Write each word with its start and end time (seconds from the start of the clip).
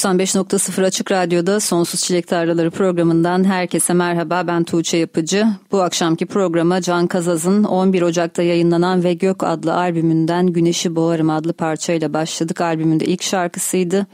95.0 0.00 0.84
Açık 0.84 1.10
Radyo'da 1.10 1.60
Sonsuz 1.60 2.02
Çilek 2.02 2.28
Tarlaları 2.28 2.70
programından 2.70 3.44
herkese 3.44 3.94
merhaba 3.94 4.46
ben 4.46 4.64
Tuğçe 4.64 4.96
Yapıcı. 4.96 5.46
Bu 5.72 5.82
akşamki 5.82 6.26
programa 6.26 6.80
Can 6.80 7.06
Kazaz'ın 7.06 7.64
11 7.64 8.02
Ocak'ta 8.02 8.42
yayınlanan 8.42 9.04
Ve 9.04 9.14
Gök 9.14 9.42
adlı 9.42 9.74
albümünden 9.74 10.46
Güneşi 10.46 10.96
Boğarım 10.96 11.30
adlı 11.30 11.52
parçayla 11.52 12.12
başladık. 12.12 12.60
Albümünde 12.60 13.04
ilk 13.04 13.22
şarkısıydı. 13.22 14.06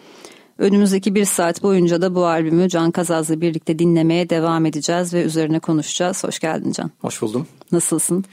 Önümüzdeki 0.59 1.15
bir 1.15 1.25
saat 1.25 1.63
boyunca 1.63 2.03
da 2.03 2.15
bu 2.15 2.27
albümü 2.27 2.69
Can 2.69 2.91
Kazaz'la 2.91 3.41
birlikte 3.41 3.79
dinlemeye 3.79 4.31
devam 4.31 4.67
edeceğiz 4.67 5.15
ve 5.15 5.23
üzerine 5.23 5.59
konuşacağız. 5.59 6.25
Hoş 6.25 6.39
geldin 6.39 6.73
Can. 6.73 6.91
Hoş 7.01 7.23
buldum. 7.23 7.47
Nasılsın? 7.73 8.25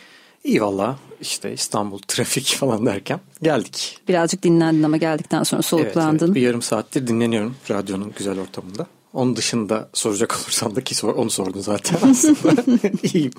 İyi 0.44 0.62
valla 0.62 0.98
işte 1.24 1.54
İstanbul 1.54 2.00
trafik 2.08 2.56
falan 2.60 2.86
derken 2.86 3.20
geldik. 3.42 4.00
Birazcık 4.08 4.44
dinlendin 4.44 4.84
ama 4.84 4.98
geldikten 4.98 5.44
sonra 5.44 5.62
soluklandın. 5.62 6.12
Evet, 6.12 6.22
evet. 6.22 6.36
bir 6.36 6.42
yarım 6.42 6.62
saattir 6.62 7.08
dinleniyorum 7.08 7.56
radyonun 7.70 8.14
güzel 8.18 8.40
ortamında. 8.40 8.88
Onun 9.14 9.36
dışında 9.36 9.90
soracak 9.94 10.36
olursan 10.44 10.76
da 10.76 10.82
ki 10.84 10.96
sor, 10.96 11.16
onu 11.16 11.30
sordun 11.30 11.62
zaten 11.62 11.98
aslında. 12.12 12.64
İyiyim. 13.04 13.32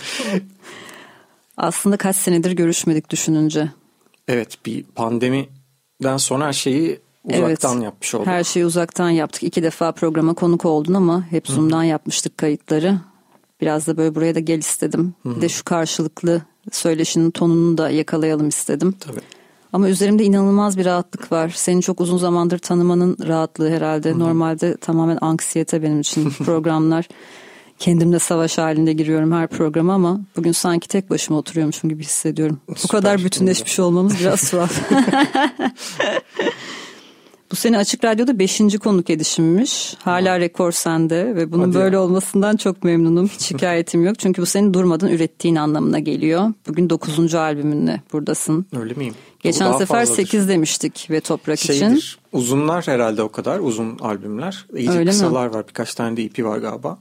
Aslında 1.56 1.96
kaç 1.96 2.16
senedir 2.16 2.52
görüşmedik 2.52 3.10
düşününce. 3.10 3.72
Evet 4.28 4.66
bir 4.66 4.82
pandemiden 4.82 6.16
sonra 6.16 6.46
her 6.46 6.52
şeyi 6.52 7.00
uzaktan 7.24 7.74
evet, 7.76 7.84
yapmış 7.84 8.14
olduk. 8.14 8.26
Her 8.26 8.44
şeyi 8.44 8.66
uzaktan 8.66 9.10
yaptık. 9.10 9.42
İki 9.42 9.62
defa 9.62 9.92
programa 9.92 10.34
konuk 10.34 10.64
oldun 10.64 10.94
ama 10.94 11.26
hep 11.30 11.48
Zoom'dan 11.48 11.82
Hı. 11.82 11.86
yapmıştık 11.86 12.38
kayıtları. 12.38 13.00
Biraz 13.60 13.86
da 13.86 13.96
böyle 13.96 14.14
buraya 14.14 14.34
da 14.34 14.40
gel 14.40 14.58
istedim. 14.58 15.14
Hı. 15.22 15.36
Bir 15.36 15.40
de 15.40 15.48
şu 15.48 15.64
karşılıklı 15.64 16.42
söyleşinin 16.72 17.30
tonunu 17.30 17.78
da 17.78 17.90
yakalayalım 17.90 18.48
istedim. 18.48 18.94
Tabii. 19.00 19.20
Ama 19.72 19.88
üzerimde 19.88 20.24
inanılmaz 20.24 20.78
bir 20.78 20.84
rahatlık 20.84 21.32
var. 21.32 21.52
Seni 21.56 21.82
çok 21.82 22.00
uzun 22.00 22.18
zamandır 22.18 22.58
tanımanın 22.58 23.16
rahatlığı 23.26 23.70
herhalde. 23.70 24.10
Hı-hı. 24.10 24.18
Normalde 24.18 24.76
tamamen 24.76 25.18
anksiyete 25.20 25.82
benim 25.82 26.00
için 26.00 26.30
programlar. 26.44 27.08
Kendimle 27.78 28.18
savaş 28.18 28.58
halinde 28.58 28.92
giriyorum 28.92 29.32
her 29.32 29.48
programa 29.48 29.94
ama 29.94 30.20
bugün 30.36 30.52
sanki 30.52 30.88
tek 30.88 31.10
başıma 31.10 31.38
oturuyormuşum 31.38 31.90
gibi 31.90 32.02
hissediyorum. 32.02 32.60
Süper. 32.68 32.82
Bu 32.84 32.88
kadar 32.88 33.24
bütünleşmiş 33.24 33.78
olmamız 33.78 34.20
biraz 34.20 34.50
tuhaf. 34.50 34.80
Bu 37.50 37.56
sene 37.56 37.78
Açık 37.78 38.04
Radyo'da 38.04 38.38
5. 38.38 38.60
konuk 38.84 39.10
edişimmiş. 39.10 39.94
Hala 40.04 40.40
rekor 40.40 40.72
sende 40.72 41.36
ve 41.36 41.52
bunun 41.52 41.64
Hadi 41.64 41.74
böyle 41.74 41.96
ya. 41.96 42.02
olmasından 42.02 42.56
çok 42.56 42.84
memnunum. 42.84 43.26
Hiç 43.28 43.40
şikayetim 43.42 44.04
yok. 44.04 44.18
Çünkü 44.18 44.42
bu 44.42 44.46
senin 44.46 44.74
durmadan 44.74 45.08
ürettiğin 45.08 45.56
anlamına 45.56 45.98
geliyor. 45.98 46.52
Bugün 46.68 46.90
9. 46.90 47.34
albümünle 47.34 48.00
buradasın. 48.12 48.66
Öyle 48.80 48.94
miyim? 48.94 49.14
Geçen 49.40 49.72
sefer 49.72 49.86
fazladır. 49.86 50.16
8 50.16 50.48
demiştik 50.48 51.06
ve 51.10 51.20
Toprak 51.20 51.58
Şeydir, 51.58 51.96
için. 51.96 52.02
Uzunlar 52.32 52.86
herhalde 52.86 53.22
o 53.22 53.28
kadar. 53.32 53.58
Uzun 53.58 53.98
albümler. 53.98 54.66
İyice 54.76 54.92
Öyle 54.92 55.10
kısalar 55.10 55.48
mi? 55.48 55.54
var. 55.54 55.68
Birkaç 55.68 55.94
tane 55.94 56.16
de 56.16 56.22
EP 56.22 56.44
var 56.44 56.58
galiba. 56.58 56.98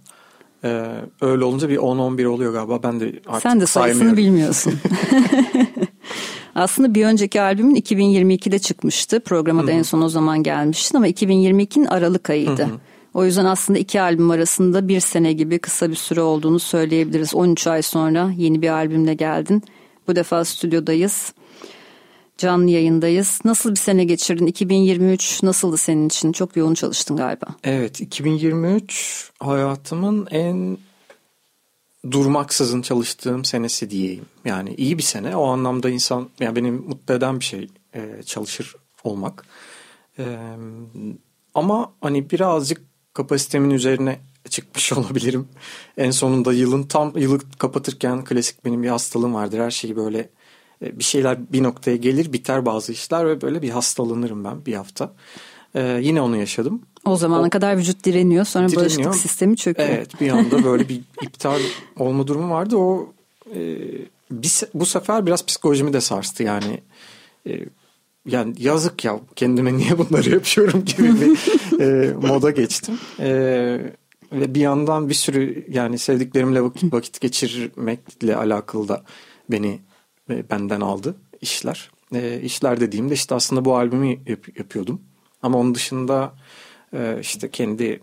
Ee, 0.66 0.86
öyle 1.22 1.44
olunca 1.44 1.70
bir 1.70 1.78
10-11 1.78 2.26
oluyor 2.28 2.54
galiba. 2.54 2.84
Ben 2.84 3.00
de 3.00 3.14
artık 3.28 3.42
Sen 3.42 3.62
de 3.62 3.66
sayısını 3.66 4.18
bilmiyorsun. 4.18 4.74
Aslında 6.56 6.96
bir 6.96 7.06
önceki 7.06 7.42
albümün 7.42 7.76
2022'de 7.76 8.60
çıkmıştı. 8.60 9.20
Programa 9.20 9.68
da 9.68 9.72
en 9.72 9.82
son 9.82 10.02
o 10.02 10.10
zaman 10.10 10.44
gelmiştin 10.44 10.98
ama 10.98 11.08
2022'nin 11.08 11.86
Aralık 11.86 12.30
ayıydı. 12.30 12.64
Hı-hı. 12.64 12.80
O 13.14 13.26
yüzden 13.26 13.46
aslında 13.46 13.80
iki 13.80 14.02
albüm 14.02 14.32
arasında 14.32 14.88
bir 14.88 15.00
sene 15.00 15.34
gibi 15.34 15.60
kısa 15.60 15.90
bir 15.90 15.96
süre 15.96 16.22
olduğunu 16.22 16.60
söyleyebiliriz. 16.60 17.36
13 17.36 17.68
ay 17.68 17.82
sonra 17.82 18.32
yeni 18.38 18.62
bir 18.62 18.70
albümle 18.70 19.14
geldin. 19.14 19.64
Bu 20.08 20.16
defa 20.16 20.46
stüdyodayız. 20.46 21.34
Canlı 22.38 22.70
yayındayız. 22.70 23.40
Nasıl 23.46 23.72
bir 23.72 23.80
sene 23.80 24.04
geçirdin? 24.04 24.46
2023 24.48 25.44
nasıldı 25.44 25.78
senin 25.78 26.08
için? 26.08 26.32
Çok 26.32 26.58
yoğun 26.58 26.74
çalıştın 26.74 27.18
galiba. 27.18 27.46
Evet 27.64 28.02
2023 28.02 29.32
hayatımın 29.40 30.28
en 30.32 30.78
durmaksızın 32.12 32.82
çalıştığım 32.82 33.46
senesi 33.46 33.90
diyeyim. 33.90 34.26
Yani 34.46 34.76
iyi 34.76 34.98
bir 34.98 35.04
sene. 35.04 35.36
O 35.36 35.46
anlamda 35.46 35.90
insan 35.90 36.30
yani 36.40 36.56
benim 36.56 36.76
mutlu 36.76 37.14
eden 37.14 37.40
bir 37.40 37.46
şey 37.46 37.68
e, 37.96 38.24
çalışır 38.26 38.76
olmak. 39.04 39.46
E, 40.20 40.26
ama 41.54 41.94
hani 42.02 42.30
birazcık 42.30 42.82
kapasitemin 43.14 43.70
üzerine 43.70 44.20
çıkmış 44.50 44.94
olabilirim. 44.98 45.48
En 45.98 46.12
sonunda 46.12 46.54
yılın 46.54 46.84
tam 46.84 47.18
yılı 47.18 47.40
kapatırken 47.58 48.24
klasik 48.24 48.66
benim 48.66 48.84
bir 48.84 48.90
hastalığım 48.90 49.34
vardır. 49.34 49.60
Her 49.60 49.72
şeyi 49.72 49.96
böyle 49.96 50.30
e, 50.82 51.00
bir 51.00 51.04
şeyler 51.04 51.54
bir 51.54 51.64
noktaya 51.64 51.98
gelir 51.98 52.34
biter 52.34 52.66
bazı 52.66 52.92
işler 52.92 53.28
ve 53.28 53.42
böyle 53.42 53.62
bir 53.62 53.70
hastalanırım 53.70 54.44
ben 54.44 54.66
bir 54.66 54.74
hafta. 54.74 55.14
Ee, 55.76 56.00
yine 56.02 56.22
onu 56.22 56.38
yaşadım. 56.38 56.82
O 57.06 57.16
zamana 57.16 57.48
o, 57.48 57.50
kadar 57.50 57.78
vücut 57.78 58.04
direniyor 58.04 58.46
sonra 58.46 58.68
direniyor. 58.68 58.86
bağışıklık 58.86 59.16
sistemi 59.16 59.58
çöküyor. 59.58 59.90
Evet 59.90 60.22
bir 60.22 60.30
anda 60.30 60.64
böyle 60.64 60.90
bir 60.90 61.02
iptal 61.22 61.60
olma 62.00 62.28
durumu 62.28 62.50
vardı. 62.50 62.78
O 62.78 63.14
e, 63.56 63.78
bir, 64.32 64.52
bu 64.74 64.86
sefer 64.86 65.26
biraz 65.26 65.46
psikolojimi 65.46 65.94
de 65.94 66.02
sarstı 66.02 66.44
yani. 66.44 66.82
E, 67.48 67.60
yani 68.26 68.56
yazık 68.58 69.06
ya 69.06 69.20
kendime 69.36 69.74
niye 69.78 69.98
bunları 69.98 70.30
yapıyorum 70.30 70.86
gibi 70.86 71.14
bir 71.22 71.38
e, 71.82 72.14
moda 72.14 72.52
geçtim. 72.52 73.00
E, 73.20 73.30
ve 74.32 74.56
bir 74.56 74.62
yandan 74.62 75.10
bir 75.10 75.14
sürü 75.14 75.66
yani 75.70 75.98
sevdiklerimle 75.98 76.64
vakit, 76.64 76.94
vakit 76.94 77.22
geçirmekle 77.22 78.36
alakalı 78.36 78.88
da 78.88 79.04
beni 79.52 79.80
e, 80.30 80.50
benden 80.50 80.82
aldı 80.82 81.16
işler. 81.42 81.92
E, 82.16 82.42
işler 82.42 82.80
dediğimde 82.80 83.14
işte 83.14 83.36
aslında 83.36 83.66
bu 83.66 83.76
albümü 83.76 84.10
yap, 84.10 84.58
yapıyordum. 84.58 85.02
Ama 85.42 85.58
onun 85.58 85.76
dışında 85.76 86.34
e, 86.94 87.18
işte 87.22 87.50
kendi 87.50 88.02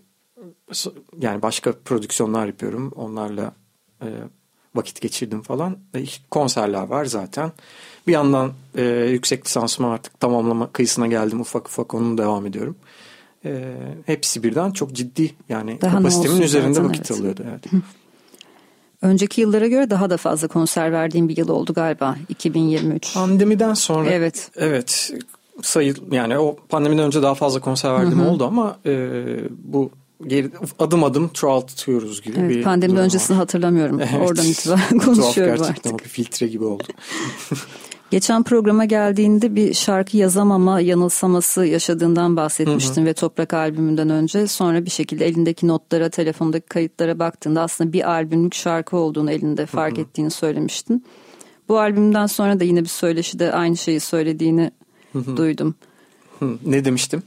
yani 1.19 1.41
başka 1.41 1.71
prodüksiyonlar 1.71 2.47
yapıyorum. 2.47 2.91
Onlarla 2.95 3.53
e, 4.01 4.07
vakit 4.75 5.01
geçirdim 5.01 5.41
falan. 5.41 5.77
E, 5.95 6.03
konserler 6.31 6.83
var 6.83 7.05
zaten. 7.05 7.51
Bir 8.07 8.11
yandan 8.11 8.53
e, 8.75 8.83
yüksek 9.09 9.45
lisansımı 9.45 9.89
artık 9.89 10.19
tamamlama 10.19 10.71
kıyısına 10.71 11.07
geldim. 11.07 11.41
Ufak 11.41 11.67
ufak 11.67 11.93
onun 11.93 12.17
devam 12.17 12.45
ediyorum. 12.45 12.75
E, 13.45 13.73
hepsi 14.05 14.43
birden 14.43 14.71
çok 14.71 14.93
ciddi 14.93 15.35
yani 15.49 15.81
daha 15.81 15.97
kapasitemin 15.97 16.41
üzerinde 16.41 16.73
zaten, 16.73 16.89
vakit 16.89 17.11
evet. 17.11 17.21
alıyordu. 17.21 17.43
Evet. 17.49 17.83
Önceki 19.01 19.41
yıllara 19.41 19.67
göre 19.67 19.89
daha 19.89 20.09
da 20.09 20.17
fazla 20.17 20.47
konser 20.47 20.91
verdiğim 20.91 21.29
bir 21.29 21.37
yıl 21.37 21.49
oldu 21.49 21.73
galiba 21.73 22.17
2023. 22.29 23.13
Pandemiden 23.13 23.73
sonra 23.73 24.09
evet. 24.09 24.51
Evet 24.55 25.13
sayı 25.63 25.95
yani 26.11 26.39
o 26.39 26.55
pandemiden 26.69 27.05
önce 27.05 27.21
daha 27.21 27.35
fazla 27.35 27.59
konser 27.59 27.93
verdiğim 27.93 28.19
hı 28.19 28.23
hı. 28.23 28.29
oldu 28.29 28.45
ama 28.45 28.77
e, 28.85 29.09
bu 29.63 29.91
geri, 30.27 30.49
adım 30.79 31.03
adım 31.03 31.29
çoğaltıyoruz 31.33 32.21
gibi 32.21 32.39
evet, 32.39 32.49
bir 32.49 32.63
pandemiden 32.63 33.03
öncesini 33.03 33.37
hatırlamıyorum. 33.37 33.99
Evet. 33.99 34.29
Oradan 34.29 34.45
itibaren 34.47 34.99
konuşuyorum 34.99 35.55
Tuhaf 35.55 35.67
gerçekten 35.67 35.91
artık. 35.91 36.05
bir 36.05 36.09
filtre 36.09 36.47
gibi 36.47 36.63
oldu. 36.63 36.83
Geçen 38.11 38.43
programa 38.43 38.85
geldiğinde 38.85 39.55
bir 39.55 39.73
şarkı 39.73 40.17
yazamama 40.17 40.79
yanılsaması 40.79 41.65
yaşadığından 41.65 42.35
bahsetmiştin 42.35 43.01
hı 43.01 43.05
hı. 43.05 43.09
ve 43.09 43.13
Toprak 43.13 43.53
albümünden 43.53 44.09
önce. 44.09 44.47
Sonra 44.47 44.85
bir 44.85 44.89
şekilde 44.89 45.25
elindeki 45.25 45.67
notlara, 45.67 46.09
telefondaki 46.09 46.65
kayıtlara 46.65 47.19
baktığında 47.19 47.61
aslında 47.61 47.93
bir 47.93 48.09
albümlük 48.11 48.55
şarkı 48.55 48.97
olduğunu 48.97 49.31
elinde 49.31 49.65
fark 49.65 49.93
hı 49.93 49.97
hı. 49.97 50.01
ettiğini 50.01 50.31
söylemiştin. 50.31 51.05
Bu 51.69 51.79
albümden 51.79 52.25
sonra 52.25 52.59
da 52.59 52.63
yine 52.63 52.81
bir 52.81 52.89
söyleşide 52.89 53.51
aynı 53.51 53.77
şeyi 53.77 53.99
söylediğini 53.99 54.71
duydum. 55.13 55.75
ne 56.65 56.85
demiştim? 56.85 57.23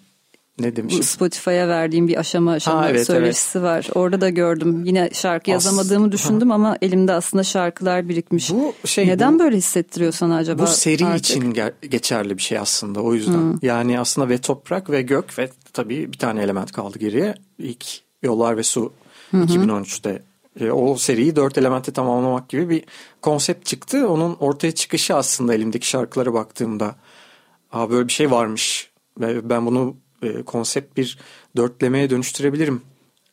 ne 0.59 0.77
demişim? 0.77 1.03
Spotify'a 1.03 1.69
verdiğim 1.69 2.09
bir 2.09 2.17
aşama 2.17 2.53
aşama 2.53 2.81
ha, 2.81 2.91
evet, 2.91 3.07
söyleşisi 3.07 3.59
evet. 3.59 3.69
var. 3.69 3.89
Orada 3.95 4.21
da 4.21 4.29
gördüm. 4.29 4.85
Yine 4.85 5.11
şarkı 5.13 5.51
yazamadığımı 5.51 6.07
As- 6.07 6.13
düşündüm 6.13 6.49
ha. 6.49 6.55
ama 6.55 6.79
elimde 6.83 7.13
aslında 7.13 7.45
şarkılar 7.45 8.09
birikmiş. 8.09 8.51
Bu 8.51 8.75
şey 8.85 9.09
Neden 9.09 9.35
bu, 9.35 9.39
böyle 9.39 9.57
hissettiriyor 9.57 10.13
sana 10.13 10.37
acaba? 10.37 10.63
Bu 10.63 10.67
seri 10.67 11.07
artık? 11.07 11.27
için 11.27 11.55
geçerli 11.91 12.37
bir 12.37 12.43
şey 12.43 12.59
aslında 12.59 13.01
o 13.01 13.15
yüzden. 13.15 13.33
Hmm. 13.33 13.59
Yani 13.63 14.01
aslında 14.01 14.29
ve 14.29 14.39
toprak 14.39 14.91
ve 14.91 15.03
gök 15.03 15.39
ve 15.39 15.51
tabii 15.73 16.13
bir 16.13 16.19
tane 16.19 16.43
element 16.43 16.73
kaldı 16.73 16.99
geriye. 16.99 17.35
İlk 17.59 17.87
yollar 18.23 18.57
ve 18.57 18.63
su 18.63 18.93
hı 19.31 19.37
2013'te 19.37 20.23
e, 20.61 20.71
o 20.71 20.97
seriyi 20.97 21.37
dört 21.37 21.59
elemente 21.59 21.93
tamamlamak 21.93 22.49
gibi 22.49 22.69
bir 22.69 22.85
konsept 23.23 23.67
çıktı. 23.67 24.09
Onun 24.09 24.37
ortaya 24.41 24.73
çıkışı 24.73 25.15
aslında 25.15 25.55
elimdeki 25.55 25.89
şarkılara 25.89 26.35
baktığımda 26.35 26.95
Aa, 27.75 27.91
böyle 27.91 28.09
bir 28.09 28.13
şey 28.13 28.31
varmış 28.31 28.91
ve 29.21 29.51
ben 29.51 29.67
bunu 29.67 29.97
e, 30.23 30.43
konsept 30.43 30.97
bir 30.97 31.19
dörtlemeye 31.57 32.11
dönüştürebilirim 32.11 32.83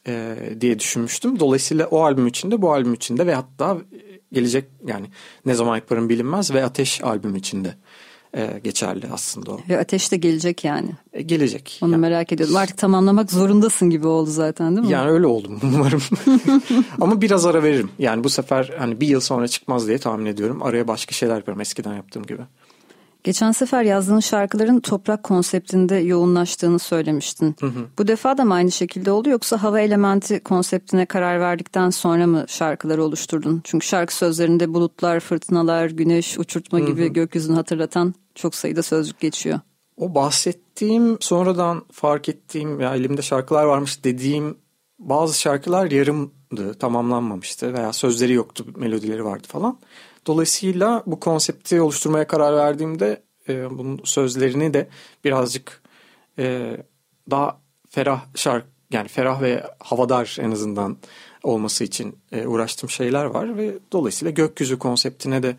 e, 0.08 0.36
diye 0.62 0.80
düşünmüştüm. 0.80 1.40
Dolayısıyla 1.40 1.88
o 1.88 2.04
albüm 2.04 2.28
içinde 2.28 2.62
bu 2.62 2.74
albüm 2.74 2.94
içinde 2.94 3.28
ve 3.28 3.36
hatta 3.36 3.78
gelecek 4.32 4.66
yani 4.88 5.08
ne 5.46 5.54
zaman 5.54 5.76
yaparım 5.76 6.10
bilinmez 6.10 6.54
ve 6.54 6.66
Ateş 6.66 7.04
albüm 7.04 7.36
içinde 7.36 7.76
e, 8.36 8.60
geçerli 8.64 9.08
aslında 9.14 9.52
o. 9.52 9.60
Ve 9.70 9.80
Ateş 9.80 10.12
de 10.12 10.18
gelecek 10.18 10.64
yani. 10.64 10.90
E, 11.14 11.22
gelecek. 11.22 11.80
Onu 11.82 11.92
yani. 11.92 12.02
merak 12.02 12.32
ediyordum. 12.32 12.56
Artık 12.56 12.78
tamamlamak 12.78 13.32
zorundasın 13.32 13.90
gibi 13.90 14.08
oldu 14.08 14.30
zaten 14.30 14.76
değil 14.76 14.88
mi? 14.88 14.94
Yani 14.94 15.12
öyle 15.12 15.28
oldum 15.28 15.60
umarım. 15.76 16.02
Ama 17.02 17.22
biraz 17.22 17.46
ara 17.46 17.64
veririm. 17.64 17.90
Yani 18.00 18.24
bu 18.24 18.30
sefer 18.30 18.74
hani 18.78 19.02
bir 19.02 19.08
yıl 19.08 19.20
sonra 19.20 19.48
çıkmaz 19.48 19.88
diye 19.88 19.98
tahmin 19.98 20.26
ediyorum. 20.26 20.64
Araya 20.64 20.88
başka 20.88 21.14
şeyler 21.14 21.36
yaparım 21.36 21.62
eskiden 21.62 21.94
yaptığım 21.94 22.26
gibi. 22.26 22.42
Geçen 23.24 23.52
sefer 23.52 23.84
yazdığın 23.84 24.20
şarkıların 24.20 24.80
toprak 24.80 25.24
konseptinde 25.24 25.96
yoğunlaştığını 25.96 26.80
söylemiştin. 26.80 27.56
Hı 27.60 27.66
hı. 27.66 27.86
Bu 27.98 28.08
defa 28.08 28.38
da 28.38 28.46
mı 28.46 28.54
aynı 28.54 28.72
şekilde 28.72 29.12
oldu 29.12 29.30
yoksa 29.30 29.64
hava 29.64 29.80
elementi 29.80 30.40
konseptine 30.40 31.06
karar 31.06 31.40
verdikten 31.40 31.90
sonra 31.90 32.28
mı 32.28 32.46
şarkıları 32.48 33.04
oluşturdun? 33.04 33.62
Çünkü 33.64 33.88
şarkı 33.88 34.16
sözlerinde 34.16 34.74
bulutlar, 34.74 35.20
fırtınalar, 35.20 35.90
güneş, 35.90 36.40
uçurtma 36.40 36.80
gibi 36.80 37.02
hı 37.02 37.06
hı. 37.06 37.14
gökyüzünü 37.14 37.56
hatırlatan 37.56 38.14
çok 38.36 38.56
sayıda 38.56 38.84
sözcük 38.84 39.20
geçiyor. 39.20 39.60
O 39.98 40.16
bahsettiğim 40.16 41.18
sonradan 41.20 41.86
fark 41.92 42.30
ettiğim 42.30 42.80
ya 42.80 42.96
elimde 42.96 43.22
şarkılar 43.22 43.66
varmış 43.66 44.04
dediğim 44.04 44.58
bazı 45.00 45.40
şarkılar 45.40 45.92
yarımdı, 45.92 46.74
tamamlanmamıştı 46.80 47.74
veya 47.74 47.94
sözleri 47.94 48.34
yoktu, 48.34 48.66
melodileri 48.76 49.26
vardı 49.26 49.48
falan. 49.48 49.78
Dolayısıyla 50.28 51.04
bu 51.06 51.20
konsepti 51.20 51.82
oluşturmaya 51.82 52.28
karar 52.28 52.56
verdiğimde 52.56 53.22
e, 53.50 53.78
bunun 53.78 54.02
sözlerini 54.04 54.74
de 54.74 54.88
birazcık 55.24 55.82
e, 56.40 56.78
daha 57.30 57.58
ferah 57.90 58.26
şarkı 58.36 58.68
yani 58.92 59.08
ferah 59.08 59.42
ve 59.42 59.64
havadar 59.80 60.38
en 60.42 60.52
azından 60.52 60.98
olması 61.44 61.84
için 61.84 62.16
e, 62.32 62.48
uğraştığım 62.48 62.90
şeyler 62.90 63.26
var 63.26 63.58
ve 63.58 63.78
dolayısıyla 63.92 64.32
gökyüzü 64.32 64.80
konseptine 64.80 65.44
de 65.44 65.56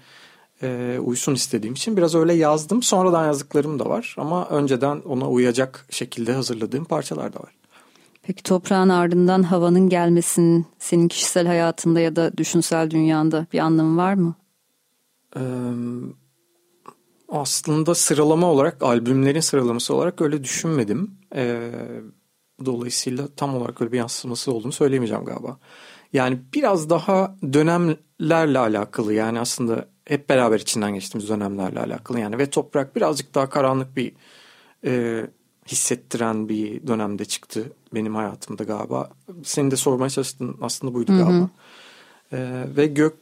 e, 0.62 0.98
uysun 0.98 1.34
istediğim 1.34 1.74
için 1.74 1.96
biraz 1.96 2.14
öyle 2.14 2.32
yazdım. 2.32 2.82
Sonradan 2.82 3.26
yazdıklarım 3.26 3.78
da 3.78 3.88
var 3.88 4.14
ama 4.18 4.48
önceden 4.48 5.00
ona 5.00 5.28
uyacak 5.28 5.86
şekilde 5.90 6.32
hazırladığım 6.32 6.84
parçalar 6.84 7.32
da 7.32 7.40
var. 7.40 7.52
Peki 8.22 8.42
toprağın 8.42 8.88
ardından 8.88 9.42
havanın 9.42 9.88
gelmesinin 9.88 10.66
senin 10.78 11.08
kişisel 11.08 11.46
hayatında 11.46 12.00
ya 12.00 12.16
da 12.16 12.36
düşünsel 12.36 12.90
dünyanda 12.90 13.46
bir 13.52 13.58
anlamı 13.58 13.96
var 13.96 14.14
mı? 14.14 14.34
Aslında 17.28 17.94
sıralama 17.94 18.46
olarak 18.46 18.82
albümlerin 18.82 19.40
sıralaması 19.40 19.94
olarak 19.94 20.20
öyle 20.20 20.44
düşünmedim. 20.44 21.10
dolayısıyla 22.64 23.28
tam 23.36 23.56
olarak 23.56 23.80
öyle 23.80 23.92
bir 23.92 23.98
yansıması 23.98 24.52
olduğunu 24.52 24.72
söyleyemeyeceğim 24.72 25.24
galiba. 25.24 25.58
Yani 26.12 26.38
biraz 26.54 26.90
daha 26.90 27.36
dönemlerle 27.52 28.58
alakalı 28.58 29.14
yani 29.14 29.40
aslında 29.40 29.88
hep 30.04 30.28
beraber 30.28 30.60
içinden 30.60 30.94
geçtiğimiz 30.94 31.28
dönemlerle 31.28 31.80
alakalı 31.80 32.20
yani 32.20 32.38
ve 32.38 32.50
toprak 32.50 32.96
birazcık 32.96 33.34
daha 33.34 33.50
karanlık 33.50 33.96
bir 33.96 34.12
e, 34.84 35.26
hissettiren 35.68 36.48
bir 36.48 36.86
dönemde 36.86 37.24
çıktı 37.24 37.72
benim 37.94 38.14
hayatımda 38.14 38.64
galiba. 38.64 39.10
Senin 39.44 39.70
de 39.70 39.76
sormaya 39.76 40.10
çalıştığın 40.10 40.56
aslında 40.60 40.94
buydu 40.94 41.12
galiba. 41.12 41.32
Hı 41.32 41.48
hı. 42.30 42.36
E, 42.36 42.66
ve 42.76 42.86
gök 42.86 43.14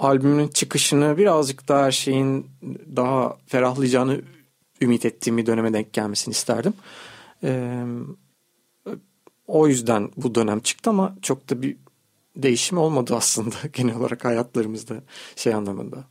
albümün 0.00 0.48
çıkışını 0.48 1.18
birazcık 1.18 1.68
daha 1.68 1.84
her 1.84 1.92
şeyin 1.92 2.50
daha 2.96 3.36
ferahlayacağını 3.46 4.20
ümit 4.80 5.04
ettiğim 5.04 5.36
bir 5.36 5.46
döneme 5.46 5.72
denk 5.72 5.92
gelmesini 5.92 6.32
isterdim. 6.32 6.74
Ee, 7.44 7.84
o 9.46 9.68
yüzden 9.68 10.10
bu 10.16 10.34
dönem 10.34 10.60
çıktı 10.60 10.90
ama 10.90 11.16
çok 11.22 11.50
da 11.50 11.62
bir 11.62 11.76
değişim 12.36 12.78
olmadı 12.78 13.14
aslında 13.16 13.56
genel 13.72 13.96
olarak 13.96 14.24
hayatlarımızda 14.24 14.94
şey 15.36 15.54
anlamında. 15.54 16.04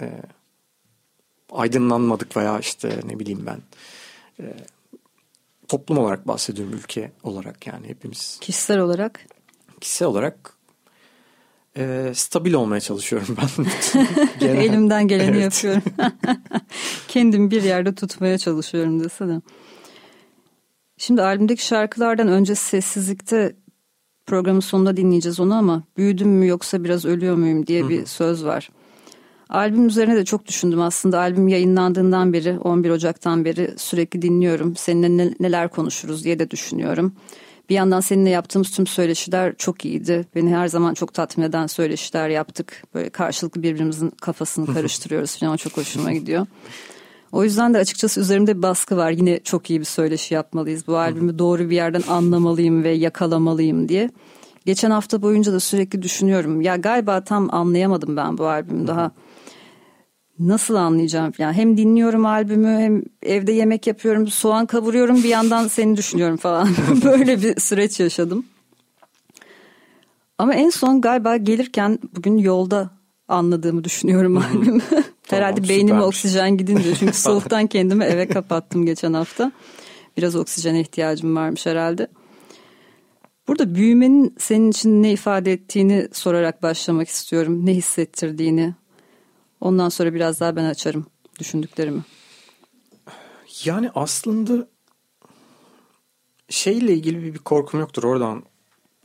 Ee, 0.00 0.22
aydınlanmadık 1.52 2.36
veya 2.36 2.58
işte 2.58 3.00
ne 3.04 3.18
bileyim 3.18 3.46
ben 3.46 3.60
e, 4.40 4.56
toplum 5.68 5.98
olarak 5.98 6.28
bahsediyorum 6.28 6.74
ülke 6.74 7.12
olarak 7.22 7.66
yani 7.66 7.88
hepimiz. 7.88 8.38
Kişisel 8.40 8.78
olarak? 8.78 9.26
Kişisel 9.80 10.08
olarak 10.08 10.59
e, 11.76 12.12
stabil 12.14 12.52
olmaya 12.52 12.80
çalışıyorum 12.80 13.36
ben. 13.36 13.66
Elimden 14.46 15.08
geleni 15.08 15.36
evet. 15.36 15.42
yapıyorum. 15.42 15.82
Kendimi 17.08 17.50
bir 17.50 17.62
yerde 17.62 17.94
tutmaya 17.94 18.38
çalışıyorum 18.38 19.04
desene. 19.04 19.40
Şimdi 20.98 21.22
albümdeki 21.22 21.66
şarkılardan 21.66 22.28
önce 22.28 22.54
sessizlikte 22.54 23.56
programın 24.26 24.60
sonunda 24.60 24.96
dinleyeceğiz 24.96 25.40
onu 25.40 25.54
ama 25.54 25.82
büyüdüm 25.96 26.28
mü 26.28 26.46
yoksa 26.46 26.84
biraz 26.84 27.04
ölüyor 27.04 27.36
muyum 27.36 27.66
diye 27.66 27.88
bir 27.88 28.06
söz 28.06 28.44
var. 28.44 28.70
Albüm 29.48 29.86
üzerine 29.86 30.16
de 30.16 30.24
çok 30.24 30.46
düşündüm 30.46 30.80
aslında. 30.80 31.18
Albüm 31.18 31.48
yayınlandığından 31.48 32.32
beri 32.32 32.58
11 32.58 32.90
Ocak'tan 32.90 33.44
beri 33.44 33.74
sürekli 33.76 34.22
dinliyorum. 34.22 34.76
Seninle 34.76 35.34
neler 35.40 35.68
konuşuruz 35.68 36.24
diye 36.24 36.38
de 36.38 36.50
düşünüyorum. 36.50 37.14
Bir 37.70 37.74
yandan 37.74 38.00
seninle 38.00 38.30
yaptığımız 38.30 38.70
tüm 38.70 38.86
söyleşiler 38.86 39.54
çok 39.56 39.84
iyiydi. 39.84 40.26
Beni 40.34 40.56
her 40.56 40.68
zaman 40.68 40.94
çok 40.94 41.14
tatmin 41.14 41.44
eden 41.44 41.66
söyleşiler 41.66 42.28
yaptık. 42.28 42.82
Böyle 42.94 43.10
karşılıklı 43.10 43.62
birbirimizin 43.62 44.10
kafasını 44.10 44.74
karıştırıyoruz 44.74 45.36
falan. 45.36 45.56
Çok 45.56 45.76
hoşuma 45.76 46.12
gidiyor. 46.12 46.46
O 47.32 47.44
yüzden 47.44 47.74
de 47.74 47.78
açıkçası 47.78 48.20
üzerimde 48.20 48.56
bir 48.56 48.62
baskı 48.62 48.96
var. 48.96 49.10
Yine 49.10 49.40
çok 49.40 49.70
iyi 49.70 49.80
bir 49.80 49.84
söyleşi 49.84 50.34
yapmalıyız. 50.34 50.86
Bu 50.86 50.98
albümü 50.98 51.38
doğru 51.38 51.70
bir 51.70 51.74
yerden 51.74 52.02
anlamalıyım 52.08 52.84
ve 52.84 52.90
yakalamalıyım 52.90 53.88
diye. 53.88 54.10
Geçen 54.66 54.90
hafta 54.90 55.22
boyunca 55.22 55.52
da 55.52 55.60
sürekli 55.60 56.02
düşünüyorum. 56.02 56.60
Ya 56.60 56.76
galiba 56.76 57.24
tam 57.24 57.54
anlayamadım 57.54 58.16
ben 58.16 58.38
bu 58.38 58.46
albümü 58.46 58.86
daha 58.86 59.10
nasıl 60.40 60.74
anlayacağım 60.74 61.32
falan. 61.32 61.52
Hem 61.52 61.76
dinliyorum 61.76 62.26
albümü 62.26 62.78
hem 62.78 63.02
evde 63.22 63.52
yemek 63.52 63.86
yapıyorum, 63.86 64.26
soğan 64.26 64.66
kavuruyorum 64.66 65.22
bir 65.22 65.28
yandan 65.28 65.68
seni 65.68 65.96
düşünüyorum 65.96 66.36
falan. 66.36 66.68
Böyle 67.04 67.42
bir 67.42 67.60
süreç 67.60 68.00
yaşadım. 68.00 68.44
Ama 70.38 70.54
en 70.54 70.70
son 70.70 71.00
galiba 71.00 71.36
gelirken 71.36 71.98
bugün 72.16 72.38
yolda 72.38 72.90
anladığımı 73.28 73.84
düşünüyorum 73.84 74.36
albümü. 74.36 74.82
Herhalde 75.28 75.54
tamam, 75.54 75.68
beynime 75.68 76.02
oksijen 76.02 76.56
gidince 76.56 76.94
çünkü 76.94 77.12
soğuktan 77.18 77.66
kendimi 77.66 78.04
eve 78.04 78.28
kapattım 78.28 78.86
geçen 78.86 79.12
hafta. 79.12 79.52
Biraz 80.16 80.36
oksijene 80.36 80.80
ihtiyacım 80.80 81.36
varmış 81.36 81.66
herhalde. 81.66 82.06
Burada 83.48 83.74
büyümenin 83.74 84.34
senin 84.38 84.70
için 84.70 85.02
ne 85.02 85.12
ifade 85.12 85.52
ettiğini 85.52 86.08
sorarak 86.12 86.62
başlamak 86.62 87.08
istiyorum. 87.08 87.66
Ne 87.66 87.74
hissettirdiğini, 87.74 88.74
Ondan 89.60 89.88
sonra 89.88 90.14
biraz 90.14 90.40
daha 90.40 90.56
ben 90.56 90.64
açarım 90.64 91.06
düşündüklerimi. 91.38 92.02
Yani 93.64 93.90
aslında 93.94 94.68
şeyle 96.48 96.92
ilgili 96.92 97.34
bir 97.34 97.38
korkum 97.38 97.80
yoktur. 97.80 98.02
Oradan 98.02 98.44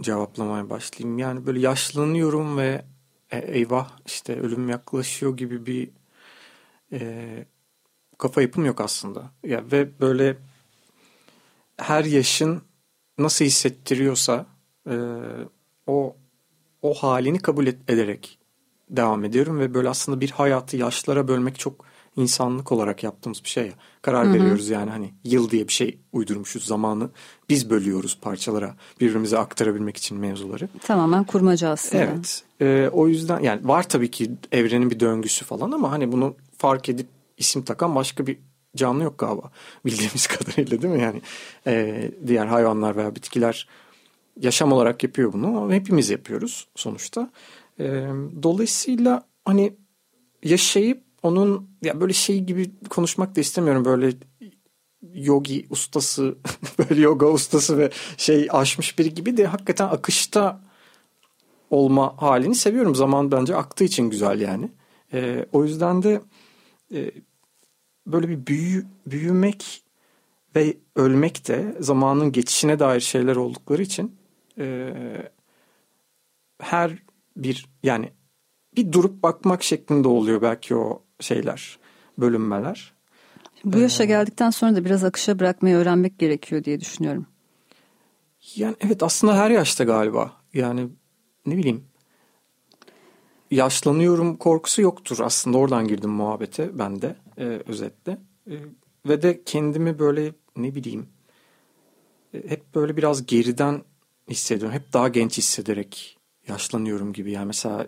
cevaplamaya 0.02 0.70
başlayayım. 0.70 1.20
Yani 1.20 1.46
böyle 1.46 1.60
yaşlanıyorum 1.60 2.58
ve 2.58 2.86
e, 3.32 3.38
eyvah 3.38 3.92
işte 4.06 4.40
ölüm 4.40 4.70
yaklaşıyor 4.70 5.38
gibi 5.38 5.66
bir 5.66 5.90
e, 6.92 7.46
kafa 8.18 8.42
yapım 8.42 8.66
yok 8.66 8.82
aslında. 8.82 9.32
Ya 9.44 9.72
ve 9.72 10.00
böyle 10.00 10.38
her 11.78 12.06
yaşın 12.06 12.62
nasıl 13.18 13.46
hissettiriyorsa 13.46 14.46
e, 14.90 14.96
o 15.88 16.16
o 16.82 16.94
halini 16.94 17.40
kabul 17.40 17.68
et, 17.68 17.90
ederek 17.90 18.40
devam 18.89 19.25
ediyorum 19.25 19.60
ve 19.60 19.74
böyle 19.74 19.89
aslında 19.89 20.22
bir 20.22 20.32
hayatı 20.32 20.77
yaşlara 20.77 21.27
bölmek 21.27 21.60
çok 21.60 21.86
insanlık 22.18 22.72
olarak 22.72 23.04
yaptığımız 23.04 23.44
bir 23.44 23.50
şey 23.50 23.65
ya. 23.65 23.74
Karar 24.01 24.25
Hı-hı. 24.25 24.34
veriyoruz 24.34 24.70
yani 24.70 24.89
hani 24.89 25.13
yıl 25.24 25.50
diye 25.50 25.68
bir 25.68 25.74
şey 25.74 26.00
uydurmuşuz 26.13 26.65
zamanı. 26.65 27.10
Biz 27.50 27.70
bölüyoruz 27.70 28.18
parçalara 28.22 28.75
birbirimize 29.01 29.38
aktarabilmek 29.38 29.98
için 29.98 30.18
mevzuları. 30.18 30.70
Tamamen 30.82 31.24
kurmaca 31.24 31.70
aslında. 31.70 32.04
Evet. 32.04 32.44
E, 32.62 32.89
o 32.94 33.08
yüzden 33.08 33.39
yani 33.39 33.68
var 33.68 33.89
tabii 33.89 34.12
ki 34.12 34.32
evrenin 34.51 34.92
bir 34.92 35.00
döngüsü 35.00 35.46
falan 35.46 35.72
ama 35.72 35.92
hani 35.92 36.12
bunu 36.12 36.36
fark 36.58 36.89
edip 36.89 37.08
isim 37.38 37.63
takan 37.63 37.96
başka 37.96 38.27
bir 38.27 38.38
canlı 38.75 39.04
yok 39.04 39.18
galiba 39.18 39.51
bildiğimiz 39.86 40.27
kadarıyla 40.27 40.82
değil 40.82 40.94
mi? 40.94 41.01
Yani 41.01 41.22
e, 41.68 42.12
diğer 42.27 42.46
hayvanlar 42.46 42.96
veya 42.96 43.15
bitkiler 43.15 43.68
yaşam 44.42 44.72
olarak 44.72 45.04
yapıyor 45.04 45.34
bunu 45.34 45.48
ama 45.48 45.74
hepimiz 45.74 46.10
yapıyoruz 46.10 46.68
sonuçta. 46.75 47.30
E, 47.79 47.86
dolayısıyla 48.44 49.24
hani 49.46 49.74
yaşayıp 50.44 51.03
onun 51.24 51.70
ya 51.82 52.01
böyle 52.01 52.13
şey 52.13 52.39
gibi 52.44 52.72
konuşmak 52.89 53.36
da 53.36 53.41
istemiyorum 53.41 53.86
böyle 53.86 54.13
yogi 55.13 55.65
ustası 55.70 56.38
böyle 56.79 57.01
yoga 57.01 57.25
ustası 57.27 57.77
ve 57.77 57.91
şey 58.17 58.48
aşmış 58.51 59.00
biri 59.00 59.13
gibi 59.13 59.38
de 59.38 59.46
hakikaten 59.46 59.88
akışta 59.88 60.62
olma 61.70 62.22
halini 62.22 62.55
seviyorum. 62.55 62.96
Zaman 62.96 63.32
bence 63.32 63.55
aktığı 63.55 63.84
için 63.84 64.10
güzel 64.10 64.41
yani. 64.41 64.70
E, 65.13 65.46
o 65.51 65.63
yüzden 65.63 66.03
de 66.03 66.22
e, 66.94 67.12
böyle 68.08 68.29
bir 68.29 68.48
büyü, 68.48 68.86
büyümek 69.08 69.84
ve 70.55 70.77
ölmek 70.96 71.48
de 71.48 71.75
zamanın 71.79 72.32
geçişine 72.32 72.79
dair 72.79 73.00
şeyler 73.00 73.36
oldukları 73.36 73.82
için 73.82 74.15
e, 74.58 74.94
her 76.62 76.91
bir 77.38 77.65
yani 77.84 78.12
bir 78.75 78.92
durup 78.92 79.24
bakmak 79.24 79.63
şeklinde 79.63 80.08
oluyor 80.08 80.42
belki 80.42 80.75
o 80.75 81.04
şeyler, 81.20 81.80
bölünmeler. 82.18 82.94
Bu 83.65 83.80
yaşa 83.80 84.04
ee, 84.04 84.08
geldikten 84.08 84.50
sonra 84.50 84.75
da 84.75 84.86
biraz 84.86 85.04
akışa 85.04 85.39
bırakmayı 85.39 85.75
öğrenmek 85.75 86.20
gerekiyor 86.20 86.63
diye 86.63 86.82
düşünüyorum. 86.82 87.25
Yani 88.56 88.75
evet 88.80 89.04
aslında 89.04 89.38
her 89.38 89.50
yaşta 89.50 89.84
galiba. 89.84 90.32
Yani 90.54 90.88
ne 91.46 91.58
bileyim 91.58 91.84
yaşlanıyorum 93.51 94.38
korkusu 94.38 94.82
yoktur 94.82 95.20
aslında 95.22 95.58
oradan 95.58 95.88
girdim 95.88 96.10
muhabbete 96.10 96.80
ben 96.80 97.01
de 97.01 97.15
e, 97.38 97.44
özetle. 97.44 98.18
E, 98.50 98.54
ve 99.06 99.22
de 99.22 99.44
kendimi 99.44 100.00
böyle 100.00 100.34
ne 100.56 100.75
bileyim 100.75 101.10
e, 102.34 102.50
hep 102.50 102.75
böyle 102.75 102.98
biraz 102.98 103.25
geriden 103.25 103.82
hissediyorum. 104.30 104.75
Hep 104.75 104.94
daha 104.94 105.08
genç 105.08 105.38
hissederek 105.38 106.14
yaşlanıyorum 106.48 107.14
gibi. 107.14 107.32
Yani 107.32 107.46
mesela 107.46 107.88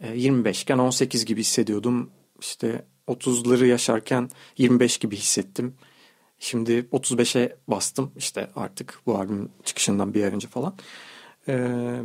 e, 0.00 0.16
25 0.16 0.62
iken 0.62 0.78
18 0.78 1.24
gibi 1.24 1.40
hissediyordum. 1.40 2.10
İşte 2.40 2.84
30'ları 3.08 3.66
yaşarken 3.66 4.30
25 4.58 4.98
gibi 4.98 5.16
hissettim. 5.16 5.74
Şimdi 6.38 6.72
35'e 6.92 7.56
bastım 7.68 8.12
işte 8.16 8.50
artık 8.56 9.00
bu 9.06 9.18
albüm 9.18 9.50
çıkışından 9.64 10.14
bir 10.14 10.24
ay 10.24 10.30
önce 10.30 10.48
falan. 10.48 10.74
Ee, 11.48 12.00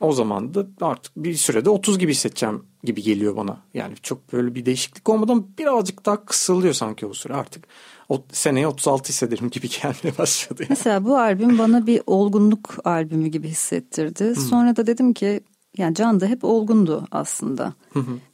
o 0.00 0.12
zaman 0.12 0.54
da 0.54 0.66
artık 0.80 1.12
bir 1.16 1.34
sürede 1.34 1.70
30 1.70 1.98
gibi 1.98 2.12
hissedeceğim 2.12 2.64
gibi 2.84 3.02
geliyor 3.02 3.36
bana. 3.36 3.56
Yani 3.74 3.94
çok 4.02 4.32
böyle 4.32 4.54
bir 4.54 4.66
değişiklik 4.66 5.08
olmadan 5.08 5.46
birazcık 5.58 6.06
daha 6.06 6.24
kısalıyor 6.24 6.74
sanki 6.74 7.06
o 7.06 7.14
süre 7.14 7.34
artık. 7.34 7.64
O 8.08 8.22
seneye 8.32 8.66
36 8.66 9.08
hissederim 9.08 9.50
gibi 9.50 9.68
gelmeye 9.82 10.18
başladı. 10.18 10.62
Yani. 10.62 10.68
Mesela 10.70 11.04
bu 11.04 11.18
albüm 11.18 11.58
bana 11.58 11.86
bir 11.86 12.02
olgunluk 12.06 12.76
albümü 12.84 13.28
gibi 13.28 13.48
hissettirdi. 13.48 14.24
Hmm. 14.24 14.34
Sonra 14.34 14.76
da 14.76 14.86
dedim 14.86 15.12
ki 15.12 15.40
yani 15.76 15.94
Can 15.94 16.20
da 16.20 16.26
hep 16.26 16.44
olgundu 16.44 17.06
aslında. 17.10 17.74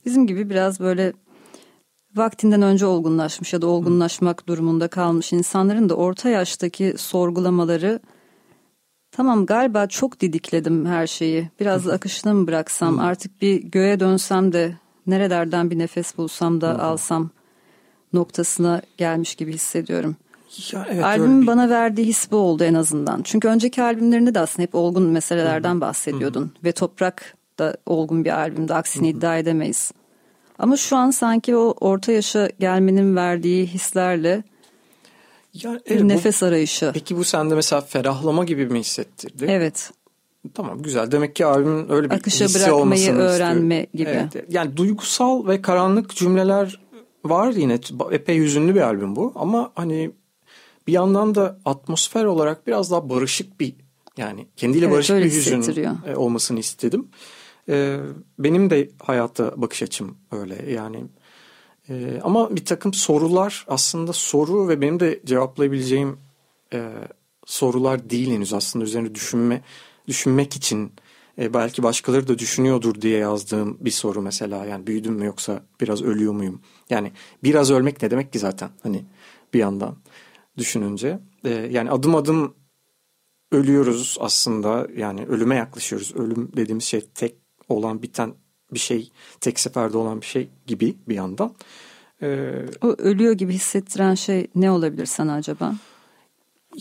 Bizim 0.04 0.26
gibi 0.26 0.50
biraz 0.50 0.80
böyle 0.80 1.12
vaktinden 2.16 2.62
önce 2.62 2.87
olgunlaşmış 2.87 3.52
ya 3.52 3.62
da 3.62 3.66
olgunlaşmak 3.66 4.49
durumunda 4.49 4.88
kalmış 4.88 5.33
insanların 5.33 5.88
da 5.88 5.94
orta 5.94 6.28
yaştaki 6.28 6.94
sorgulamaları 6.97 8.00
tamam 9.16 9.47
galiba 9.47 9.87
çok 9.87 10.21
didikledim 10.21 10.87
her 10.87 11.06
şeyi. 11.06 11.49
Biraz 11.61 11.88
akışına 11.88 12.35
mı 12.35 12.47
bıraksam? 12.47 12.99
Artık 12.99 13.42
bir 13.42 13.62
göğe 13.62 14.00
dönsem 14.00 14.52
de 14.52 14.76
nerelerden 15.06 15.71
bir 15.71 15.78
nefes 15.78 16.18
bulsam 16.18 16.61
da 16.61 16.83
alsam 16.83 17.30
noktasına 18.12 18.83
gelmiş 18.97 19.35
gibi 19.35 19.52
hissediyorum. 19.52 20.16
Ya 20.73 20.87
evet, 20.90 21.04
Albümün 21.04 21.42
bir... 21.42 21.47
bana 21.47 21.71
verdiği 21.71 22.06
his 22.06 22.30
bu 22.30 22.37
oldu 22.37 22.64
en 22.64 22.75
azından. 22.75 23.23
Çünkü 23.23 23.49
önceki 23.49 23.83
albümlerinde 23.83 24.35
de 24.35 24.40
aslında 24.40 24.62
hep 24.62 24.75
olgun 24.75 25.02
meselelerden 25.02 25.80
bahsediyordun. 25.80 26.52
Ve 26.64 26.73
Toprak 26.73 27.35
da 27.59 27.76
olgun 27.87 28.25
bir 28.25 28.30
albümde 28.30 28.75
aksini 28.75 29.09
iddia 29.09 29.38
edemeyiz. 29.38 29.92
Ama 30.59 30.76
şu 30.76 30.97
an 30.97 31.11
sanki 31.11 31.56
o 31.56 31.75
orta 31.80 32.12
yaşa 32.12 32.49
gelmenin 32.61 33.16
verdiği 33.16 33.66
hislerle 33.66 34.42
ya, 35.54 35.80
evet, 35.87 36.02
nefes 36.02 36.42
bu, 36.42 36.46
arayışı. 36.46 36.90
Peki 36.94 37.16
bu 37.16 37.25
sende 37.25 37.54
mesela 37.54 37.80
ferahlama 37.80 38.44
gibi 38.44 38.66
mi 38.66 38.80
hissettirdi? 38.80 39.46
Evet. 39.49 39.90
Tamam 40.54 40.82
güzel. 40.82 41.11
Demek 41.11 41.37
ki 41.37 41.46
albümün 41.46 41.92
öyle 41.92 42.11
bir 42.11 42.14
Akışa 42.14 42.44
hissi 42.44 42.61
bırakmayı 42.61 43.12
öğrenme 43.12 43.84
istiyor. 43.84 44.04
gibi. 44.11 44.28
Evet, 44.34 44.46
yani 44.49 44.76
duygusal 44.76 45.46
ve 45.46 45.62
karanlık 45.62 46.16
cümleler 46.16 46.80
var 47.25 47.52
yine. 47.52 47.78
Epey 48.11 48.38
hüzünlü 48.38 48.75
bir 48.75 48.80
albüm 48.80 49.16
bu. 49.16 49.32
Ama 49.34 49.73
hani 49.75 50.11
bir 50.87 50.92
yandan 50.92 51.34
da 51.34 51.58
atmosfer 51.64 52.25
olarak 52.25 52.66
biraz 52.66 52.90
daha 52.90 53.08
barışık 53.08 53.61
bir 53.61 53.75
yani 54.16 54.46
kendiyle 54.56 54.84
evet, 54.84 54.94
barışık 54.94 55.16
bir 55.16 55.25
hüzün 55.25 55.64
e, 56.06 56.16
olmasını 56.16 56.58
istedim. 56.58 57.08
E, 57.68 57.99
benim 58.38 58.70
de 58.70 58.90
hayata 59.02 59.52
bakış 59.56 59.82
açım 59.82 60.16
öyle 60.32 60.73
yani. 60.73 61.04
E, 61.88 62.21
ama 62.23 62.57
bir 62.57 62.64
takım 62.64 62.95
sorular 62.95 63.64
aslında 63.69 64.12
soru 64.12 64.69
ve 64.69 64.81
benim 64.81 65.00
de 65.00 65.21
cevaplayabileceğim 65.25 66.19
e, 66.73 66.91
sorular 67.47 68.11
değil 68.11 68.31
henüz 68.31 68.53
aslında 68.53 68.85
üzerine 68.85 69.14
düşünme 69.14 69.62
düşünmek 70.09 70.57
için 70.57 70.93
e, 71.38 71.55
belki 71.55 71.83
başkaları 71.83 72.29
da 72.29 72.38
düşünüyordur 72.38 73.00
diye 73.00 73.19
yazdığım 73.19 73.79
bir 73.81 73.91
soru 73.91 74.23
mesela 74.23 74.64
yani 74.64 74.87
büyüdüm 74.87 75.14
mü 75.14 75.25
yoksa 75.25 75.62
biraz 75.81 76.03
ölüyor 76.03 76.33
muyum? 76.33 76.61
Yani 76.91 77.12
biraz 77.43 77.71
ölmek 77.71 78.03
ne 78.03 78.11
demek 78.11 78.33
ki 78.33 78.38
zaten 78.38 78.71
hani 78.83 79.05
bir 79.55 79.59
yandan 79.59 79.97
düşününce 80.59 81.19
e, 81.45 81.50
yani 81.50 81.91
adım 81.91 82.14
adım 82.14 82.55
ölüyoruz 83.53 84.17
aslında 84.21 84.88
yani 84.97 85.26
ölüme 85.26 85.57
yaklaşıyoruz. 85.57 86.14
Ölüm 86.17 86.53
dediğimiz 86.57 86.85
şey 86.85 87.00
tek 87.00 87.35
olan 87.69 88.03
biten 88.03 88.35
bir 88.75 88.78
şey 88.78 89.11
tek 89.40 89.61
seferde 89.61 89.99
olan 89.99 90.21
bir 90.21 90.26
şey 90.26 90.49
gibi 90.66 90.95
bir 91.09 91.14
yandan. 91.14 91.54
Ee, 92.23 92.66
o 92.83 92.87
ölüyor 92.99 93.33
gibi 93.33 93.52
hissettiren 93.52 94.14
şey 94.14 94.47
ne 94.54 94.71
olabilir 94.71 95.07
sana 95.07 95.35
acaba? 95.35 95.75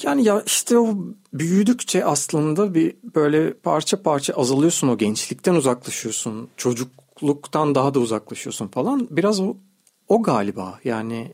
Yani 0.03 0.23
ya 0.23 0.43
işte 0.45 0.77
o 0.77 0.97
büyüdükçe 1.33 2.05
aslında 2.05 2.73
bir 2.73 2.95
böyle 3.15 3.53
parça 3.53 4.01
parça 4.01 4.33
azalıyorsun 4.33 4.88
o 4.88 4.97
gençlikten 4.97 5.55
uzaklaşıyorsun. 5.55 6.47
Çocukluktan 6.57 7.75
daha 7.75 7.93
da 7.93 8.00
uzaklaşıyorsun 8.00 8.67
falan. 8.67 9.07
Biraz 9.12 9.39
o, 9.39 9.55
o 10.07 10.23
galiba 10.23 10.79
yani 10.83 11.33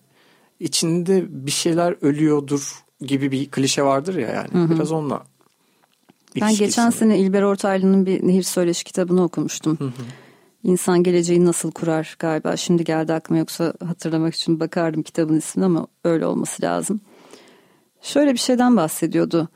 içinde 0.59 1.25
bir 1.29 1.51
şeyler 1.51 1.95
ölüyordur 2.01 2.83
gibi 3.01 3.31
bir 3.31 3.51
klişe 3.51 3.83
vardır 3.83 4.15
ya 4.15 4.29
yani. 4.29 4.49
Hı 4.51 4.63
hı. 4.63 4.75
Biraz 4.75 4.91
onunla 4.91 5.23
ben 6.41 6.55
geçen 6.55 6.89
sene 6.89 7.19
İlber 7.19 7.41
Ortaylı'nın 7.41 8.05
bir 8.05 8.27
Nehir 8.27 8.43
Söyleşi 8.43 8.83
kitabını 8.83 9.23
okumuştum. 9.23 9.77
Hı 9.79 9.85
hı. 9.85 9.91
İnsan 10.63 11.03
geleceği 11.03 11.45
nasıl 11.45 11.71
kurar 11.71 12.15
galiba. 12.19 12.57
Şimdi 12.57 12.83
geldi 12.83 13.13
aklıma 13.13 13.39
yoksa 13.39 13.73
hatırlamak 13.85 14.35
için 14.35 14.59
bakardım 14.59 15.03
kitabın 15.03 15.37
ismini 15.37 15.65
ama 15.65 15.87
öyle 16.03 16.25
olması 16.25 16.63
lazım. 16.63 17.01
Şöyle 18.01 18.33
bir 18.33 18.37
şeyden 18.37 18.77
bahsediyordu. 18.77 19.49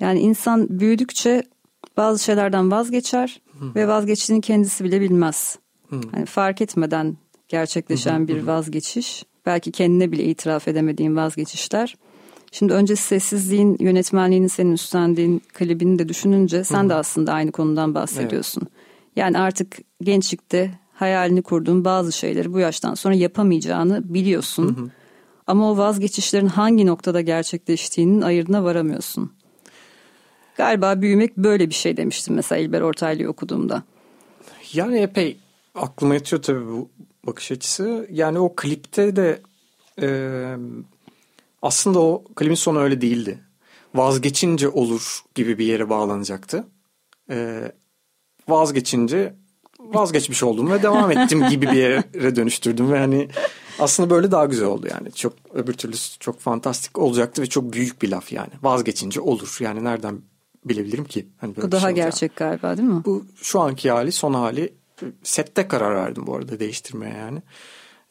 Yani 0.00 0.20
insan 0.20 0.80
büyüdükçe 0.80 1.42
bazı 1.96 2.24
şeylerden 2.24 2.70
vazgeçer 2.70 3.40
hı. 3.58 3.74
ve 3.74 3.88
vazgeçtiğini 3.88 4.40
kendisi 4.40 4.84
bile 4.84 5.00
bilmez. 5.00 5.58
Hı. 5.88 6.00
Yani 6.14 6.26
fark 6.26 6.60
etmeden 6.60 7.16
gerçekleşen 7.48 8.20
hı 8.20 8.28
bir 8.28 8.42
vazgeçiş. 8.42 9.24
Belki 9.46 9.72
kendine 9.72 10.12
bile 10.12 10.24
itiraf 10.24 10.68
edemediğin 10.68 11.16
vazgeçişler 11.16 11.96
Şimdi 12.52 12.72
önce 12.72 12.96
sessizliğin 12.96 13.76
yönetmenliğini 13.80 14.48
senin 14.48 14.72
üstlendiğin 14.72 15.42
klibini 15.54 15.98
de 15.98 16.08
düşününce 16.08 16.64
sen 16.64 16.88
de 16.88 16.94
aslında 16.94 17.32
aynı 17.32 17.52
konudan 17.52 17.94
bahsediyorsun. 17.94 18.62
Evet. 18.64 18.81
Yani 19.16 19.38
artık 19.38 19.78
gençlikte 20.02 20.70
hayalini 20.92 21.42
kurduğun 21.42 21.84
bazı 21.84 22.12
şeyleri 22.12 22.52
bu 22.52 22.58
yaştan 22.58 22.94
sonra 22.94 23.14
yapamayacağını 23.14 24.14
biliyorsun. 24.14 24.76
Hı 24.76 24.82
hı. 24.82 24.90
Ama 25.46 25.72
o 25.72 25.76
vazgeçişlerin 25.76 26.46
hangi 26.46 26.86
noktada 26.86 27.20
gerçekleştiğinin 27.20 28.22
ayırdına 28.22 28.64
varamıyorsun. 28.64 29.32
Galiba 30.56 31.00
büyümek 31.00 31.36
böyle 31.36 31.68
bir 31.68 31.74
şey 31.74 31.96
demiştim 31.96 32.34
mesela 32.34 32.58
İlber 32.58 32.80
Ortaylı'yı 32.80 33.28
okuduğumda. 33.28 33.82
Yani 34.72 34.98
epey 34.98 35.36
aklıma 35.74 36.14
yatıyor 36.14 36.42
tabii 36.42 36.66
bu 36.66 36.90
bakış 37.26 37.52
açısı. 37.52 38.08
Yani 38.10 38.38
o 38.38 38.54
klipte 38.56 39.16
de 39.16 39.42
e, 40.00 40.08
aslında 41.62 42.00
o 42.00 42.24
klibin 42.36 42.54
sonu 42.54 42.78
öyle 42.78 43.00
değildi. 43.00 43.38
Vazgeçince 43.94 44.68
olur 44.68 45.20
gibi 45.34 45.58
bir 45.58 45.66
yere 45.66 45.88
bağlanacaktı. 45.88 46.64
Ee, 47.30 47.72
vazgeçince 48.48 49.34
vazgeçmiş 49.80 50.42
oldum 50.42 50.70
ve 50.70 50.82
devam 50.82 51.10
ettim 51.10 51.48
gibi 51.48 51.66
bir 51.66 51.76
yere 51.76 52.36
dönüştürdüm 52.36 52.92
ve 52.92 52.98
hani 52.98 53.28
aslında 53.78 54.10
böyle 54.10 54.30
daha 54.30 54.46
güzel 54.46 54.66
oldu 54.66 54.88
yani. 54.90 55.12
Çok 55.12 55.32
öbür 55.54 55.72
türlü 55.72 55.96
çok 56.20 56.40
fantastik 56.40 56.98
olacaktı 56.98 57.42
ve 57.42 57.46
çok 57.46 57.72
büyük 57.72 58.02
bir 58.02 58.08
laf 58.08 58.32
yani. 58.32 58.50
Vazgeçince 58.62 59.20
olur. 59.20 59.56
Yani 59.60 59.84
nereden 59.84 60.20
bilebilirim 60.64 61.04
ki? 61.04 61.26
Hani 61.38 61.56
böyle 61.56 61.68
bu 61.68 61.72
daha 61.72 61.80
şey 61.80 61.94
gerçek 61.94 62.36
galiba 62.36 62.76
değil 62.76 62.88
mi? 62.88 63.04
Bu 63.04 63.26
şu 63.36 63.60
anki 63.60 63.90
hali, 63.90 64.12
son 64.12 64.34
hali 64.34 64.74
sette 65.22 65.68
karar 65.68 65.96
verdim 65.96 66.26
bu 66.26 66.36
arada 66.36 66.60
değiştirmeye 66.60 67.14
yani. 67.14 67.42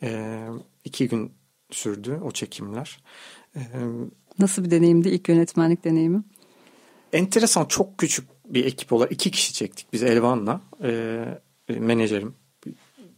Ee, 0.03 0.47
iki 0.85 1.07
gün 1.07 1.31
sürdü 1.71 2.19
o 2.23 2.31
çekimler. 2.31 3.03
Ee, 3.55 3.59
Nasıl 4.39 4.63
bir 4.65 4.71
deneyimdi 4.71 5.09
ilk 5.09 5.29
yönetmenlik 5.29 5.83
deneyimi? 5.83 6.23
Enteresan 7.13 7.65
çok 7.65 7.97
küçük 7.97 8.27
bir 8.53 8.65
ekip 8.65 8.93
olarak 8.93 9.11
iki 9.11 9.31
kişi 9.31 9.53
çektik 9.53 9.93
biz 9.93 10.03
Elvan'la. 10.03 10.61
E, 10.83 11.41
menajerim 11.69 12.35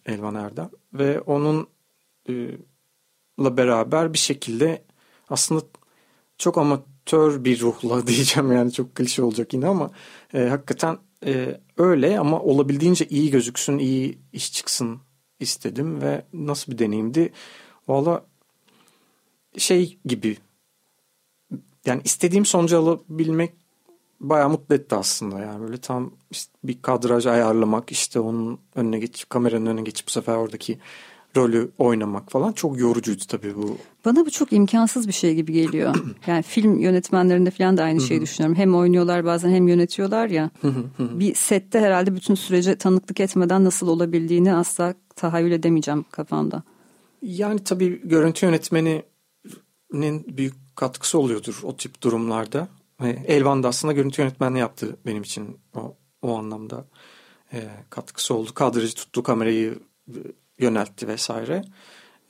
Elvan 0.05 0.35
Erdem 0.35 0.69
ve 0.93 1.21
onun 1.21 1.67
e, 2.29 2.49
beraber 3.39 4.13
bir 4.13 4.17
şekilde 4.17 4.83
aslında 5.29 5.61
çok 6.37 6.57
amatör 6.57 7.45
bir 7.45 7.59
ruhla 7.59 8.07
diyeceğim 8.07 8.51
yani 8.51 8.71
çok 8.71 8.95
klişe 8.95 9.23
olacak 9.23 9.53
yine 9.53 9.67
ama 9.67 9.91
e, 10.33 10.39
hakikaten 10.39 10.97
e, 11.25 11.61
öyle 11.77 12.19
ama 12.19 12.41
olabildiğince 12.41 13.05
iyi 13.05 13.31
gözüksün, 13.31 13.77
iyi 13.77 14.17
iş 14.33 14.53
çıksın 14.53 15.01
istedim 15.39 16.01
ve 16.01 16.25
nasıl 16.33 16.71
bir 16.71 16.77
deneyimdi? 16.77 17.33
Valla 17.87 18.25
şey 19.57 19.97
gibi 20.05 20.37
yani 21.85 22.01
istediğim 22.03 22.45
sonucu 22.45 22.77
alabilmek 22.77 23.53
bayağı 24.23 24.49
mutlu 24.49 24.75
etti 24.75 24.95
aslında 24.95 25.39
yani 25.39 25.61
böyle 25.61 25.77
tam 25.77 26.11
işte 26.31 26.51
bir 26.63 26.81
kadraj 26.81 27.25
ayarlamak 27.25 27.91
işte 27.91 28.19
onun 28.19 28.59
önüne 28.75 28.99
geçip 28.99 29.29
kameranın 29.29 29.65
önüne 29.65 29.81
geçip 29.81 30.07
bu 30.07 30.11
sefer 30.11 30.35
oradaki 30.35 30.79
rolü 31.37 31.71
oynamak 31.77 32.31
falan 32.31 32.51
çok 32.51 32.79
yorucuydu 32.79 33.23
tabii 33.27 33.55
bu. 33.55 33.77
Bana 34.05 34.25
bu 34.25 34.31
çok 34.31 34.53
imkansız 34.53 35.07
bir 35.07 35.13
şey 35.13 35.35
gibi 35.35 35.53
geliyor. 35.53 35.95
yani 36.27 36.43
film 36.43 36.79
yönetmenlerinde 36.79 37.51
falan 37.51 37.77
da 37.77 37.83
aynı 37.83 38.01
şeyi 38.01 38.21
düşünüyorum. 38.21 38.57
Hem 38.57 38.75
oynuyorlar 38.75 39.25
bazen 39.25 39.49
hem 39.49 39.67
yönetiyorlar 39.67 40.27
ya. 40.27 40.49
bir 40.99 41.35
sette 41.35 41.79
herhalde 41.79 42.15
bütün 42.15 42.35
sürece 42.35 42.75
tanıklık 42.75 43.19
etmeden 43.19 43.63
nasıl 43.63 43.87
olabildiğini 43.87 44.53
asla 44.53 44.93
tahayyül 45.15 45.51
edemeyeceğim 45.51 46.05
kafamda. 46.11 46.63
Yani 47.21 47.63
tabii 47.63 48.01
görüntü 48.03 48.45
yönetmeninin 48.45 50.25
büyük 50.37 50.53
katkısı 50.75 51.19
oluyordur 51.19 51.59
o 51.63 51.75
tip 51.75 52.01
durumlarda. 52.01 52.67
Elvan 53.09 53.63
da 53.63 53.67
aslında 53.67 53.93
görüntü 53.93 54.21
yönetmenliği 54.21 54.59
yaptı 54.61 54.97
benim 55.05 55.23
için 55.23 55.59
o, 55.75 55.95
o 56.21 56.37
anlamda 56.37 56.85
e, 57.53 57.69
katkısı 57.89 58.33
oldu. 58.33 58.53
Kadrajı 58.53 58.95
tuttu, 58.95 59.23
kamerayı 59.23 59.79
e, 60.07 60.17
yöneltti 60.59 61.07
vesaire. 61.07 61.61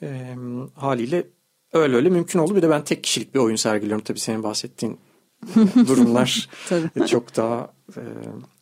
E, 0.01 0.35
haliyle 0.75 1.27
öyle 1.73 1.95
öyle 1.95 2.09
mümkün 2.09 2.39
oldu. 2.39 2.55
Bir 2.55 2.61
de 2.61 2.69
ben 2.69 2.83
tek 2.83 3.03
kişilik 3.03 3.33
bir 3.35 3.39
oyun 3.39 3.55
sergiliyorum. 3.55 4.03
Tabii 4.03 4.19
senin 4.19 4.43
bahsettiğin 4.43 4.99
durumlar 5.75 6.49
çok 7.07 7.35
daha 7.35 7.73
e, 7.97 8.01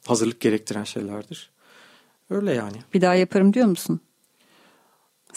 hazırlık 0.05 0.39
gerektiren 0.39 0.83
şeylerdir. 0.83 1.51
Öyle 2.29 2.53
yani. 2.53 2.77
Bir 2.93 3.01
daha 3.01 3.15
yaparım 3.15 3.53
diyor 3.53 3.67
musun? 3.67 3.99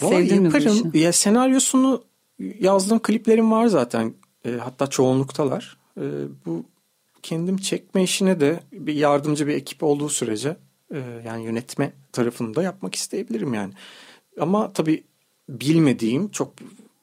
Vallahi 0.00 0.28
Sevdin 0.28 0.44
yaparım. 0.44 0.74
mi 0.76 0.84
bu 0.84 0.88
işi? 0.88 1.04
Ya 1.04 1.12
senaryosunu 1.12 2.04
yazdığım 2.38 2.98
kliplerim 2.98 3.50
var 3.52 3.66
zaten. 3.66 4.14
E, 4.44 4.52
hatta 4.52 4.86
çoğunluktalar. 4.86 5.76
E, 6.00 6.02
bu 6.46 6.64
kendim 7.22 7.56
çekme 7.56 8.02
işine 8.02 8.40
de 8.40 8.60
bir 8.72 8.94
yardımcı 8.94 9.46
bir 9.46 9.54
ekip 9.54 9.82
olduğu 9.82 10.08
sürece 10.08 10.56
e, 10.94 10.98
yani 11.26 11.44
yönetme 11.44 11.92
tarafında 12.12 12.62
yapmak 12.62 12.94
isteyebilirim 12.94 13.54
yani. 13.54 13.72
Ama 14.40 14.72
tabii 14.72 15.04
bilmediğim 15.48 16.30
çok 16.30 16.52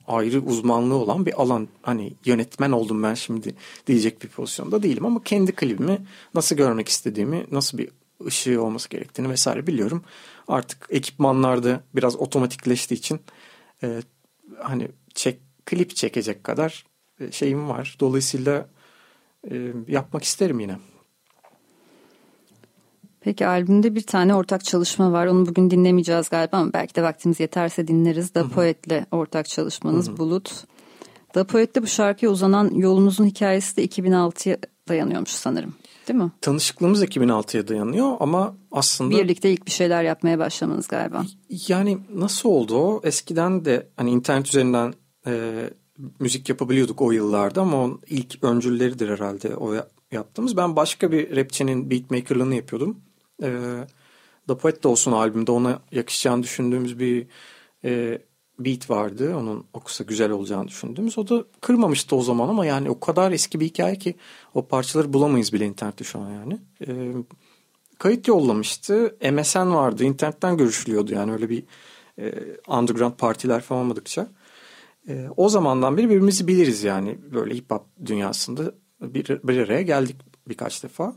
ayrı 0.08 0.42
uzmanlığı 0.42 0.96
olan 0.96 1.26
bir 1.26 1.42
alan. 1.42 1.68
Hani 1.82 2.14
yönetmen 2.26 2.72
oldum 2.72 3.04
ben 3.04 3.14
şimdi 3.14 3.56
diyecek 3.88 4.24
bir 4.24 4.28
pozisyonda 4.28 4.84
değilim 4.84 5.06
ama 5.06 5.24
kendi 5.24 5.52
klibimi 5.52 5.98
nasıl 6.34 6.56
görmek 6.56 6.90
istediğimi, 6.90 7.46
nasıl 7.52 7.78
bir 7.78 7.90
ışığı 8.26 8.64
olması 8.64 8.90
gerektiğini 8.90 9.30
vesaire 9.30 9.68
biliyorum. 9.68 10.04
Artık 10.48 10.88
ekipmanlarda 10.90 11.84
biraz 11.96 12.16
otomatikleştiği 12.16 12.98
için 12.98 13.20
e, 13.84 14.02
hani 14.60 14.88
çek 15.14 15.40
klip 15.66 15.96
çekecek 15.96 16.44
kadar 16.44 16.86
e, 17.20 17.32
şeyim 17.32 17.70
var. 17.70 17.98
Dolayısıyla 18.00 18.70
e, 19.52 19.74
yapmak 19.88 20.24
isterim 20.24 20.60
yine. 20.60 20.78
Peki 23.22 23.48
albümde 23.48 23.96
bir 23.96 24.02
tane 24.02 24.36
ortak 24.36 24.64
çalışma 24.64 25.12
var. 25.12 25.28
Onu 25.28 25.46
bugün 25.46 25.72
dinlemeyeceğiz 25.72 26.30
galiba 26.30 26.58
ama 26.58 26.74
belki 26.74 26.96
de 26.96 27.04
vaktimiz 27.04 27.40
yeterse 27.40 27.88
dinleriz. 27.88 28.36
Da 28.36 28.48
Poet'le 28.48 29.06
ortak 29.12 29.50
çalışmanız 29.50 30.08
Hı-hı. 30.08 30.18
Bulut. 30.18 30.64
Da 31.36 31.44
Poet'te 31.44 31.84
bu 31.84 31.88
şarkıya 31.88 32.32
uzanan 32.32 32.72
yolunuzun 32.74 33.26
hikayesi 33.26 33.78
de 33.78 33.86
2006'ya 33.86 34.58
dayanıyormuş 34.88 35.30
sanırım. 35.30 35.74
Değil 36.08 36.20
mi? 36.20 36.32
Tanışıklığımız 36.42 37.04
2006'ya 37.04 37.68
dayanıyor 37.68 38.18
ama 38.20 38.56
aslında... 38.72 39.18
Birlikte 39.18 39.52
ilk 39.52 39.66
bir 39.66 39.72
şeyler 39.72 40.04
yapmaya 40.04 40.40
başlamanız 40.40 40.88
galiba. 40.88 41.26
Yani 41.68 41.98
nasıl 42.16 42.50
oldu 42.50 42.78
o? 42.78 43.02
Eskiden 43.04 43.66
de 43.66 43.88
hani 43.98 44.12
internet 44.12 44.48
üzerinden 44.48 44.94
e, 45.28 45.54
müzik 46.20 46.50
yapabiliyorduk 46.50 47.02
o 47.02 47.12
yıllarda 47.12 47.62
ama 47.62 47.84
onun 47.84 48.02
ilk 48.08 48.44
öncülleridir 48.44 49.10
herhalde 49.10 49.56
o 49.56 49.74
yaptığımız. 50.12 50.58
Ben 50.58 50.76
başka 50.76 51.12
bir 51.12 51.36
rapçinin 51.36 51.90
beatmakerlığını 51.90 52.56
yapıyordum. 52.56 52.98
E, 53.44 53.50
The 54.48 54.58
Poet 54.58 54.84
de 54.84 54.88
olsun 54.88 55.12
albümde 55.12 55.52
ona 55.52 55.82
yakışacağını 55.92 56.44
düşündüğümüz 56.44 57.00
bir 57.00 57.28
e, 57.86 58.22
beat 58.60 58.90
vardı. 58.90 59.36
Onun 59.36 59.66
okusa 59.74 60.04
güzel 60.04 60.32
olacağını 60.32 60.68
düşündüğümüz. 60.68 61.18
O 61.18 61.28
da 61.28 61.46
kırmamıştı 61.62 62.16
o 62.16 62.22
zaman 62.22 62.50
ama 62.50 62.66
yani 62.66 62.90
o 62.90 63.00
kadar 63.00 63.32
eski 63.32 63.60
bir 63.60 63.66
hikaye 63.66 63.96
ki 63.96 64.16
o 64.54 64.68
parçaları 64.68 65.14
bulamayız 65.14 65.54
bile 65.54 65.66
internette 65.66 66.04
şu 66.04 66.20
an 66.20 66.30
yani. 66.30 66.60
E, 66.88 67.14
kayıt 68.00 68.28
yollamıştı. 68.28 69.16
MSN 69.32 69.74
vardı. 69.74 70.04
internetten 70.04 70.58
görüşülüyordu 70.58 71.14
yani 71.14 71.32
öyle 71.32 71.50
bir 71.50 71.64
e, 72.20 72.34
underground 72.68 73.14
partiler 73.14 73.62
falan 73.62 73.82
olmadıkça. 73.82 74.28
E, 75.08 75.28
o 75.38 75.50
zamandan 75.50 75.98
beri 75.98 76.10
birbirimizi 76.10 76.48
biliriz 76.48 76.84
yani 76.84 77.20
böyle 77.32 77.56
hip 77.56 77.72
hop 77.72 77.86
dünyasında 78.06 78.72
bir, 79.02 79.28
bir 79.44 79.58
araya 79.58 79.82
geldik 79.82 80.16
birkaç 80.48 80.84
defa. 80.84 81.16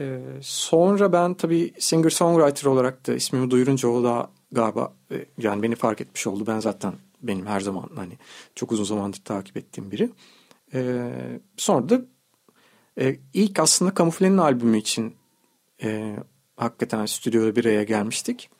E, 0.00 0.20
sonra 0.42 1.12
ben 1.12 1.34
tabii 1.34 1.74
singer 1.78 2.10
songwriter 2.10 2.66
olarak 2.70 3.06
da 3.06 3.14
ismimi 3.14 3.50
duyurunca 3.50 3.88
o 3.88 4.04
da 4.04 4.30
galiba 4.52 4.94
e, 5.12 5.26
yani 5.38 5.62
beni 5.62 5.74
fark 5.74 6.00
etmiş 6.00 6.26
oldu. 6.26 6.44
Ben 6.46 6.60
zaten 6.60 6.94
benim 7.22 7.46
her 7.46 7.60
zaman 7.60 7.90
hani 7.96 8.18
çok 8.54 8.72
uzun 8.72 8.84
zamandır 8.84 9.20
takip 9.24 9.56
ettiğim 9.56 9.90
biri. 9.90 10.10
E, 10.74 11.10
sonra 11.56 11.88
da 11.88 12.02
e, 13.00 13.16
ilk 13.34 13.58
aslında 13.58 13.94
Kamufle'nin 13.94 14.38
albümü 14.38 14.78
için 14.78 15.14
e, 15.82 16.16
hakikaten 16.56 17.06
stüdyoda 17.06 17.56
bir 17.56 17.64
araya 17.64 17.82
gelmiştik. 17.82 18.50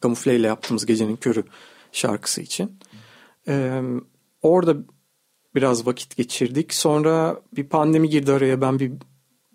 Kamufle 0.00 0.36
ile 0.36 0.46
yaptığımız 0.46 0.86
Gecenin 0.86 1.16
Körü 1.16 1.44
şarkısı 1.92 2.40
için. 2.40 2.78
Ee, 3.50 3.82
orada 4.42 4.76
biraz 5.54 5.86
vakit 5.86 6.16
geçirdik. 6.16 6.74
Sonra 6.74 7.40
bir 7.56 7.64
pandemi 7.64 8.08
girdi 8.08 8.32
araya. 8.32 8.60
Ben 8.60 8.78
bir, 8.78 8.92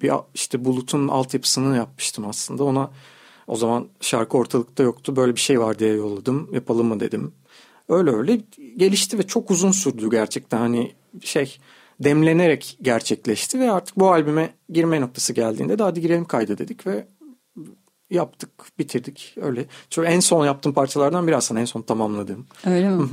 bir 0.01 0.12
işte 0.34 0.65
Bulut'un 0.65 1.08
altyapısını 1.08 1.77
yapmıştım 1.77 2.27
aslında. 2.27 2.63
Ona 2.63 2.91
o 3.47 3.55
zaman 3.55 3.88
şarkı 4.01 4.38
ortalıkta 4.38 4.84
yoktu. 4.84 5.15
Böyle 5.15 5.36
bir 5.36 5.41
şey 5.41 5.60
var 5.60 5.79
diye 5.79 5.93
yolladım. 5.93 6.49
Yapalım 6.53 6.88
mı 6.88 6.99
dedim. 6.99 7.34
Öyle 7.89 8.12
öyle 8.12 8.41
gelişti 8.77 9.19
ve 9.19 9.23
çok 9.23 9.51
uzun 9.51 9.71
sürdü 9.71 10.10
gerçekten. 10.12 10.58
Hani 10.58 10.93
şey 11.21 11.58
demlenerek 11.99 12.77
gerçekleşti 12.81 13.60
ve 13.60 13.71
artık 13.71 13.99
bu 13.99 14.12
albüme 14.12 14.53
girme 14.69 15.01
noktası 15.01 15.34
geldiğinde 15.34 15.79
de 15.79 15.84
hadi 15.84 16.01
girelim 16.01 16.25
kayda 16.25 16.58
dedik 16.58 16.88
ve 16.88 17.08
yaptık, 18.10 18.49
bitirdik. 18.79 19.36
Öyle. 19.41 19.65
Çünkü 19.89 20.08
en 20.08 20.19
son 20.19 20.45
yaptığım 20.45 20.73
parçalardan 20.73 21.27
biraz 21.27 21.51
en 21.51 21.65
son 21.65 21.81
tamamladığım. 21.81 22.47
Öyle 22.65 22.89
mi? 22.89 23.10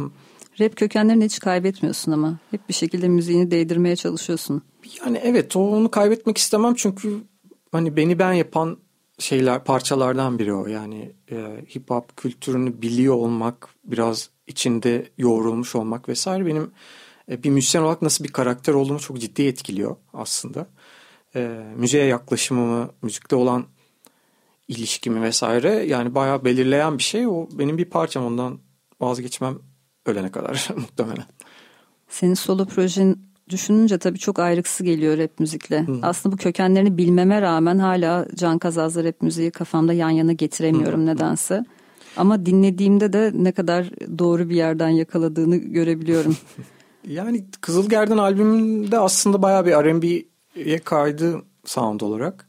Rap 0.63 0.77
kökenlerini 0.77 1.25
hiç 1.25 1.39
kaybetmiyorsun 1.39 2.13
ama. 2.13 2.39
Hep 2.51 2.69
bir 2.69 2.75
şekilde 2.75 3.09
müziğini 3.09 3.51
değdirmeye 3.51 3.97
çalışıyorsun. 3.97 4.63
Yani 5.01 5.21
evet 5.23 5.57
onu 5.57 5.91
kaybetmek 5.91 6.39
istemem 6.39 6.75
çünkü 6.75 7.19
hani 7.73 7.97
beni 7.97 8.19
ben 8.19 8.33
yapan 8.33 8.77
şeyler 9.19 9.65
parçalardan 9.65 10.39
biri 10.39 10.55
o. 10.55 10.67
Yani 10.67 11.13
e, 11.31 11.37
hip 11.75 11.91
hop 11.91 12.17
kültürünü 12.17 12.83
biliyor 12.83 13.15
olmak, 13.15 13.69
biraz 13.85 14.31
içinde 14.47 15.11
yoğrulmuş 15.19 15.75
olmak 15.75 16.09
vesaire 16.09 16.47
benim 16.47 16.71
e, 17.31 17.43
bir 17.43 17.51
müzisyen 17.51 17.83
olarak 17.83 18.03
nasıl 18.03 18.25
bir 18.25 18.33
karakter 18.33 18.75
olduğumu 18.75 19.01
çok 19.01 19.19
ciddi 19.19 19.43
etkiliyor 19.43 19.97
aslında. 20.13 20.67
E, 21.37 21.63
müziğe 21.77 22.05
yaklaşımımı, 22.05 22.91
müzikte 23.03 23.37
olan 23.37 23.65
ilişkimi 24.69 25.23
vesaire 25.23 25.71
yani 25.71 26.15
bayağı 26.15 26.45
belirleyen 26.45 26.99
bir 26.99 27.03
şey. 27.03 27.27
O 27.27 27.49
benim 27.53 27.79
bir 27.79 27.85
parçam 27.85 28.25
ondan 28.25 28.59
vazgeçmem 29.01 29.59
ölene 30.07 30.31
kadar 30.31 30.69
muhtemelen. 30.77 31.25
Senin 32.09 32.35
solo 32.35 32.67
projen 32.67 33.17
düşününce 33.49 33.99
tabii 33.99 34.19
çok 34.19 34.39
ayrıksı 34.39 34.85
geliyor 34.85 35.19
rap 35.19 35.41
müzikle. 35.41 35.87
Hı. 35.87 35.99
Aslında 36.03 36.33
bu 36.33 36.37
kökenlerini 36.37 36.99
bilmeme 36.99 37.43
rağmen 37.43 37.79
hala 37.79 38.27
Can 38.35 38.59
Kazaz'la 38.59 39.05
rap 39.05 39.23
müziği 39.23 39.51
kafamda 39.51 39.93
yan 39.93 40.11
yana 40.11 40.33
getiremiyorum 40.33 41.01
Hı. 41.01 41.07
nedense. 41.07 41.65
Ama 42.17 42.47
dinlediğimde 42.47 43.13
de 43.13 43.33
ne 43.35 43.53
kadar 43.53 43.91
doğru 44.19 44.49
bir 44.49 44.57
yerden 44.57 44.89
yakaladığını 44.89 45.57
görebiliyorum. 45.57 46.37
yani 47.09 47.45
Kızılgerden 47.61 48.19
albümünde 48.19 48.99
aslında 48.99 49.43
bayağı 49.43 49.67
bir 49.67 49.73
R&B'ye 49.73 50.79
kaydı 50.79 51.43
sound 51.65 52.01
olarak. 52.01 52.49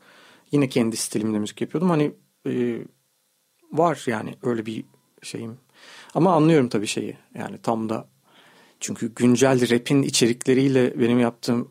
Yine 0.51 0.69
kendi 0.69 0.97
stilimde 0.97 1.39
müzik 1.39 1.61
yapıyordum. 1.61 1.89
Hani 1.89 2.11
e, 2.47 2.79
var 3.71 4.03
yani 4.07 4.35
öyle 4.43 4.65
bir 4.65 4.83
şeyim 5.21 5.57
ama 6.15 6.33
anlıyorum 6.33 6.69
tabii 6.69 6.87
şeyi. 6.87 7.17
Yani 7.35 7.57
tam 7.63 7.89
da 7.89 8.07
çünkü 8.79 9.15
güncel 9.15 9.69
rap'in 9.69 10.01
içerikleriyle 10.01 10.99
benim 10.99 11.19
yaptığım 11.19 11.69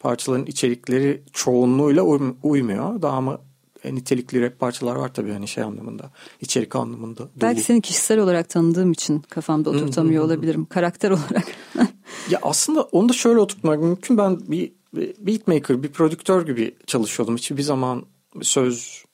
parçaların 0.00 0.46
içerikleri 0.46 1.22
çoğunluğuyla 1.32 2.02
uymuyor. 2.42 3.02
Daha 3.02 3.16
ama 3.16 3.40
nitelikli 3.84 4.42
rap 4.42 4.58
parçalar 4.58 4.96
var 4.96 5.14
tabii 5.14 5.32
hani 5.32 5.48
şey 5.48 5.64
anlamında, 5.64 6.10
içerik 6.40 6.76
anlamında. 6.76 7.18
Dolu. 7.18 7.28
Belki 7.40 7.60
seni 7.60 7.80
kişisel 7.80 8.18
olarak 8.18 8.48
tanıdığım 8.48 8.92
için 8.92 9.18
kafamda 9.18 9.70
oturtamıyor 9.70 10.24
olabilirim. 10.24 10.64
Karakter 10.64 11.10
olarak. 11.10 11.46
ya 12.30 12.38
aslında 12.42 12.82
onu 12.82 13.08
da 13.08 13.12
şöyle 13.12 13.38
oturtmak 13.38 13.80
mümkün. 13.80 14.18
Ben 14.18 14.40
bir 14.40 14.72
beatmaker, 15.18 15.82
bir 15.82 15.88
prodüktör 15.88 16.46
gibi 16.46 16.74
çalışıyordum. 16.86 17.36
Hiçbir 17.36 17.62
zaman 17.62 18.06
sözlü 18.42 19.07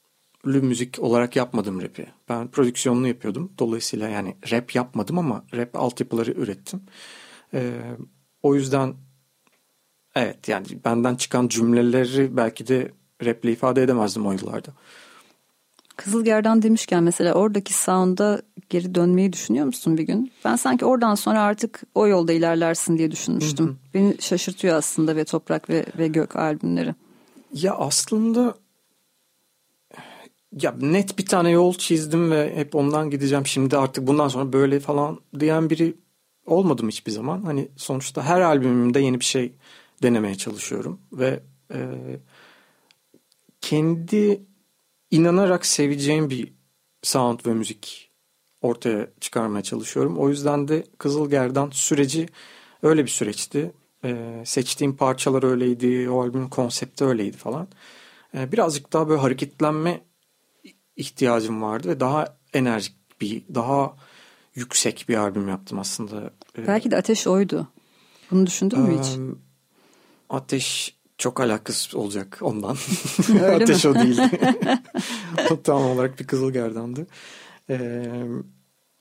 müzik 0.44 0.98
olarak 0.98 1.37
yapmadım 1.37 1.83
rap'i. 1.83 2.07
Ben 2.28 2.50
prodüksiyonunu 2.50 3.09
yapıyordum. 3.09 3.52
Dolayısıyla 3.59 4.09
yani 4.09 4.37
rap 4.50 4.74
yapmadım 4.74 5.18
ama 5.18 5.44
rap 5.54 5.76
altyapıları 5.76 6.33
ürettim. 6.33 6.83
Ee, 7.54 7.80
o 8.42 8.54
yüzden 8.54 8.94
evet 10.14 10.48
yani 10.48 10.66
benden 10.85 11.14
çıkan 11.14 11.48
cümleleri 11.48 12.37
belki 12.37 12.66
de 12.66 12.92
raple 13.24 13.52
ifade 13.52 13.83
edemezdim 13.83 14.26
o 14.26 14.33
yıllarda. 14.33 14.72
Kızılgerdan 15.96 16.62
demişken 16.62 17.02
mesela 17.02 17.35
oradaki 17.35 17.74
sound'a 17.74 18.42
geri 18.68 18.94
dönmeyi 18.94 19.33
düşünüyor 19.33 19.66
musun 19.66 19.98
bir 19.98 20.02
gün? 20.02 20.33
Ben 20.44 20.57
sanki 20.57 20.85
oradan 20.85 21.14
sonra 21.14 21.40
artık 21.40 21.83
o 21.94 22.07
yolda 22.07 22.33
ilerlersin 22.33 22.98
diye 22.98 23.11
düşünmüştüm. 23.11 23.66
Hı 23.66 23.70
hı. 23.70 23.76
Beni 23.94 24.16
şaşırtıyor 24.20 24.76
aslında 24.76 25.16
ve 25.16 25.24
Toprak 25.24 25.70
ve, 25.70 25.87
ve 25.98 26.09
Gök 26.09 26.37
albümleri. 26.37 26.94
Ya 27.52 27.74
aslında 27.74 28.54
ya 30.60 30.74
net 30.80 31.18
bir 31.18 31.26
tane 31.26 31.50
yol 31.50 31.74
çizdim 31.74 32.30
ve 32.30 32.56
hep 32.56 32.74
ondan 32.74 33.10
gideceğim. 33.10 33.46
Şimdi 33.46 33.76
artık 33.76 34.06
bundan 34.06 34.28
sonra 34.28 34.52
böyle 34.52 34.80
falan 34.80 35.20
diyen 35.40 35.70
biri 35.70 35.94
olmadım 36.46 36.88
hiçbir 36.88 37.12
zaman. 37.12 37.42
Hani 37.42 37.68
sonuçta 37.76 38.22
her 38.22 38.40
albümümde 38.40 39.00
yeni 39.00 39.20
bir 39.20 39.24
şey 39.24 39.52
denemeye 40.02 40.34
çalışıyorum 40.34 41.00
ve 41.12 41.40
e, 41.72 41.78
kendi 43.60 44.42
inanarak 45.10 45.66
seveceğim 45.66 46.30
bir 46.30 46.52
sound 47.02 47.40
ve 47.46 47.54
müzik 47.54 48.10
ortaya 48.62 49.08
çıkarmaya 49.20 49.62
çalışıyorum. 49.62 50.18
O 50.18 50.28
yüzden 50.28 50.68
de 50.68 50.84
Kızıl 50.98 51.30
Gerdan 51.30 51.70
süreci 51.70 52.28
öyle 52.82 53.04
bir 53.04 53.10
süreçti. 53.10 53.72
Ee, 54.04 54.42
seçtiğim 54.44 54.96
parçalar 54.96 55.42
öyleydi, 55.42 56.10
o 56.10 56.22
albümün 56.22 56.48
konsepti 56.48 57.04
öyleydi 57.04 57.36
falan. 57.36 57.68
Ee, 58.34 58.52
birazcık 58.52 58.92
daha 58.92 59.08
böyle 59.08 59.20
hareketlenme 59.20 60.00
ihtiyacım 60.96 61.62
vardı 61.62 61.88
ve 61.88 62.00
daha 62.00 62.37
enerjik 62.52 62.96
bir, 63.20 63.42
daha 63.54 63.96
yüksek 64.54 65.04
bir 65.09 65.16
albüm 65.16 65.48
yaptım 65.48 65.78
aslında. 65.78 66.30
Ee, 66.59 66.66
Belki 66.66 66.90
de 66.90 66.96
Ateş 66.96 67.26
oydu. 67.26 67.68
Bunu 68.30 68.46
düşündün 68.46 68.80
mü 68.80 68.98
hiç? 68.98 69.18
Ateş 70.30 70.96
çok 71.18 71.40
alakası 71.40 71.98
olacak 71.98 72.38
ondan. 72.40 72.76
Ateş 73.54 73.87
o 73.87 73.94
değil. 73.94 74.20
o 75.50 75.62
tam 75.62 75.83
olarak 75.83 76.20
bir 76.20 76.26
kızıl 76.26 76.52
gerdandı. 76.52 77.07
Ee, 77.70 78.04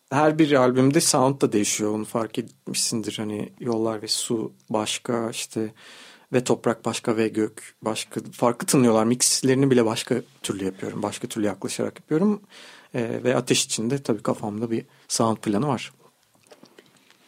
her 0.09 0.39
bir 0.39 0.51
albümde 0.51 1.01
sound 1.01 1.41
da 1.41 1.51
değişiyor 1.51 1.91
onu 1.91 2.05
fark 2.05 2.39
etmişsindir. 2.39 3.17
Hani 3.17 3.53
yollar 3.59 4.01
ve 4.01 4.07
su 4.07 4.53
başka 4.69 5.29
işte 5.29 5.73
ve 6.33 6.43
toprak 6.43 6.85
başka 6.85 7.17
ve 7.17 7.27
gök 7.27 7.75
başka 7.81 8.21
farklı 8.31 8.67
tınlıyorlar. 8.67 9.05
Mixlerini 9.05 9.71
bile 9.71 9.85
başka 9.85 10.15
türlü 10.41 10.65
yapıyorum. 10.65 11.03
Başka 11.03 11.27
türlü 11.27 11.45
yaklaşarak 11.45 11.99
yapıyorum. 11.99 12.41
Ee, 12.95 13.23
ve 13.23 13.35
ateş 13.35 13.65
içinde 13.65 14.03
tabii 14.03 14.23
kafamda 14.23 14.71
bir 14.71 14.85
sound 15.07 15.37
planı 15.37 15.67
var. 15.67 15.93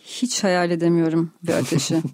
Hiç 0.03 0.43
hayal 0.43 0.71
edemiyorum 0.71 1.31
bir 1.43 1.53
ateşi. 1.53 2.01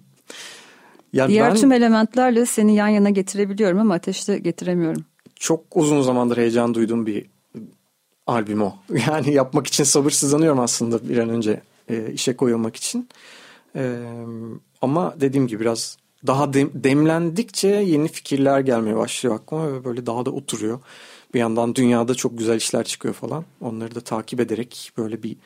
Yani 1.12 1.28
Diğer 1.28 1.50
ben, 1.50 1.56
tüm 1.56 1.72
elementlerle 1.72 2.46
seni 2.46 2.74
yan 2.74 2.88
yana 2.88 3.10
getirebiliyorum 3.10 3.78
ama 3.78 3.94
ateşte 3.94 4.38
getiremiyorum. 4.38 5.04
Çok 5.36 5.64
uzun 5.74 6.02
zamandır 6.02 6.36
heyecan 6.36 6.74
duyduğum 6.74 7.06
bir 7.06 7.26
albüm 8.26 8.62
o. 8.62 8.74
Yani 9.08 9.34
yapmak 9.34 9.66
için 9.66 9.84
sabırsızlanıyorum 9.84 10.60
aslında 10.60 11.08
bir 11.08 11.18
an 11.18 11.28
önce 11.28 11.60
e, 11.88 12.12
işe 12.12 12.36
koyulmak 12.36 12.76
için. 12.76 13.08
E, 13.76 13.96
ama 14.82 15.14
dediğim 15.20 15.46
gibi 15.46 15.60
biraz 15.60 15.96
daha 16.26 16.52
dem, 16.52 16.70
demlendikçe 16.74 17.68
yeni 17.68 18.08
fikirler 18.08 18.60
gelmeye 18.60 18.96
başlıyor 18.96 19.34
aklıma 19.34 19.72
ve 19.72 19.84
böyle 19.84 20.06
daha 20.06 20.26
da 20.26 20.30
oturuyor. 20.30 20.80
Bir 21.34 21.38
yandan 21.40 21.74
dünyada 21.74 22.14
çok 22.14 22.38
güzel 22.38 22.56
işler 22.56 22.84
çıkıyor 22.84 23.14
falan. 23.14 23.44
Onları 23.60 23.94
da 23.94 24.00
takip 24.00 24.40
ederek 24.40 24.92
böyle 24.98 25.22
bir 25.22 25.36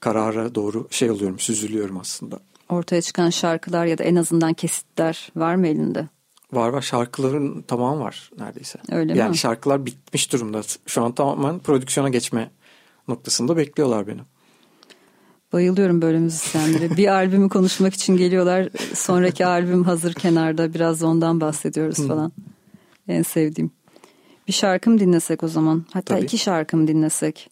karara 0.00 0.54
doğru 0.54 0.88
şey 0.90 1.10
oluyorum, 1.10 1.38
süzülüyorum 1.38 1.98
aslında 1.98 2.40
ortaya 2.72 3.02
çıkan 3.02 3.30
şarkılar 3.30 3.86
ya 3.86 3.98
da 3.98 4.04
en 4.04 4.16
azından 4.16 4.52
kesitler 4.52 5.32
var 5.36 5.54
mı 5.54 5.66
elinde? 5.66 6.08
Var 6.52 6.68
var 6.68 6.82
şarkıların 6.82 7.62
tamamı 7.62 8.00
var 8.00 8.30
neredeyse. 8.38 8.78
Öyle 8.90 9.18
yani 9.18 9.30
mi? 9.30 9.36
şarkılar 9.36 9.86
bitmiş 9.86 10.32
durumda. 10.32 10.60
Şu 10.86 11.04
an 11.04 11.12
tamamen 11.12 11.58
prodüksiyona 11.58 12.08
geçme 12.08 12.50
noktasında 13.08 13.56
bekliyorlar 13.56 14.06
beni. 14.06 14.20
Bayılıyorum 15.52 16.02
böyle 16.02 16.18
müzisyenlere. 16.18 16.96
bir 16.96 17.08
albümü 17.08 17.48
konuşmak 17.48 17.94
için 17.94 18.16
geliyorlar. 18.16 18.68
Sonraki 18.94 19.46
albüm 19.46 19.84
hazır 19.84 20.14
kenarda. 20.14 20.74
Biraz 20.74 21.02
ondan 21.02 21.40
bahsediyoruz 21.40 22.08
falan. 22.08 22.32
en 23.08 23.22
sevdiğim. 23.22 23.70
Bir 24.48 24.52
şarkım 24.52 25.00
dinlesek 25.00 25.42
o 25.42 25.48
zaman. 25.48 25.84
Hatta 25.92 26.14
Tabii. 26.14 26.24
iki 26.24 26.38
şarkım 26.38 26.88
dinlesek. 26.88 27.50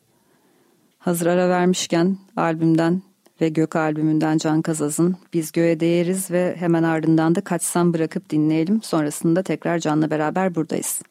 Hazır 0.98 1.26
ara 1.26 1.48
vermişken 1.48 2.16
albümden 2.36 3.02
ve 3.40 3.48
Gök 3.48 3.76
albümünden 3.76 4.38
Can 4.38 4.62
Kazaz'ın 4.62 5.16
Biz 5.32 5.52
Göğe 5.52 5.80
Değeriz 5.80 6.30
ve 6.30 6.56
hemen 6.58 6.82
ardından 6.82 7.34
da 7.34 7.40
Kaçsam 7.40 7.94
Bırakıp 7.94 8.30
dinleyelim. 8.30 8.82
Sonrasında 8.82 9.42
tekrar 9.42 9.78
Can'la 9.78 10.10
beraber 10.10 10.54
buradayız. 10.54 11.02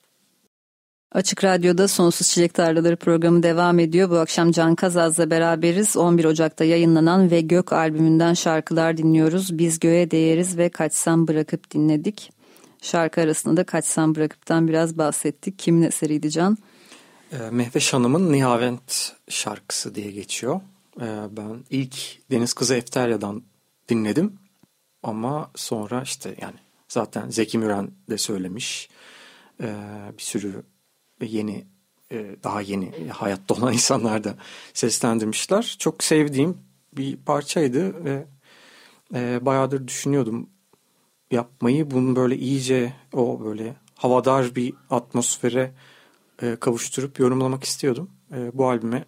Açık 1.12 1.44
Radyo'da 1.44 1.88
Sonsuz 1.88 2.28
Çilek 2.28 2.54
Tarlaları 2.54 2.96
programı 2.96 3.44
devam 3.44 3.80
ediyor. 3.80 4.10
Bu 4.10 4.18
akşam 4.18 4.52
Can 4.52 4.76
Kazaz'la 4.76 5.30
beraberiz. 5.30 5.98
11 5.98 6.26
Ocak'ta 6.26 6.64
yayınlanan 6.64 7.32
ve 7.32 7.42
Gök 7.42 7.74
albümünden 7.74 8.34
şarkılar 8.34 8.98
dinliyoruz. 8.98 9.58
Biz 9.58 9.80
Göğe 9.80 10.12
Değeriz 10.12 10.58
ve 10.58 10.70
Kaçsam 10.70 11.28
Bırakıp 11.28 11.72
dinledik. 11.72 12.32
Şarkı 12.82 13.22
arasında 13.22 13.58
da 13.58 13.64
Kaçsam 13.64 14.16
Bırakıp'tan 14.16 14.68
biraz 14.68 14.98
bahsettik. 14.98 15.60
Kimin 15.60 15.82
eseriydi 15.82 16.32
Can? 16.32 16.58
Ee, 17.32 17.38
Mehveş 17.52 17.94
Hanım'ın 17.94 18.32
Nihavent 18.32 19.14
şarkısı 19.30 19.96
diye 19.96 20.12
geçiyor. 20.12 20.62
Ee, 21.02 21.06
ben 21.32 21.64
ilk 21.70 21.96
Deniz 22.32 22.54
Kızı 22.54 22.76
Efterya'dan 22.76 23.44
dinledim. 23.90 24.34
Ama 25.04 25.52
sonra 25.56 26.02
işte 26.02 26.36
yani 26.42 26.58
zaten 26.88 27.30
Zeki 27.30 27.58
Müren 27.58 27.92
de 28.10 28.18
söylemiş. 28.18 28.90
Ee, 29.62 29.76
bir 30.18 30.24
sürü 30.24 30.64
yeni 31.26 31.66
e, 32.12 32.36
daha 32.44 32.62
yeni 32.62 32.92
hayatta 33.10 33.54
olan 33.54 33.74
insanlar 33.80 34.24
da 34.24 34.36
seslendirmişler. 34.74 35.76
Çok 35.80 36.04
sevdiğim 36.04 36.58
bir 36.94 37.18
parçaydı 37.18 38.06
ve 38.06 38.26
e, 39.16 39.46
bayağıdır 39.46 39.88
düşünüyordum 39.88 40.50
yapmayı. 41.32 41.92
Bunu 41.92 42.16
böyle 42.16 42.38
iyice 42.38 42.94
o 43.14 43.40
böyle 43.46 43.76
havadar 43.96 44.56
bir 44.56 44.74
atmosfere 44.90 45.74
e, 46.42 46.56
kavuşturup 46.56 47.20
yorumlamak 47.20 47.64
istiyordum. 47.64 48.10
Bu 48.54 48.70
albüme 48.70 49.06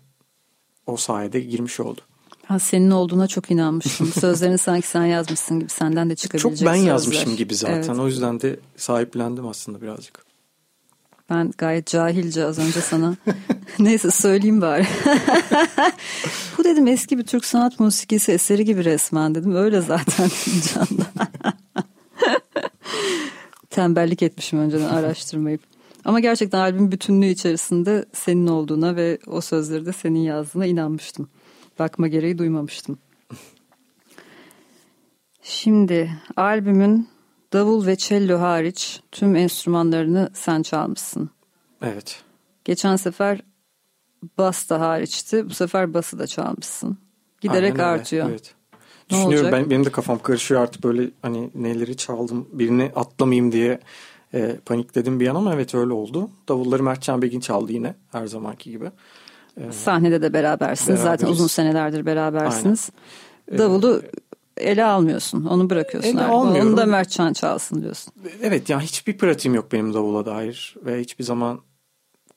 o 0.85 0.97
sayede 0.97 1.39
girmiş 1.39 1.79
oldu. 1.79 2.01
Ha, 2.45 2.59
senin 2.59 2.91
olduğuna 2.91 3.27
çok 3.27 3.51
inanmıştım. 3.51 4.07
Sözlerini 4.19 4.57
sanki 4.57 4.87
sen 4.87 5.05
yazmışsın 5.05 5.59
gibi 5.59 5.69
senden 5.69 6.09
de 6.09 6.15
çıkabilecek 6.15 6.57
Çok 6.57 6.67
ben 6.67 6.75
sözler. 6.75 6.89
yazmışım 6.89 7.35
gibi 7.35 7.55
zaten. 7.55 7.75
Evet. 7.75 7.99
O 7.99 8.07
yüzden 8.07 8.41
de 8.41 8.59
sahiplendim 8.75 9.47
aslında 9.47 9.81
birazcık. 9.81 10.30
Ben 11.31 11.51
gayet 11.57 11.87
cahilce 11.87 12.45
az 12.45 12.59
önce 12.59 12.81
sana 12.81 13.15
neyse 13.79 14.11
söyleyeyim 14.11 14.61
bari. 14.61 14.87
Bu 16.57 16.63
dedim 16.63 16.87
eski 16.87 17.17
bir 17.17 17.23
Türk 17.23 17.45
sanat 17.45 17.79
musikisi 17.79 18.31
eseri 18.31 18.65
gibi 18.65 18.85
resmen 18.85 19.35
dedim. 19.35 19.55
Öyle 19.55 19.81
zaten 19.81 20.29
canda. 20.73 21.27
Tembellik 23.69 24.23
etmişim 24.23 24.59
önceden 24.59 24.89
araştırmayıp. 24.89 25.61
Ama 26.05 26.19
gerçekten 26.19 26.59
albüm 26.59 26.91
bütünlüğü 26.91 27.29
içerisinde 27.29 28.05
senin 28.13 28.47
olduğuna 28.47 28.95
ve 28.95 29.17
o 29.27 29.41
sözleri 29.41 29.85
de 29.85 29.93
senin 29.93 30.19
yazdığına 30.19 30.65
inanmıştım. 30.65 31.29
Bakma 31.79 32.07
gereği 32.07 32.37
duymamıştım. 32.37 32.97
Şimdi 35.41 36.11
albümün 36.35 37.07
davul 37.53 37.85
ve 37.85 37.95
cello 37.95 38.39
hariç 38.39 39.01
tüm 39.11 39.35
enstrümanlarını 39.35 40.29
sen 40.33 40.61
çalmışsın. 40.61 41.29
Evet. 41.81 42.21
Geçen 42.65 42.95
sefer 42.95 43.41
bas 44.37 44.69
da 44.69 44.79
hariçti. 44.79 45.49
Bu 45.49 45.53
sefer 45.53 45.93
bası 45.93 46.19
da 46.19 46.27
çalmışsın. 46.27 46.97
Giderek 47.41 47.79
Aynen 47.79 47.83
artıyor. 47.83 48.29
Evet. 48.29 48.55
Ne 49.11 49.17
Düşünüyorum 49.17 49.45
olacak? 49.45 49.61
ben 49.63 49.69
benim 49.69 49.85
de 49.85 49.91
kafam 49.91 50.19
karışıyor 50.19 50.61
artık 50.61 50.83
böyle 50.83 51.11
hani 51.21 51.49
neleri 51.55 51.97
çaldım 51.97 52.47
birini 52.53 52.91
atlamayayım 52.95 53.51
diye 53.51 53.79
e, 54.33 54.55
panikledim 54.65 55.19
bir 55.19 55.27
an 55.27 55.35
ama 55.35 55.53
evet 55.53 55.75
öyle 55.75 55.93
oldu. 55.93 56.29
Davulları 56.49 56.83
Mertcan 56.83 57.21
Begin 57.21 57.39
çaldı 57.39 57.71
yine 57.71 57.95
her 58.11 58.27
zamanki 58.27 58.71
gibi. 58.71 58.91
E, 59.57 59.71
Sahnede 59.71 60.21
de 60.21 60.33
berabersiniz. 60.33 60.99
Beraberiz. 60.99 61.03
Zaten 61.03 61.27
uzun 61.27 61.47
senelerdir 61.47 62.05
berabersiniz. 62.05 62.89
Aynen. 63.51 63.55
E, 63.55 63.57
Davulu 63.57 64.01
ele 64.61 64.85
almıyorsun. 64.85 65.45
Onu 65.45 65.69
bırakıyorsun. 65.69 66.09
Ele 66.09 66.23
almıyorum. 66.23 66.69
Onu 66.69 66.77
da 66.77 66.85
Mertcan 66.85 67.33
çalsın 67.33 67.81
diyorsun. 67.81 68.13
Evet 68.41 68.69
yani 68.69 68.83
hiçbir 68.83 69.17
pratiğim 69.17 69.55
yok 69.55 69.71
benim 69.71 69.93
davula 69.93 70.25
dair 70.25 70.75
ve 70.85 70.99
hiçbir 70.99 71.23
zaman 71.23 71.61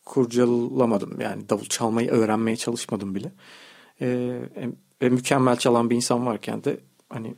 kurcalamadım. 0.05 1.21
Yani 1.21 1.49
davul 1.49 1.65
çalmayı 1.65 2.11
öğrenmeye 2.11 2.57
çalışmadım 2.57 3.15
bile. 3.15 3.33
Ee, 4.01 4.41
ve 5.03 5.09
mükemmel 5.09 5.57
çalan 5.57 5.91
bir 5.91 5.97
insan 5.97 6.27
varken 6.27 6.65
de 6.65 6.81
hani 7.09 7.35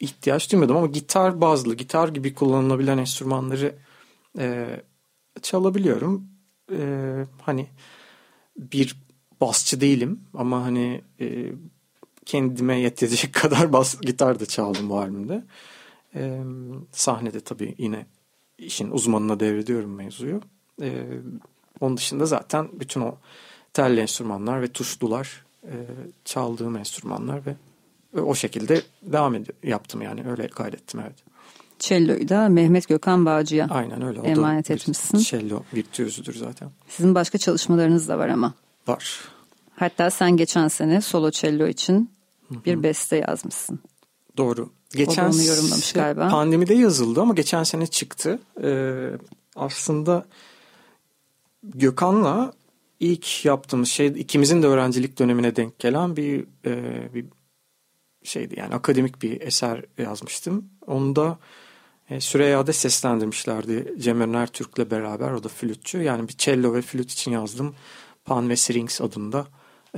ihtiyaç 0.00 0.52
duymadım 0.52 0.76
ama 0.76 0.86
gitar 0.86 1.40
bazlı, 1.40 1.74
gitar 1.74 2.08
gibi 2.08 2.34
kullanılabilen 2.34 2.98
enstrümanları 2.98 3.74
e, 4.38 4.66
çalabiliyorum. 5.42 6.28
E, 6.72 6.78
hani 7.42 7.66
bir 8.56 8.96
basçı 9.40 9.80
değilim 9.80 10.20
ama 10.34 10.64
hani 10.64 11.02
e, 11.20 11.52
kendime 12.32 12.80
yetecek 12.80 13.32
kadar 13.42 13.72
bas 13.72 14.00
gitar 14.00 14.40
da 14.40 14.46
çaldım 14.46 14.90
bu 14.90 14.98
albümde. 14.98 15.44
E, 16.14 16.40
sahnede 16.92 17.40
tabii 17.40 17.74
yine 17.78 18.06
işin 18.58 18.90
uzmanına 18.90 19.40
devrediyorum 19.40 19.94
mevzuyu. 19.94 20.40
E, 20.82 21.04
onun 21.80 21.96
dışında 21.96 22.26
zaten 22.26 22.68
bütün 22.72 23.00
o 23.00 23.16
telli 23.72 24.00
enstrümanlar 24.00 24.62
ve 24.62 24.68
tuşlular 24.68 25.44
e, 25.64 25.74
çaldığım 26.24 26.76
enstrümanlar 26.76 27.46
ve, 27.46 27.54
ve 28.14 28.20
o 28.20 28.34
şekilde 28.34 28.82
devam 29.02 29.34
ed- 29.34 29.68
yaptım 29.68 30.02
yani 30.02 30.30
öyle 30.30 30.48
kaydettim 30.48 31.00
evet. 31.00 31.16
Cello'yu 31.78 32.28
da 32.28 32.48
Mehmet 32.48 32.88
Gökhan 32.88 33.26
Bağcı'ya 33.26 33.68
Aynen 33.70 34.02
öyle. 34.02 34.20
O 34.20 34.24
emanet 34.24 34.68
da 34.68 34.74
etmişsin. 34.74 35.18
Cello 35.18 35.62
virtüözüdür 35.74 36.34
zaten. 36.34 36.68
Sizin 36.88 37.14
başka 37.14 37.38
çalışmalarınız 37.38 38.08
da 38.08 38.18
var 38.18 38.28
ama. 38.28 38.54
Var. 38.86 39.20
Hatta 39.76 40.10
sen 40.10 40.36
geçen 40.36 40.68
sene 40.68 41.00
solo 41.00 41.30
cello 41.30 41.66
için 41.66 42.10
bir 42.66 42.82
beste 42.82 43.16
yazmışsın. 43.16 43.80
Doğru. 44.36 44.70
Geçen 44.90 45.30
onu 45.30 45.42
yorumlamış 45.42 45.92
galiba. 45.92 46.28
Pandemide 46.28 46.74
yazıldı 46.74 47.20
ama 47.20 47.34
geçen 47.34 47.62
sene 47.62 47.86
çıktı. 47.86 48.38
Ee, 48.62 49.10
aslında 49.56 50.26
Gökhan'la 51.62 52.52
ilk 53.00 53.44
yaptığımız 53.44 53.88
şey 53.88 54.06
ikimizin 54.06 54.62
de 54.62 54.66
öğrencilik 54.66 55.18
dönemine 55.18 55.56
denk 55.56 55.78
gelen 55.78 56.16
bir 56.16 56.46
e, 56.66 57.14
bir 57.14 57.26
şeydi 58.22 58.54
yani 58.58 58.74
akademik 58.74 59.22
bir 59.22 59.40
eser 59.40 59.84
yazmıştım. 59.98 60.64
Onu 60.86 61.16
da 61.16 61.38
e, 62.10 62.20
Süreyya'da 62.20 62.72
seslendirmişlerdi 62.72 63.94
Cem 63.98 64.20
Öner 64.20 64.46
Türk'le 64.46 64.90
beraber 64.90 65.30
o 65.30 65.44
da 65.44 65.48
flütçü. 65.48 66.02
Yani 66.02 66.28
bir 66.28 66.36
cello 66.36 66.74
ve 66.74 66.82
flüt 66.82 67.10
için 67.10 67.30
yazdım. 67.30 67.74
Pan 68.24 68.48
ve 68.48 68.56
Strings 68.56 69.00
adında 69.00 69.46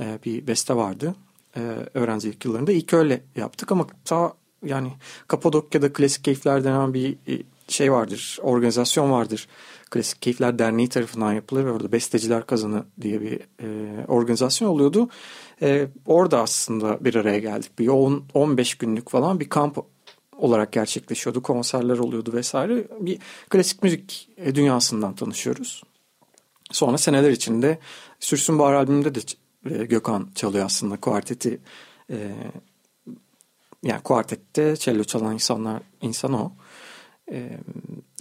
e, 0.01 0.19
bir 0.25 0.47
beste 0.47 0.75
vardı. 0.75 1.15
E, 1.57 1.59
öğrencilik 1.93 2.45
yıllarında 2.45 2.71
ilk 2.71 2.93
öyle 2.93 3.23
yaptık 3.35 3.71
ama 3.71 3.87
ta 4.05 4.33
yani 4.65 4.91
Kapadokya'da 5.27 5.93
Klasik 5.93 6.23
Keyifler 6.23 6.63
denen 6.63 6.93
bir 6.93 7.17
e, 7.27 7.43
şey 7.67 7.91
vardır, 7.91 8.39
organizasyon 8.41 9.11
vardır. 9.11 9.47
Klasik 9.89 10.21
Keyifler 10.21 10.59
Derneği 10.59 10.89
tarafından 10.89 11.33
yapılır 11.33 11.65
ve 11.65 11.71
orada 11.71 11.91
Besteciler 11.91 12.45
Kazanı 12.45 12.83
diye 13.01 13.21
bir 13.21 13.39
e, 13.61 14.05
organizasyon 14.07 14.69
oluyordu. 14.69 15.09
E, 15.61 15.87
orada 16.05 16.41
aslında 16.41 17.05
bir 17.05 17.15
araya 17.15 17.39
geldik. 17.39 17.79
Bir 17.79 17.87
10, 17.87 18.23
15 18.33 18.75
günlük 18.75 19.09
falan 19.09 19.39
bir 19.39 19.49
kamp 19.49 19.77
olarak 20.37 20.71
gerçekleşiyordu. 20.71 21.41
Konserler 21.41 21.97
oluyordu 21.97 22.33
vesaire. 22.33 22.87
Bir 22.99 23.19
klasik 23.49 23.83
müzik 23.83 24.29
e, 24.37 24.55
dünyasından 24.55 25.15
tanışıyoruz. 25.15 25.83
Sonra 26.71 26.97
seneler 26.97 27.31
içinde 27.31 27.79
Sürsün 28.19 28.59
Bahar 28.59 28.73
albümünde 28.73 29.15
de 29.15 29.19
e, 29.69 29.85
Gökhan 29.85 30.29
çalıyor 30.35 30.65
aslında 30.65 30.97
kuarteti. 30.97 31.59
E, 32.09 32.35
yani 33.83 34.01
kuartette 34.01 34.75
cello 34.75 35.03
çalan 35.03 35.33
insanlar 35.33 35.81
insan 36.01 36.33
o. 36.33 36.51
E, 37.31 37.49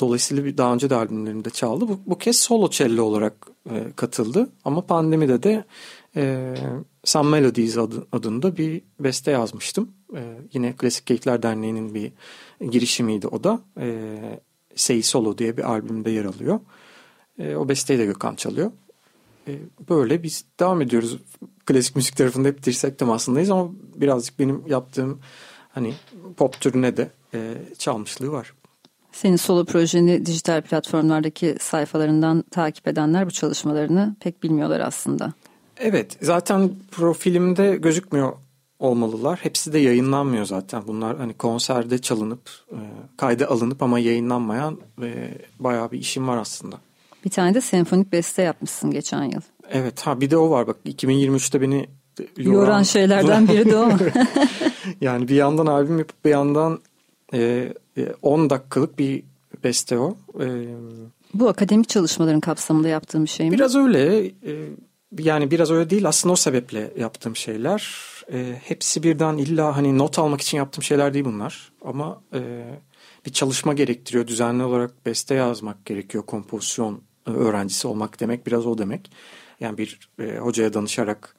dolayısıyla 0.00 0.44
bir 0.44 0.56
daha 0.56 0.74
önce 0.74 0.90
de 0.90 0.94
albümlerinde 0.94 1.50
çaldı. 1.50 1.88
Bu, 1.88 2.00
bu 2.06 2.18
kez 2.18 2.38
solo 2.38 2.70
cello 2.70 3.02
olarak 3.02 3.46
e, 3.70 3.92
katıldı. 3.96 4.52
Ama 4.64 4.86
pandemide 4.86 5.42
de 5.42 5.64
e, 6.16 6.54
Some 7.04 7.30
Melodies 7.30 7.78
adı, 7.78 8.06
adında 8.12 8.56
bir 8.56 8.82
beste 9.00 9.30
yazmıştım. 9.30 9.90
E, 10.16 10.38
yine 10.52 10.72
Klasik 10.76 11.06
Keyifler 11.06 11.42
Derneği'nin 11.42 11.94
bir 11.94 12.12
girişimiydi 12.70 13.28
o 13.28 13.44
da. 13.44 13.60
E, 13.80 14.18
Say 14.74 15.02
Solo 15.02 15.38
diye 15.38 15.56
bir 15.56 15.70
albümde 15.70 16.10
yer 16.10 16.24
alıyor. 16.24 16.60
E, 17.38 17.56
o 17.56 17.68
besteyi 17.68 17.98
de 17.98 18.04
Gökhan 18.04 18.34
çalıyor. 18.34 18.72
E, 19.48 19.58
böyle 19.88 20.22
biz 20.22 20.44
devam 20.60 20.82
ediyoruz. 20.82 21.18
Klasik 21.66 21.96
müzik 21.96 22.16
tarafında 22.16 22.48
hep 22.48 22.62
dirsek 22.62 22.98
temasındayız 22.98 23.50
ama 23.50 23.70
birazcık 23.94 24.38
benim 24.38 24.66
yaptığım 24.66 25.20
hani 25.72 25.94
pop 26.36 26.60
türüne 26.60 26.96
de 26.96 27.10
e, 27.34 27.54
çalmışlığı 27.78 28.32
var. 28.32 28.54
Senin 29.12 29.36
solo 29.36 29.64
projeni 29.64 30.26
dijital 30.26 30.62
platformlardaki 30.62 31.56
sayfalarından 31.60 32.44
takip 32.50 32.88
edenler 32.88 33.26
bu 33.26 33.30
çalışmalarını 33.30 34.16
pek 34.20 34.42
bilmiyorlar 34.42 34.80
aslında. 34.80 35.32
Evet 35.78 36.18
zaten 36.20 36.70
profilimde 36.90 37.76
gözükmüyor 37.76 38.32
olmalılar. 38.78 39.38
Hepsi 39.42 39.72
de 39.72 39.78
yayınlanmıyor 39.78 40.44
zaten. 40.44 40.82
Bunlar 40.86 41.16
hani 41.16 41.34
konserde 41.34 41.98
çalınıp 41.98 42.50
e, 42.72 42.78
kayda 43.16 43.50
alınıp 43.50 43.82
ama 43.82 43.98
yayınlanmayan 43.98 44.78
ve 44.98 45.38
bayağı 45.58 45.90
bir 45.90 45.98
işim 45.98 46.28
var 46.28 46.36
aslında. 46.36 46.76
Bir 47.24 47.30
tane 47.30 47.54
de 47.54 47.60
senfonik 47.60 48.12
beste 48.12 48.42
yapmışsın 48.42 48.90
geçen 48.90 49.24
yıl. 49.24 49.40
Evet 49.70 50.00
ha 50.00 50.20
bir 50.20 50.30
de 50.30 50.36
o 50.36 50.50
var 50.50 50.66
bak 50.66 50.76
2023'te 50.86 51.60
beni 51.60 51.88
yoran, 52.36 52.52
yoran 52.60 52.82
şeylerden 52.82 53.48
biri 53.48 53.70
de 53.70 53.76
o. 53.76 53.90
yani 55.00 55.28
bir 55.28 55.34
yandan 55.34 55.66
albüm 55.66 55.98
yapıp 55.98 56.24
bir 56.24 56.30
yandan 56.30 56.80
e, 57.34 57.72
10 58.22 58.50
dakikalık 58.50 58.98
bir 58.98 59.22
beste 59.64 59.98
o. 59.98 60.16
E, 60.40 60.46
Bu 61.34 61.48
akademik 61.48 61.88
çalışmaların 61.88 62.40
kapsamında 62.40 62.88
yaptığım 62.88 63.24
bir 63.24 63.30
şey 63.30 63.50
mi? 63.50 63.54
Biraz 63.54 63.76
öyle. 63.76 64.26
E, 64.26 64.32
yani 65.18 65.50
biraz 65.50 65.70
öyle 65.70 65.90
değil 65.90 66.08
aslında 66.08 66.32
o 66.32 66.36
sebeple 66.36 66.92
yaptığım 66.98 67.36
şeyler. 67.36 67.94
E, 68.32 68.60
hepsi 68.64 69.02
birden 69.02 69.36
illa 69.36 69.76
hani 69.76 69.98
not 69.98 70.18
almak 70.18 70.40
için 70.40 70.58
yaptığım 70.58 70.84
şeyler 70.84 71.14
değil 71.14 71.24
bunlar. 71.24 71.72
Ama 71.84 72.22
e, 72.34 72.64
bir 73.26 73.32
çalışma 73.32 73.72
gerektiriyor. 73.72 74.26
Düzenli 74.26 74.62
olarak 74.62 75.06
beste 75.06 75.34
yazmak 75.34 75.86
gerekiyor. 75.86 76.24
Kompozisyon 76.26 77.00
öğrencisi 77.26 77.88
olmak 77.88 78.20
demek 78.20 78.46
biraz 78.46 78.66
o 78.66 78.78
demek. 78.78 79.10
Yani 79.60 79.78
bir 79.78 80.10
e, 80.18 80.38
hocaya 80.38 80.74
danışarak 80.74 81.36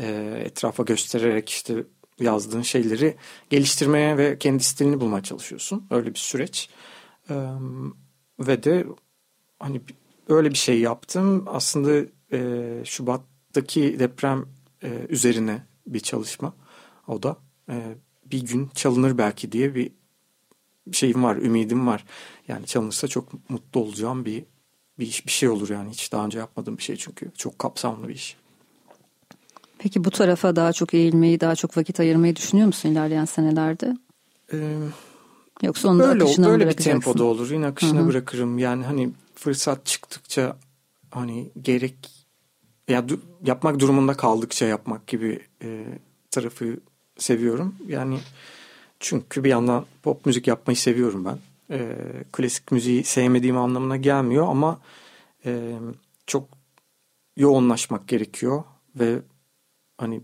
e, 0.00 0.40
etrafa 0.44 0.82
göstererek 0.82 1.48
işte 1.48 1.84
yazdığın 2.20 2.62
şeyleri 2.62 3.16
geliştirmeye 3.50 4.18
ve 4.18 4.38
kendi 4.38 4.62
stilini 4.62 5.00
bulmaya 5.00 5.22
çalışıyorsun. 5.22 5.86
Öyle 5.90 6.14
bir 6.14 6.18
süreç. 6.18 6.70
E, 7.30 7.34
ve 8.40 8.62
de 8.62 8.86
hani 9.58 9.80
öyle 10.28 10.50
bir 10.50 10.58
şey 10.58 10.80
yaptım. 10.80 11.44
Aslında 11.46 12.06
e, 12.32 12.82
Şubat'taki 12.84 13.98
deprem 13.98 14.46
e, 14.82 15.06
üzerine 15.08 15.62
bir 15.86 16.00
çalışma. 16.00 16.54
O 17.08 17.22
da 17.22 17.36
e, 17.68 17.94
bir 18.24 18.46
gün 18.46 18.70
çalınır 18.74 19.18
belki 19.18 19.52
diye 19.52 19.74
bir 19.74 19.92
şeyim 20.92 21.24
var, 21.24 21.36
ümidim 21.36 21.86
var. 21.86 22.04
Yani 22.48 22.66
çalınırsa 22.66 23.08
çok 23.08 23.50
mutlu 23.50 23.80
olacağım 23.80 24.24
bir 24.24 24.44
bir 25.00 25.06
iş, 25.06 25.26
bir 25.26 25.30
şey 25.32 25.48
olur 25.48 25.70
yani. 25.70 25.90
Hiç 25.90 26.12
daha 26.12 26.24
önce 26.24 26.38
yapmadığım 26.38 26.78
bir 26.78 26.82
şey 26.82 26.96
çünkü. 26.96 27.30
Çok 27.36 27.58
kapsamlı 27.58 28.08
bir 28.08 28.14
iş. 28.14 28.36
Peki 29.78 30.04
bu 30.04 30.10
tarafa 30.10 30.56
daha 30.56 30.72
çok 30.72 30.94
eğilmeyi, 30.94 31.40
daha 31.40 31.54
çok 31.54 31.76
vakit 31.76 32.00
ayırmayı 32.00 32.36
düşünüyor 32.36 32.66
musun 32.66 32.88
ilerleyen 32.88 33.24
senelerde? 33.24 33.96
Ee, 34.52 34.76
Yoksa 35.62 35.88
onu 35.88 35.98
da 35.98 36.08
böyle, 36.08 36.24
akışına 36.24 36.48
böyle 36.48 36.68
bir 36.68 36.72
tempoda 36.72 37.24
olur. 37.24 37.50
Yine 37.50 37.66
akışına 37.66 38.00
Hı-hı. 38.00 38.08
bırakırım. 38.08 38.58
Yani 38.58 38.84
hani 38.84 39.10
fırsat 39.34 39.86
çıktıkça 39.86 40.56
hani 41.10 41.50
gerek 41.62 41.94
ya 42.88 43.08
du, 43.08 43.20
yapmak 43.44 43.78
durumunda 43.78 44.14
kaldıkça 44.14 44.66
yapmak 44.66 45.06
gibi 45.06 45.40
e, 45.62 45.84
tarafı 46.30 46.76
seviyorum. 47.18 47.74
Yani 47.88 48.18
çünkü 49.00 49.44
bir 49.44 49.48
yandan 49.48 49.86
pop 50.02 50.26
müzik 50.26 50.46
yapmayı 50.46 50.76
seviyorum 50.76 51.24
ben. 51.24 51.38
E, 51.70 51.96
klasik 52.32 52.72
müziği 52.72 53.04
sevmediğim 53.04 53.58
anlamına 53.58 53.96
gelmiyor 53.96 54.46
ama 54.48 54.80
e, 55.44 55.72
çok 56.26 56.48
yoğunlaşmak 57.36 58.08
gerekiyor 58.08 58.64
ve 58.96 59.18
hani 59.98 60.20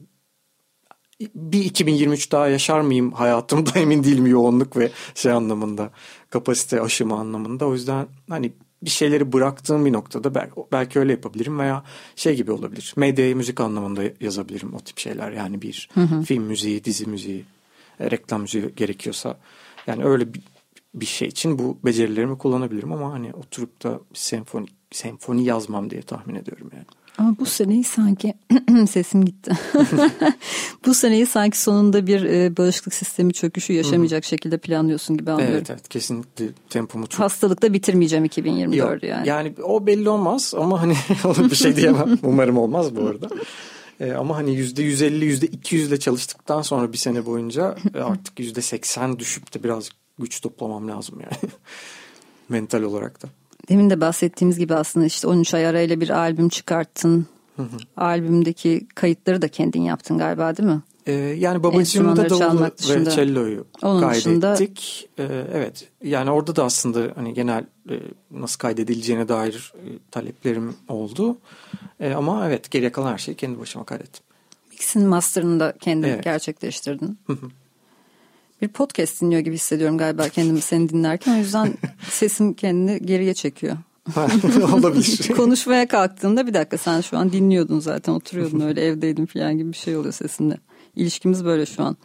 bir 1.35 1.65
2023 1.65 2.33
daha 2.33 2.49
yaşar 2.49 2.81
mıyım 2.81 3.13
hayatımda 3.13 3.71
emin 3.79 4.05
değilim 4.05 4.27
yoğunluk 4.27 4.77
ve 4.77 4.91
şey 5.15 5.33
anlamında 5.33 5.91
kapasite 6.31 6.81
aşımı 6.81 7.15
anlamında 7.15 7.67
o 7.67 7.73
yüzden 7.73 8.07
hani 8.29 8.53
bir 8.83 8.91
şeyleri 8.91 9.33
bıraktığım 9.33 9.87
bir 9.87 9.93
noktada 9.93 10.35
belki, 10.35 10.55
belki 10.73 10.99
öyle 10.99 11.13
yapabilirim 11.13 11.59
veya 11.59 11.85
şey 12.17 12.37
gibi 12.37 12.53
olabilir. 12.53 12.95
Medyayı 12.97 13.37
müzik 13.37 13.61
anlamında 13.61 14.03
yazabilirim 14.21 14.75
o 14.75 14.81
tip 14.81 14.99
şeyler. 14.99 15.33
Yani 15.33 15.63
bir 15.63 15.89
hı 15.95 16.01
hı. 16.01 16.23
film 16.23 16.43
müziği, 16.43 16.85
dizi 16.85 17.07
müziği, 17.07 17.45
reklam 18.01 18.41
müziği 18.41 18.75
gerekiyorsa. 18.77 19.39
Yani 19.87 20.05
öyle 20.05 20.35
bir, 20.35 20.43
bir 20.97 21.07
şey 21.07 21.29
için 21.29 21.59
bu 21.59 21.79
becerilerimi 21.85 22.39
kullanabilirim 22.39 22.93
ama 22.93 23.13
hani 23.13 23.33
oturup 23.35 23.83
da 23.83 24.01
senfoni 24.15 24.67
senfoni 24.91 25.45
yazmam 25.45 25.91
diye 25.91 26.03
tahmin 26.03 26.35
ediyorum 26.35 26.71
yani. 26.75 26.87
Ama 27.19 27.37
bu 27.39 27.47
seneyi 27.47 27.85
sanki 27.85 28.35
sesim 28.91 29.25
gitti. 29.25 29.53
bu 30.87 30.95
seneyi 30.95 31.27
sanki 31.27 31.61
sonunda 31.61 32.07
bir 32.07 32.23
e, 32.23 32.57
bağışıklık 32.57 32.95
sistemi 32.95 33.33
çöküşü 33.33 33.73
yaşamayacak 33.73 34.25
Hı. 34.25 34.29
şekilde 34.29 34.59
planlıyorsun 34.59 35.17
gibi 35.17 35.31
anlıyorum. 35.31 35.57
Evet 35.57 35.71
evet 35.71 35.89
kesinlikle 35.89 36.49
tempomu 36.71 37.07
çok... 37.07 37.21
Hastalıkta 37.21 37.73
bitirmeyeceğim 37.73 38.25
2024 38.25 39.03
yani. 39.03 39.29
Yani 39.29 39.55
o 39.63 39.87
belli 39.87 40.09
olmaz 40.09 40.55
ama 40.57 40.83
hani 40.83 40.95
bir 41.51 41.57
şey 41.57 41.77
diyemem. 41.77 42.19
Umarım 42.23 42.59
olmaz 42.59 42.97
bu 42.97 43.07
arada. 43.07 43.29
E, 44.01 44.13
ama 44.13 44.37
hani 44.37 44.55
yüzde 44.55 44.83
yüz 44.83 45.03
elli, 45.03 45.25
yüzde 45.25 45.47
iki 45.47 45.77
yüzle 45.77 45.99
çalıştıktan 45.99 46.63
sonra 46.63 46.93
bir 46.93 46.99
sene 46.99 47.27
boyunca 47.27 47.77
e, 47.95 47.99
artık 47.99 48.41
yüzde 48.41 48.63
seksen 48.63 49.19
düşüp 49.19 49.55
de 49.55 49.65
biraz 49.65 49.91
güç 50.19 50.41
toplamam 50.41 50.89
lazım 50.89 51.21
yani. 51.21 51.53
Mental 52.49 52.83
olarak 52.83 53.23
da. 53.23 53.29
Demin 53.69 53.91
de 53.91 54.01
bahsettiğimiz 54.01 54.59
gibi 54.59 54.75
aslında 54.75 55.07
işte 55.07 55.27
13 55.27 55.55
ay 55.55 55.67
arayla 55.67 56.01
bir 56.01 56.11
albüm 56.11 56.49
çıkarttın. 56.49 57.27
Albümdeki 57.97 58.87
kayıtları 58.95 59.43
da 59.43 59.49
kendin 59.49 59.83
yaptın 59.83 60.19
galiba 60.19 60.57
değil 60.57 60.69
mi? 60.69 60.83
Ee, 61.07 61.13
yani 61.13 61.63
babacığımda 61.63 62.31
davulu 62.31 62.65
ve 62.65 63.11
cello'yu 63.11 63.67
kaydettik. 63.81 65.09
Ee, 65.19 65.45
evet 65.53 65.89
yani 66.05 66.31
orada 66.31 66.57
da 66.57 66.65
aslında 66.65 67.13
hani 67.15 67.35
genel 67.35 67.65
e, 67.91 68.01
nasıl 68.31 68.59
kaydedileceğine 68.59 69.29
dair 69.29 69.73
e, 69.75 69.85
taleplerim 70.11 70.75
oldu. 70.89 71.39
E, 72.01 72.13
ama 72.13 72.47
evet 72.47 72.71
geriye 72.71 72.93
kalan 72.93 73.13
her 73.13 73.19
şeyi 73.19 73.37
kendi 73.37 73.59
başıma 73.59 73.85
kaydettim. 73.85 74.23
Mix'in 74.71 75.07
master'ını 75.07 75.61
da 75.61 75.75
kendin 75.81 76.09
evet. 76.09 76.25
gerçekleştirdin. 76.25 77.19
Bir 78.63 78.69
podcast 78.69 79.23
dinliyor 79.23 79.41
gibi 79.41 79.55
hissediyorum 79.55 79.99
galiba 79.99 80.29
kendimi 80.29 80.61
seni 80.61 80.89
dinlerken. 80.89 81.35
O 81.35 81.37
yüzden 81.37 81.75
sesim 82.11 82.55
kendini 82.55 83.07
geriye 83.07 83.35
çekiyor. 83.35 83.77
Olabilir. 84.73 85.29
Konuşmaya 85.37 85.89
kalktığında 85.89 86.47
bir 86.47 86.55
dakika 86.55 86.79
sen 86.79 87.01
şu 87.01 87.19
an 87.19 87.33
dinliyordun 87.33 87.81
zaten 87.81 88.13
oturuyordun 88.13 88.61
öyle 88.61 88.87
evdeydin 88.87 89.27
falan 89.27 89.59
gibi 89.59 89.73
bir 89.73 89.77
şey 89.77 89.97
oluyor 89.97 90.15
sesinde. 90.15 90.59
İlişkimiz 90.97 91.45
böyle 91.45 91.67
şu 91.67 91.83
an. 91.83 91.97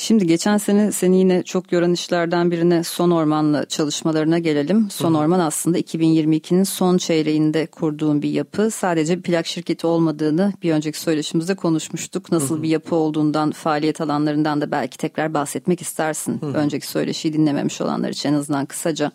Şimdi 0.00 0.26
geçen 0.26 0.58
sene 0.58 0.92
seni 0.92 1.18
yine 1.18 1.42
çok 1.42 1.72
yoran 1.72 1.92
işlerden 1.92 2.50
birine 2.50 2.84
Son 2.84 3.10
Orman'la 3.10 3.66
çalışmalarına 3.66 4.38
gelelim. 4.38 4.90
Son 4.90 5.14
Orman 5.14 5.40
aslında 5.40 5.78
2022'nin 5.78 6.64
son 6.64 6.98
çeyreğinde 6.98 7.66
kurduğun 7.66 8.22
bir 8.22 8.30
yapı. 8.30 8.70
Sadece 8.70 9.18
bir 9.18 9.22
plak 9.22 9.46
şirketi 9.46 9.86
olmadığını 9.86 10.52
bir 10.62 10.72
önceki 10.72 11.00
söyleşimizde 11.00 11.54
konuşmuştuk. 11.54 12.32
Nasıl 12.32 12.62
bir 12.62 12.68
yapı 12.68 12.94
olduğundan, 12.94 13.50
faaliyet 13.50 14.00
alanlarından 14.00 14.60
da 14.60 14.70
belki 14.70 14.98
tekrar 14.98 15.34
bahsetmek 15.34 15.82
istersin. 15.82 16.40
Önceki 16.54 16.86
söyleşiyi 16.86 17.34
dinlememiş 17.34 17.80
olanlar 17.80 18.08
için 18.08 18.28
en 18.28 18.34
azından 18.34 18.66
kısaca. 18.66 19.12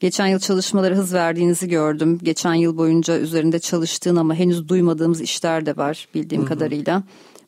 Geçen 0.00 0.26
yıl 0.26 0.38
çalışmaları 0.38 0.94
hız 0.94 1.14
verdiğinizi 1.14 1.68
gördüm. 1.68 2.18
Geçen 2.22 2.54
yıl 2.54 2.76
boyunca 2.76 3.18
üzerinde 3.18 3.58
çalıştığın 3.58 4.16
ama 4.16 4.34
henüz 4.34 4.68
duymadığımız 4.68 5.20
işler 5.20 5.66
de 5.66 5.76
var 5.76 6.08
bildiğim 6.14 6.44
kadarıyla. 6.44 7.02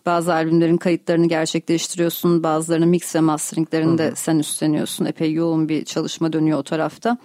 Bazı 0.09 0.35
albümlerin 0.35 0.77
kayıtlarını 0.77 1.29
gerçekleştiriyorsun. 1.29 2.43
Bazılarını 2.43 2.87
mix 2.87 3.15
ve 3.15 3.21
masteringlerini 3.21 3.99
de 3.99 4.13
sen 4.17 4.39
üstleniyorsun. 4.39 5.05
Epey 5.05 5.33
yoğun 5.33 5.69
bir 5.69 5.85
çalışma 5.85 6.33
dönüyor 6.33 6.59
o 6.59 6.63
tarafta. 6.63 7.19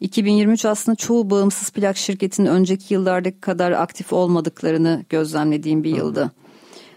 2023 0.00 0.64
aslında 0.64 0.96
çoğu 0.96 1.30
bağımsız 1.30 1.70
plak 1.70 1.96
şirketinin 1.96 2.46
önceki 2.46 2.94
yıllardaki 2.94 3.40
kadar 3.40 3.72
aktif 3.72 4.12
olmadıklarını 4.12 5.04
gözlemlediğim 5.08 5.84
bir 5.84 5.96
yıldı. 5.96 6.22
Hı 6.22 6.45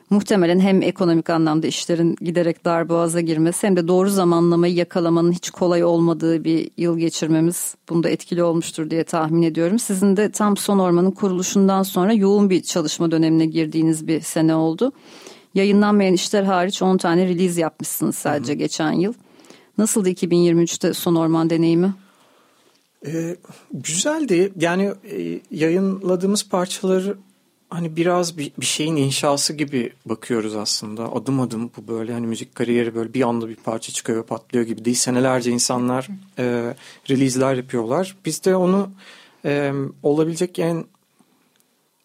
muhtemelen 0.10 0.60
hem 0.60 0.82
ekonomik 0.82 1.30
anlamda 1.30 1.67
işlerin 1.67 2.15
giderek 2.22 2.65
darboğaza 2.65 3.22
girmesi 3.22 3.67
hem 3.67 3.76
de 3.76 3.88
doğru 3.88 4.10
zamanlamayı 4.10 4.74
yakalamanın 4.74 5.32
hiç 5.32 5.50
kolay 5.50 5.84
olmadığı 5.84 6.43
bir 6.43 6.72
yıl 6.78 6.98
geçirmemiz 6.98 7.76
bunda 7.89 8.10
etkili 8.10 8.43
olmuştur 8.43 8.89
diye 8.89 9.04
tahmin 9.04 9.41
ediyorum. 9.41 9.80
Sizin 9.80 10.17
de 10.17 10.32
tam 10.32 10.58
son 10.58 10.80
ormanın 10.80 11.12
kuruluşundan 11.12 11.84
sonra 11.84 12.13
yoğun 12.13 12.50
bir 12.50 12.62
çalışma 12.62 13.12
dönemine 13.12 13.45
girdiğiniz 13.45 14.08
bir 14.08 14.22
sene 14.22 14.56
oldu. 14.56 14.91
Yayınlanmayan 15.56 16.13
işler 16.13 16.43
hariç 16.43 16.82
10 16.82 16.98
tane 16.98 17.26
release 17.28 17.62
yapmışsınız 17.62 18.15
sadece 18.15 18.54
Hı. 18.54 18.58
geçen 18.58 18.91
yıl. 18.91 19.13
Nasıldı 19.78 20.10
2023'te 20.10 20.93
son 20.93 21.15
orman 21.15 21.50
deneyimi? 21.50 21.93
Ee, 23.06 23.36
güzeldi. 23.74 24.54
Yani 24.60 24.91
e, 25.12 25.39
yayınladığımız 25.52 26.50
parçaları 26.50 27.17
hani 27.69 27.95
biraz 27.95 28.38
bir, 28.38 28.51
bir 28.60 28.65
şeyin 28.65 28.95
inşası 28.95 29.53
gibi 29.53 29.93
bakıyoruz 30.05 30.55
aslında. 30.55 31.13
Adım 31.13 31.39
adım 31.39 31.71
bu 31.77 31.88
böyle 31.88 32.13
hani 32.13 32.27
müzik 32.27 32.55
kariyeri 32.55 32.95
böyle 32.95 33.13
bir 33.13 33.21
anda 33.21 33.49
bir 33.49 33.55
parça 33.55 33.93
çıkıyor 33.93 34.23
patlıyor 34.25 34.65
gibi 34.65 34.86
değil. 34.86 34.97
Senelerce 34.97 35.51
insanlar 35.51 36.08
e, 36.39 36.75
release'ler 37.10 37.55
yapıyorlar. 37.55 38.17
Biz 38.25 38.45
de 38.45 38.55
onu 38.55 38.91
e, 39.45 39.73
olabilecek 40.03 40.60
en 40.60 40.86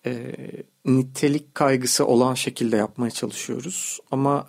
e, 0.07 0.37
nitelik 0.85 1.55
kaygısı 1.55 2.07
olan 2.07 2.35
şekilde 2.35 2.77
yapmaya 2.77 3.11
çalışıyoruz. 3.11 4.01
Ama 4.11 4.49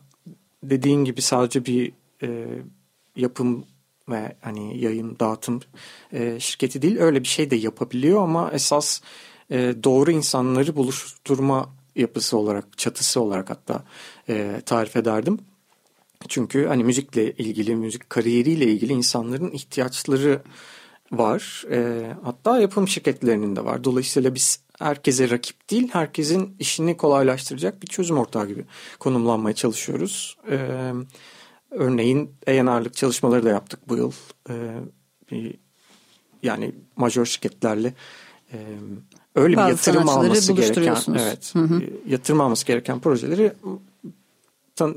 dediğin 0.63 1.05
gibi 1.05 1.21
sadece 1.21 1.65
bir 1.65 1.91
e, 2.23 2.47
yapım 3.15 3.65
ve 4.09 4.35
hani 4.41 4.81
yayın 4.81 5.17
dağıtım 5.19 5.61
e, 6.13 6.39
şirketi 6.39 6.81
değil 6.81 6.97
öyle 6.97 7.21
bir 7.21 7.27
şey 7.27 7.51
de 7.51 7.55
yapabiliyor 7.55 8.21
ama 8.21 8.51
esas 8.53 9.01
e, 9.51 9.75
doğru 9.83 10.11
insanları 10.11 10.75
buluşturma 10.75 11.69
yapısı 11.95 12.37
olarak, 12.37 12.77
çatısı 12.77 13.21
olarak 13.21 13.49
hatta 13.49 13.83
e, 14.29 14.61
tarif 14.65 14.95
ederdim. 14.95 15.39
Çünkü 16.27 16.65
hani 16.65 16.83
müzikle 16.83 17.31
ilgili, 17.31 17.75
müzik 17.75 18.09
kariyeriyle 18.09 18.65
ilgili 18.65 18.93
insanların 18.93 19.51
ihtiyaçları 19.51 20.41
var. 21.11 21.65
E, 21.71 22.11
hatta 22.23 22.59
yapım 22.59 22.87
şirketlerinin 22.87 23.55
de 23.55 23.65
var. 23.65 23.83
Dolayısıyla 23.83 24.35
biz 24.35 24.59
herkese 24.79 25.29
rakip 25.29 25.69
değil, 25.69 25.89
herkesin 25.91 26.55
işini 26.59 26.97
kolaylaştıracak 26.97 27.81
bir 27.81 27.87
çözüm 27.87 28.17
ortağı 28.17 28.47
gibi 28.47 28.65
konumlanmaya 28.99 29.55
çalışıyoruz. 29.55 30.37
E, 30.51 30.91
örneğin 31.71 32.31
A&R'lık 32.47 32.95
çalışmaları 32.95 33.43
da 33.43 33.49
yaptık 33.49 33.79
bu 33.89 33.97
yıl. 33.97 34.11
E, 34.49 34.53
bir, 35.31 35.57
yani 36.43 36.75
major 36.95 37.25
şirketlerle 37.25 37.93
e, 38.53 38.57
öyle 39.35 39.57
Bazı 39.57 39.67
bir 39.67 39.71
yatırım 39.71 40.09
alması 40.09 40.53
gereken 40.53 40.95
evet 41.19 41.55
hı 41.55 41.59
hı. 41.59 41.81
Yatırım 42.07 42.41
alması 42.41 42.65
gereken 42.65 42.99
projeleri 42.99 43.53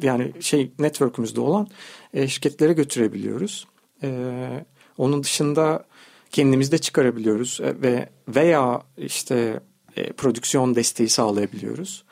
yani 0.03 0.33
şey 0.41 0.71
network'ümüzde 0.79 1.41
olan 1.41 1.69
e, 2.15 2.29
şirketlere 2.29 2.73
götürebiliyoruz. 2.73 3.67
E, 4.03 4.65
onun 4.99 5.23
dışında 5.23 5.85
kendimiz 6.31 6.73
de 6.73 6.79
çıkarabiliyoruz 6.79 7.61
e, 7.63 7.83
ve 7.83 8.09
veya 8.29 8.83
işte 8.97 9.61
e, 9.97 10.13
prodüksiyon 10.13 10.75
desteği 10.75 11.09
sağlayabiliyoruz. 11.09 12.05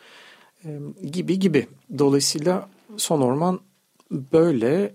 E, 0.64 0.78
gibi 1.12 1.38
gibi. 1.38 1.66
Dolayısıyla 1.98 2.68
son 2.96 3.20
orman 3.20 3.60
böyle 4.10 4.94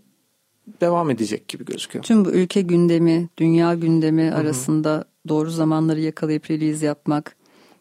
devam 0.81 1.09
edecek 1.09 1.47
gibi 1.47 1.65
gözüküyor. 1.65 2.03
Tüm 2.03 2.25
bu 2.25 2.31
ülke 2.31 2.61
gündemi, 2.61 3.29
dünya 3.37 3.73
gündemi 3.73 4.23
Hı-hı. 4.23 4.35
arasında 4.35 5.05
doğru 5.27 5.49
zamanları 5.49 5.99
yakalayıp 5.99 6.51
release 6.51 6.85
yapmak 6.85 7.35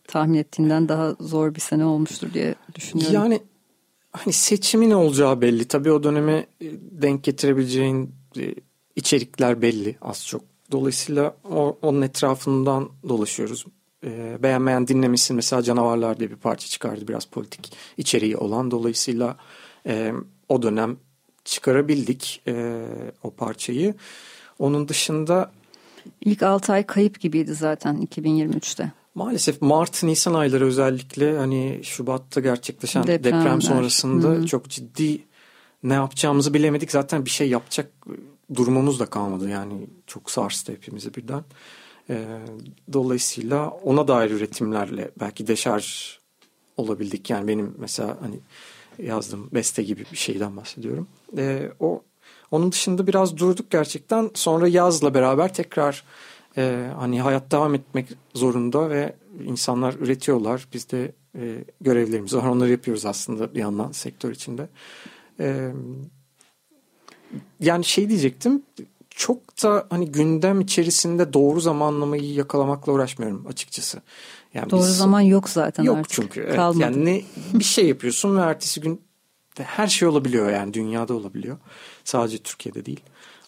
tahmin 0.08 0.38
ettiğinden 0.38 0.88
daha 0.88 1.16
zor 1.20 1.54
bir 1.54 1.60
sene 1.60 1.84
olmuştur 1.84 2.32
diye 2.34 2.54
düşünüyorum. 2.74 3.14
Yani 3.14 3.40
hani 4.12 4.32
seçimin 4.32 4.90
olacağı 4.90 5.40
belli. 5.40 5.64
Tabii 5.64 5.92
o 5.92 6.02
döneme 6.02 6.32
e, 6.32 6.66
denk 6.90 7.24
getirebileceğin 7.24 8.14
e, 8.38 8.54
içerikler 8.96 9.62
belli 9.62 9.96
az 10.02 10.26
çok. 10.26 10.42
Dolayısıyla 10.72 11.36
o, 11.50 11.78
onun 11.82 12.02
etrafından 12.02 12.88
dolaşıyoruz. 13.08 13.64
Ee, 14.04 14.38
beğenmeyen 14.42 14.88
dinlemişsin 14.88 15.36
mesela 15.36 15.62
Canavarlar 15.62 16.18
diye 16.18 16.30
bir 16.30 16.36
parça 16.36 16.68
çıkardı 16.68 17.08
biraz 17.08 17.24
politik 17.24 17.72
içeriği 17.96 18.36
olan. 18.36 18.70
Dolayısıyla 18.70 19.36
e, 19.86 20.12
o 20.48 20.62
dönem 20.62 20.96
çıkarabildik 21.44 22.42
e, 22.46 22.84
o 23.22 23.30
parçayı. 23.30 23.94
Onun 24.58 24.88
dışında 24.88 25.52
İlk 26.20 26.42
6 26.42 26.72
ay 26.72 26.86
kayıp 26.86 27.20
gibiydi 27.20 27.54
zaten 27.54 28.06
2023'te. 28.06 28.92
Maalesef 29.14 29.62
Mart, 29.62 30.02
Nisan 30.02 30.34
ayları 30.34 30.66
özellikle 30.66 31.38
hani 31.38 31.80
Şubat'ta 31.82 32.40
gerçekleşen 32.40 33.02
Depremler. 33.02 33.24
deprem 33.24 33.62
sonrasında 33.62 34.28
Hı-hı. 34.28 34.46
çok 34.46 34.68
ciddi 34.68 35.24
ne 35.82 35.94
yapacağımızı 35.94 36.54
bilemedik. 36.54 36.90
Zaten 36.90 37.24
bir 37.24 37.30
şey 37.30 37.48
yapacak 37.48 37.92
durumumuz 38.54 39.00
da 39.00 39.06
kalmadı. 39.06 39.48
Yani 39.48 39.86
çok 40.06 40.30
sarstı 40.30 40.72
hepimizi 40.72 41.14
birden. 41.14 41.44
Ee, 42.10 42.38
dolayısıyla 42.92 43.70
ona 43.70 44.08
dair 44.08 44.30
üretimlerle 44.30 45.10
belki 45.20 45.46
deşarj 45.46 46.18
olabildik. 46.76 47.30
Yani 47.30 47.48
benim 47.48 47.74
mesela 47.78 48.16
hani 48.20 48.40
yazdığım 48.98 49.48
beste 49.52 49.82
gibi 49.82 50.04
bir 50.12 50.16
şeyden 50.16 50.56
bahsediyorum. 50.56 51.08
Ee, 51.36 51.72
o 51.80 52.02
onun 52.50 52.72
dışında 52.72 53.06
biraz 53.06 53.36
durduk 53.36 53.70
gerçekten. 53.70 54.30
Sonra 54.34 54.68
yazla 54.68 55.14
beraber 55.14 55.54
tekrar 55.54 56.04
e, 56.56 56.90
hani 56.98 57.20
hayat 57.20 57.52
devam 57.52 57.74
etmek 57.74 58.08
zorunda 58.34 58.90
ve 58.90 59.16
insanlar 59.44 59.94
üretiyorlar. 59.94 60.68
Biz 60.72 60.90
de 60.90 61.12
e, 61.38 61.64
görevlerimiz 61.80 62.34
var. 62.34 62.46
Onları 62.46 62.70
yapıyoruz 62.70 63.06
aslında 63.06 63.54
bir 63.54 63.58
yandan 63.58 63.92
sektör 63.92 64.30
içinde. 64.30 64.68
E, 65.40 65.70
yani 67.60 67.84
şey 67.84 68.08
diyecektim. 68.08 68.62
çok 69.10 69.62
da 69.62 69.86
hani 69.90 70.12
gündem 70.12 70.60
içerisinde 70.60 71.32
doğru 71.32 71.60
zamanlamayı 71.60 72.32
yakalamakla 72.32 72.92
uğraşmıyorum 72.92 73.46
açıkçası. 73.46 74.02
Yani 74.54 74.70
doğru 74.70 74.80
biz, 74.80 74.96
zaman 74.96 75.20
yok 75.20 75.48
zaten 75.48 75.84
yok 75.84 75.98
artık. 75.98 76.10
çünkü. 76.10 76.40
Evet, 76.40 76.56
Kalmadı. 76.56 76.82
Yani 76.82 77.04
ne, 77.04 77.22
bir 77.54 77.64
şey 77.64 77.88
yapıyorsun 77.88 78.36
ve 78.36 78.40
ertesi 78.40 78.80
gün 78.80 79.00
her 79.56 79.86
şey 79.86 80.08
olabiliyor 80.08 80.50
yani 80.50 80.74
dünyada 80.74 81.14
olabiliyor. 81.14 81.56
Sadece 82.04 82.38
Türkiye'de 82.38 82.86
değil. 82.86 83.00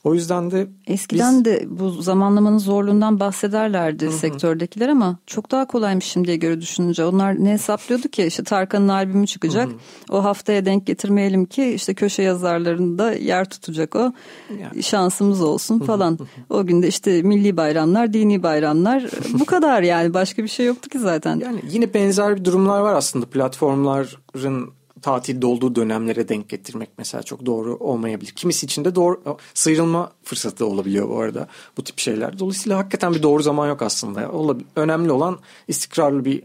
O 0.04 0.14
yüzden 0.14 0.50
de 0.50 0.66
eskiden 0.86 1.36
biz... 1.36 1.44
de 1.44 1.66
bu 1.70 1.90
zamanlamanın 1.90 2.58
zorluğundan 2.58 3.20
bahsederlerdi 3.20 4.04
Hı-hı. 4.04 4.12
sektördekiler 4.12 4.88
ama 4.88 5.18
çok 5.26 5.50
daha 5.50 5.66
kolaymış 5.66 6.04
şimdiye 6.04 6.36
göre 6.36 6.60
düşününce. 6.60 7.04
Onlar 7.04 7.44
ne 7.44 7.52
hesaplıyordu 7.52 8.08
ki 8.08 8.24
işte 8.24 8.44
Tarkan'ın 8.44 8.88
albümü 8.88 9.26
çıkacak. 9.26 9.68
Hı-hı. 9.68 9.76
O 10.10 10.24
haftaya 10.24 10.64
denk 10.64 10.86
getirmeyelim 10.86 11.44
ki 11.44 11.64
işte 11.64 11.94
köşe 11.94 12.22
yazarlarında 12.22 13.12
yer 13.12 13.50
tutacak 13.50 13.96
o. 13.96 14.12
Yani. 14.60 14.82
Şansımız 14.82 15.42
olsun 15.42 15.78
falan. 15.78 16.10
Hı-hı. 16.10 16.58
O 16.58 16.66
günde 16.66 16.88
işte 16.88 17.22
milli 17.22 17.56
bayramlar, 17.56 18.12
dini 18.12 18.42
bayramlar 18.42 19.04
bu 19.32 19.44
kadar 19.44 19.82
yani 19.82 20.14
başka 20.14 20.42
bir 20.42 20.48
şey 20.48 20.66
yoktu 20.66 20.88
ki 20.88 20.98
zaten. 20.98 21.40
Yani 21.40 21.60
yine 21.70 21.94
benzer 21.94 22.36
bir 22.36 22.44
durumlar 22.44 22.80
var 22.80 22.94
aslında 22.94 23.26
platformların 23.26 24.70
tatilde 25.02 25.46
olduğu 25.46 25.74
dönemlere 25.74 26.28
denk 26.28 26.48
getirmek 26.48 26.90
mesela 26.98 27.22
çok 27.22 27.46
doğru 27.46 27.76
olmayabilir. 27.76 28.30
Kimisi 28.30 28.66
için 28.66 28.84
de 28.84 28.94
doğru 28.94 29.38
sıyrılma 29.54 30.12
fırsatı 30.24 30.66
olabiliyor 30.66 31.08
bu 31.08 31.20
arada 31.20 31.48
bu 31.76 31.84
tip 31.84 31.98
şeyler. 31.98 32.38
Dolayısıyla 32.38 32.78
hakikaten 32.78 33.14
bir 33.14 33.22
doğru 33.22 33.42
zaman 33.42 33.68
yok 33.68 33.82
aslında. 33.82 34.30
Önemli 34.76 35.12
olan 35.12 35.38
istikrarlı 35.68 36.24
bir 36.24 36.42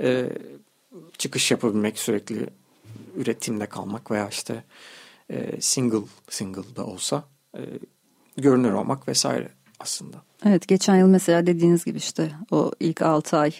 e, 0.00 0.30
çıkış 1.18 1.50
yapabilmek 1.50 1.98
sürekli 1.98 2.46
üretimde 3.16 3.66
kalmak 3.66 4.10
veya 4.10 4.28
işte 4.28 4.64
e, 5.30 5.60
single 5.60 6.06
single 6.28 6.76
da 6.76 6.86
olsa 6.86 7.24
e, 7.54 7.60
görünür 8.36 8.72
olmak 8.72 9.08
vesaire 9.08 9.48
aslında. 9.80 10.16
Evet 10.46 10.68
geçen 10.68 10.96
yıl 10.96 11.06
mesela 11.08 11.46
dediğiniz 11.46 11.84
gibi 11.84 11.98
işte 11.98 12.32
o 12.50 12.72
ilk 12.80 13.02
6 13.02 13.36
ay 13.36 13.52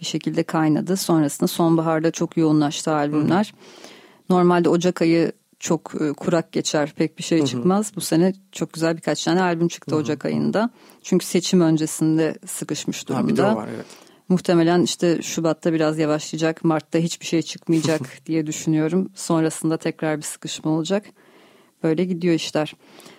bir 0.00 0.06
şekilde 0.06 0.42
kaynadı. 0.42 0.96
Sonrasında 0.96 1.48
sonbaharda 1.48 2.10
çok 2.10 2.36
yoğunlaştı 2.36 2.92
albümler. 2.92 3.54
Hı. 3.56 4.34
Normalde 4.34 4.68
Ocak 4.68 5.02
ayı 5.02 5.32
çok 5.58 5.92
e, 6.00 6.12
kurak 6.12 6.52
geçer 6.52 6.92
pek 6.96 7.18
bir 7.18 7.22
şey 7.22 7.44
çıkmaz. 7.44 7.86
Hı 7.86 7.92
hı. 7.92 7.96
Bu 7.96 8.00
sene 8.00 8.32
çok 8.52 8.72
güzel 8.72 8.96
birkaç 8.96 9.24
tane 9.24 9.42
albüm 9.42 9.68
çıktı 9.68 9.92
hı 9.92 9.96
hı. 9.96 10.00
Ocak 10.00 10.24
ayında. 10.24 10.70
Çünkü 11.02 11.26
seçim 11.26 11.60
öncesinde 11.60 12.38
sıkışmış 12.46 13.08
durumda. 13.08 13.24
Ha, 13.24 13.28
bir 13.28 13.36
de 13.36 13.42
o 13.42 13.56
var 13.56 13.68
evet. 13.74 13.86
Muhtemelen 14.28 14.82
işte 14.82 15.22
Şubat'ta 15.22 15.72
biraz 15.72 15.98
yavaşlayacak. 15.98 16.64
Mart'ta 16.64 16.98
hiçbir 16.98 17.26
şey 17.26 17.42
çıkmayacak 17.42 18.00
diye 18.26 18.46
düşünüyorum. 18.46 19.10
Sonrasında 19.14 19.76
tekrar 19.76 20.16
bir 20.16 20.22
sıkışma 20.22 20.70
olacak. 20.70 21.04
Böyle 21.82 22.04
gidiyor 22.04 22.34
işler. 22.34 22.74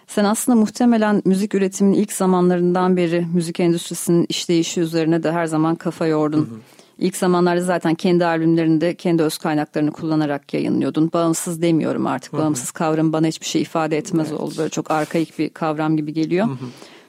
Sen 0.07 0.26
aslında 0.26 0.59
muhtemelen 0.59 1.22
müzik 1.26 1.55
üretiminin 1.55 1.97
ilk 1.97 2.14
zamanlarından 2.14 2.97
beri 2.97 3.28
müzik 3.34 3.59
endüstrisinin 3.59 4.26
işleyişi 4.30 4.82
üzerine 4.82 5.24
de 5.24 5.32
her 5.32 5.45
zaman 5.45 5.76
kafa 5.76 6.05
yordun. 6.05 6.39
Hı 6.39 6.55
hı. 6.55 6.59
İlk 6.97 7.18
zamanlarda 7.18 7.62
zaten 7.62 7.95
kendi 7.95 8.26
albümlerinde 8.26 8.95
kendi 8.95 9.24
öz 9.24 9.38
kaynaklarını 9.38 9.91
kullanarak 9.91 10.53
yayınlıyordun. 10.53 11.09
Bağımsız 11.14 11.62
demiyorum 11.62 12.07
artık. 12.07 12.34
Hı 12.34 12.38
hı. 12.38 12.41
Bağımsız 12.41 12.72
kavram 12.72 13.14
bana 13.14 13.28
hiçbir 13.28 13.45
şey 13.45 13.62
ifade 13.62 13.97
etmez 13.97 14.28
evet. 14.30 14.39
oldu. 14.39 14.53
Böyle 14.57 14.70
çok 14.70 14.91
arkaik 14.91 15.39
bir 15.39 15.49
kavram 15.49 15.97
gibi 15.97 16.14
geliyor. 16.14 16.47
Hı 16.47 16.51
hı. 16.51 16.66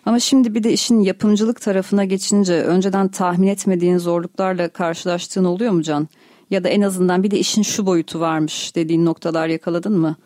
Ama 0.06 0.20
şimdi 0.20 0.54
bir 0.54 0.62
de 0.62 0.72
işin 0.72 1.00
yapımcılık 1.00 1.60
tarafına 1.60 2.04
geçince 2.04 2.54
önceden 2.54 3.08
tahmin 3.08 3.46
etmediğin 3.46 3.98
zorluklarla 3.98 4.68
karşılaştığın 4.68 5.44
oluyor 5.44 5.72
mu 5.72 5.82
Can? 5.82 6.08
Ya 6.50 6.64
da 6.64 6.68
en 6.68 6.80
azından 6.80 7.22
bir 7.22 7.30
de 7.30 7.38
işin 7.38 7.62
şu 7.62 7.86
boyutu 7.86 8.20
varmış 8.20 8.76
dediğin 8.76 9.04
noktalar 9.04 9.48
yakaladın 9.48 9.98
mı? 9.98 10.16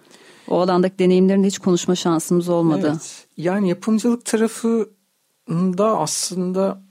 O 0.49 0.61
alandaki 0.61 0.99
deneyimlerinde 0.99 1.47
hiç 1.47 1.59
konuşma 1.59 1.95
şansımız 1.95 2.49
olmadı. 2.49 2.89
Evet. 2.91 3.27
Yani 3.37 3.69
yapımcılık 3.69 4.25
tarafında 4.25 5.99
aslında 5.99 6.83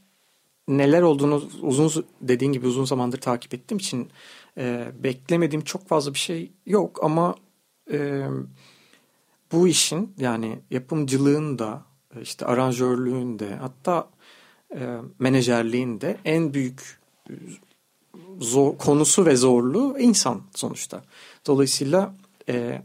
neler 0.68 1.02
olduğunu 1.02 1.44
uzun 1.62 2.06
dediğin 2.22 2.52
gibi 2.52 2.68
uzun 2.68 2.86
zamandır 2.86 3.22
takip 3.22 3.54
ettiğim 3.54 3.78
için 3.78 4.10
e, 4.58 4.92
beklemediğim 5.04 5.64
çok 5.64 5.88
fazla 5.88 6.14
bir 6.14 6.20
şey 6.20 6.52
yok 6.66 7.00
ama 7.04 7.36
e, 7.92 8.28
bu 9.52 9.68
işin 9.68 10.14
yani 10.18 10.60
yapımcılığın 10.72 11.60
da 11.60 11.82
işte 12.22 12.46
aranjörlüğün 12.46 13.40
de 13.40 13.56
hatta 13.56 14.10
e, 14.76 14.98
menajerliğin 15.20 16.02
de 16.02 16.18
en 16.26 16.54
büyük 16.54 17.00
zor, 18.40 18.78
konusu 18.78 19.26
ve 19.26 19.36
zorluğu 19.36 20.00
insan 20.00 20.42
sonuçta. 20.56 21.04
Dolayısıyla 21.48 22.14
e, 22.50 22.82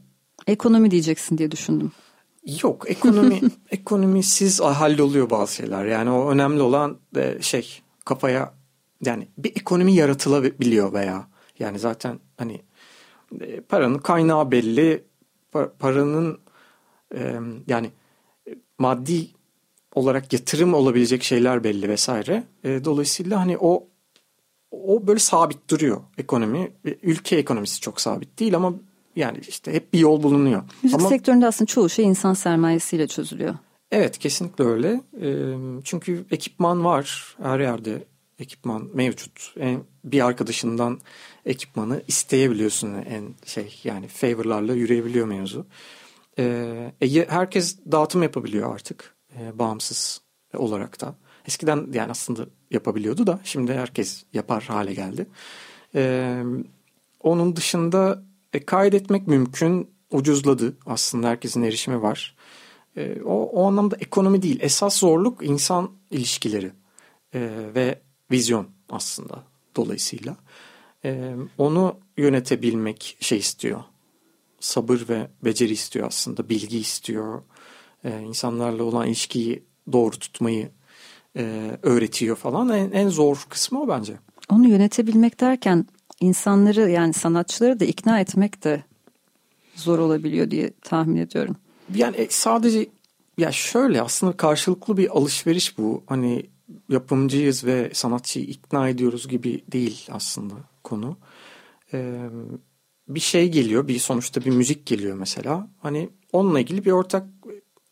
Ekonomi 0.47 0.91
diyeceksin 0.91 1.38
diye 1.38 1.51
düşündüm. 1.51 1.93
Yok 2.62 2.91
ekonomi 2.91 3.41
ekonomisiz 3.70 4.61
halloluyor 4.61 5.30
bazı 5.30 5.55
şeyler. 5.55 5.84
Yani 5.84 6.11
o 6.11 6.30
önemli 6.30 6.62
olan 6.62 6.99
e, 7.16 7.38
şey 7.41 7.80
kafaya 8.05 8.55
yani 9.05 9.28
bir 9.38 9.51
ekonomi 9.57 9.95
yaratılabiliyor 9.95 10.93
veya 10.93 11.28
yani 11.59 11.78
zaten 11.78 12.18
hani 12.36 12.61
e, 13.41 13.61
paranın 13.61 13.99
kaynağı 13.99 14.51
belli 14.51 15.05
paranın 15.78 16.38
e, 17.14 17.41
yani 17.66 17.91
maddi 18.78 19.28
olarak 19.95 20.32
yatırım 20.32 20.74
olabilecek 20.74 21.22
şeyler 21.22 21.64
belli 21.64 21.88
vesaire. 21.88 22.45
Dolayısıyla 22.64 23.41
hani 23.41 23.59
o 23.59 23.86
o 24.70 25.07
böyle 25.07 25.18
sabit 25.18 25.70
duruyor 25.70 26.01
ekonomi. 26.18 26.72
Ülke 26.84 27.36
ekonomisi 27.36 27.80
çok 27.80 28.01
sabit 28.01 28.38
değil 28.38 28.57
ama 28.57 28.74
yani 29.20 29.38
işte 29.48 29.72
hep 29.72 29.92
bir 29.92 29.98
yol 29.98 30.22
bulunuyor. 30.22 30.62
Müzik 30.82 31.00
Ama, 31.00 31.08
sektöründe 31.08 31.46
aslında 31.46 31.66
çoğu 31.66 31.88
şey 31.88 32.04
insan 32.04 32.34
sermayesiyle 32.34 33.06
çözülüyor. 33.06 33.54
Evet 33.90 34.18
kesinlikle 34.18 34.64
öyle. 34.64 35.00
Çünkü 35.84 36.24
ekipman 36.30 36.84
var 36.84 37.36
her 37.42 37.60
yerde 37.60 38.04
ekipman 38.38 38.88
mevcut. 38.94 39.54
Bir 40.04 40.26
arkadaşından 40.26 41.00
ekipmanı 41.46 42.02
isteyebiliyorsun 42.08 42.94
en 42.94 43.34
şey 43.46 43.80
yani 43.84 44.08
favorlarla 44.08 44.74
yürüyebiliyor 44.74 45.26
mevzu. 45.26 45.66
E, 46.38 46.92
herkes 47.28 47.78
dağıtım 47.92 48.22
yapabiliyor 48.22 48.74
artık 48.74 49.14
bağımsız 49.54 50.20
olarak 50.56 51.00
da. 51.00 51.14
Eskiden 51.46 51.88
yani 51.92 52.10
aslında 52.10 52.46
yapabiliyordu 52.70 53.26
da 53.26 53.40
şimdi 53.44 53.74
herkes 53.74 54.24
yapar 54.32 54.62
hale 54.62 54.94
geldi. 54.94 55.26
Onun 57.20 57.56
dışında 57.56 58.22
e, 58.53 58.64
kaydetmek 58.64 59.26
mümkün. 59.26 59.90
Ucuzladı 60.11 60.76
aslında 60.86 61.28
herkesin 61.28 61.62
erişimi 61.62 62.03
var. 62.03 62.36
E, 62.96 63.22
o, 63.22 63.32
o 63.32 63.66
anlamda 63.66 63.96
ekonomi 63.96 64.42
değil. 64.42 64.59
Esas 64.61 64.98
zorluk 64.98 65.42
insan 65.42 65.90
ilişkileri 66.11 66.72
e, 67.34 67.51
ve 67.74 68.01
vizyon 68.30 68.68
aslında 68.88 69.44
dolayısıyla. 69.76 70.36
E, 71.05 71.34
onu 71.59 71.96
yönetebilmek 72.16 73.16
şey 73.20 73.38
istiyor. 73.38 73.80
Sabır 74.61 75.05
ve 75.09 75.30
beceri 75.44 75.72
istiyor 75.72 76.07
aslında. 76.07 76.48
Bilgi 76.48 76.78
istiyor. 76.78 77.42
E, 78.05 78.20
insanlarla 78.20 78.82
olan 78.84 79.07
ilişkiyi 79.07 79.62
doğru 79.92 80.18
tutmayı 80.18 80.70
e, 81.36 81.70
öğretiyor 81.82 82.36
falan. 82.36 82.68
En, 82.68 82.90
en 82.90 83.09
zor 83.09 83.46
kısmı 83.48 83.82
o 83.82 83.88
bence. 83.88 84.18
Onu 84.51 84.68
yönetebilmek 84.68 85.40
derken 85.40 85.86
insanları 86.20 86.90
yani 86.90 87.12
sanatçıları 87.12 87.80
da 87.80 87.84
ikna 87.84 88.20
etmek 88.20 88.64
de 88.64 88.84
zor 89.74 89.98
olabiliyor 89.98 90.50
diye 90.50 90.70
tahmin 90.82 91.16
ediyorum. 91.16 91.56
Yani 91.94 92.16
e, 92.16 92.26
sadece 92.30 92.88
ya 93.38 93.52
şöyle 93.52 94.02
aslında 94.02 94.36
karşılıklı 94.36 94.96
bir 94.96 95.18
alışveriş 95.18 95.78
bu. 95.78 96.02
Hani 96.06 96.46
yapımcıyız 96.88 97.64
ve 97.64 97.90
sanatçıyı 97.94 98.44
ikna 98.44 98.88
ediyoruz 98.88 99.28
gibi 99.28 99.64
değil 99.72 100.06
aslında 100.11 100.54
konu. 100.84 101.16
Ee, 101.92 102.28
bir 103.08 103.20
şey 103.20 103.48
geliyor, 103.48 103.88
bir 103.88 103.98
sonuçta 103.98 104.44
bir 104.44 104.50
müzik 104.50 104.86
geliyor 104.86 105.16
mesela. 105.16 105.70
Hani 105.78 106.11
onunla 106.32 106.61
ilgili 106.61 106.84
bir 106.84 106.90
ortak 106.90 107.26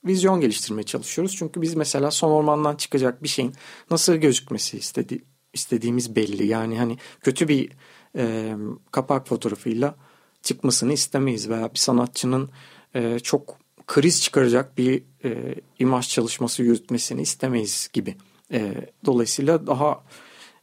vizyon 0.04 0.40
geliştirmeye 0.40 0.82
çalışıyoruz. 0.82 1.36
Çünkü 1.36 1.62
biz 1.62 1.74
mesela 1.74 2.10
son 2.10 2.30
ormandan 2.30 2.76
çıkacak 2.76 3.22
bir 3.22 3.28
şeyin 3.28 3.54
nasıl 3.90 4.14
gözükmesi 4.14 4.78
istedi, 4.78 5.24
istediğimiz 5.52 6.16
belli. 6.16 6.46
Yani 6.46 6.78
hani 6.78 6.98
kötü 7.20 7.48
bir 7.48 7.70
e, 8.16 8.54
kapak 8.90 9.28
fotoğrafıyla 9.28 9.94
çıkmasını 10.42 10.92
istemeyiz 10.92 11.48
veya 11.48 11.74
bir 11.74 11.78
sanatçının 11.78 12.50
e, 12.94 13.18
çok 13.18 13.58
kriz 13.86 14.22
çıkaracak 14.22 14.78
bir 14.78 15.02
e, 15.24 15.54
imaj 15.78 16.08
çalışması 16.08 16.62
yürütmesini 16.62 17.22
istemeyiz 17.22 17.88
gibi. 17.92 18.16
E, 18.52 18.74
dolayısıyla 19.04 19.66
daha 19.66 20.04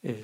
e, 0.06 0.16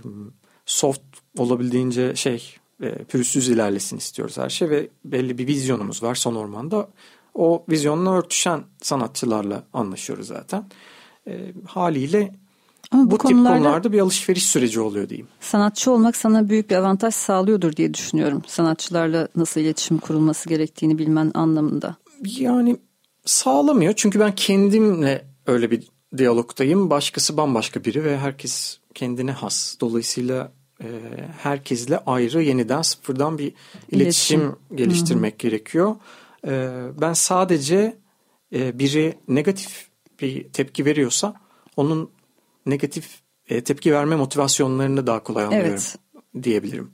soft 0.65 1.01
olabildiğince 1.37 2.15
şey 2.15 2.55
e, 2.81 3.03
pürüzsüz 3.03 3.49
ilerlesin 3.49 3.97
istiyoruz 3.97 4.37
her 4.37 4.49
şey 4.49 4.69
ve 4.69 4.89
belli 5.05 5.37
bir 5.37 5.47
vizyonumuz 5.47 6.03
var 6.03 6.15
son 6.15 6.35
ormanda. 6.35 6.89
O 7.33 7.65
vizyonla 7.69 8.13
örtüşen 8.17 8.63
sanatçılarla 8.81 9.63
anlaşıyoruz 9.73 10.27
zaten. 10.27 10.69
E, 11.27 11.53
haliyle 11.65 12.35
ama 12.91 13.05
bu, 13.05 13.11
bu 13.11 13.17
tip 13.17 13.27
konularda 13.27 13.91
bir 13.91 13.99
alışveriş 13.99 14.43
süreci 14.43 14.79
oluyor 14.79 15.09
diyeyim. 15.09 15.27
Sanatçı 15.39 15.91
olmak 15.91 16.15
sana 16.15 16.49
büyük 16.49 16.69
bir 16.69 16.75
avantaj 16.75 17.13
sağlıyordur 17.13 17.75
diye 17.75 17.93
düşünüyorum. 17.93 18.41
Sanatçılarla 18.47 19.27
nasıl 19.35 19.61
iletişim 19.61 19.97
kurulması 19.97 20.49
gerektiğini 20.49 20.97
bilmen 20.97 21.31
anlamında. 21.33 21.95
Yani 22.25 22.77
sağlamıyor 23.25 23.93
çünkü 23.95 24.19
ben 24.19 24.35
kendimle 24.35 25.25
öyle 25.47 25.71
bir 25.71 25.87
diyalogdayım. 26.17 26.89
Başkası 26.89 27.37
bambaşka 27.37 27.83
biri 27.83 28.03
ve 28.03 28.17
herkes 28.17 28.79
kendine 28.93 29.31
has. 29.31 29.75
Dolayısıyla 29.81 30.51
e, 30.83 30.87
herkesle 31.37 31.97
ayrı 31.97 32.43
yeniden 32.43 32.81
sıfırdan 32.81 33.37
bir 33.37 33.53
iletişim, 33.91 34.41
iletişim. 34.41 34.55
geliştirmek 34.75 35.33
Hı-hı. 35.33 35.49
gerekiyor. 35.49 35.95
E, 36.47 36.71
ben 37.01 37.13
sadece 37.13 37.97
e, 38.53 38.79
biri 38.79 39.17
negatif 39.27 39.87
bir 40.21 40.49
tepki 40.49 40.85
veriyorsa 40.85 41.33
onun 41.77 42.09
negatif 42.65 43.21
e, 43.49 43.63
tepki 43.63 43.93
verme 43.93 44.15
motivasyonlarını 44.15 45.07
daha 45.07 45.23
kolay 45.23 45.45
anlıyorum 45.45 45.69
evet. 45.69 45.95
diyebilirim. 46.43 46.91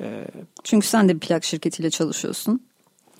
E, 0.00 0.26
Çünkü 0.64 0.86
sen 0.86 1.08
de 1.08 1.14
bir 1.14 1.20
plak 1.20 1.44
şirketiyle 1.44 1.90
çalışıyorsun. 1.90 2.60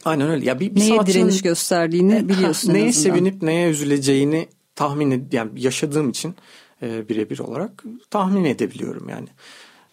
Aynen 0.04 0.30
öyle. 0.30 0.44
Ya 0.44 0.60
bir, 0.60 0.74
bir 0.74 0.80
neye 0.80 0.88
sanatçının, 0.88 1.14
direniş 1.14 1.42
gösterdiğini 1.42 2.28
biliyorsun. 2.28 2.74
Neye 2.74 2.92
sevinip 2.92 3.42
neye 3.42 3.70
üzüleceğini 3.70 4.48
tahmin 4.74 5.10
ed 5.10 5.32
yani 5.32 5.50
yaşadığım 5.56 6.10
için 6.10 6.34
e, 6.82 7.08
birebir 7.08 7.38
olarak 7.38 7.84
tahmin 8.10 8.44
edebiliyorum 8.44 9.08
yani. 9.08 9.28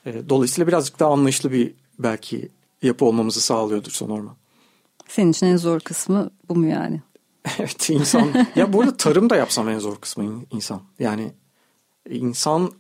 E, 0.05 0.29
dolayısıyla 0.29 0.67
birazcık 0.67 0.99
daha 0.99 1.11
anlayışlı 1.11 1.51
bir 1.51 1.73
belki 1.99 2.49
yapı 2.81 3.05
olmamızı 3.05 3.41
sağlıyordur 3.41 3.91
Sonorma. 3.91 4.35
Senin 5.07 5.31
için 5.31 5.45
en 5.45 5.57
zor 5.57 5.79
kısmı 5.79 6.29
bu 6.49 6.55
mu 6.55 6.65
yani? 6.67 7.01
evet 7.59 7.89
insan. 7.89 8.47
ya 8.55 8.73
bu 8.73 8.81
arada 8.81 8.97
tarım 8.97 9.29
da 9.29 9.35
yapsam 9.35 9.69
en 9.69 9.79
zor 9.79 9.95
kısmı 9.95 10.43
insan. 10.51 10.81
Yani 10.99 11.31
insan 12.09 12.71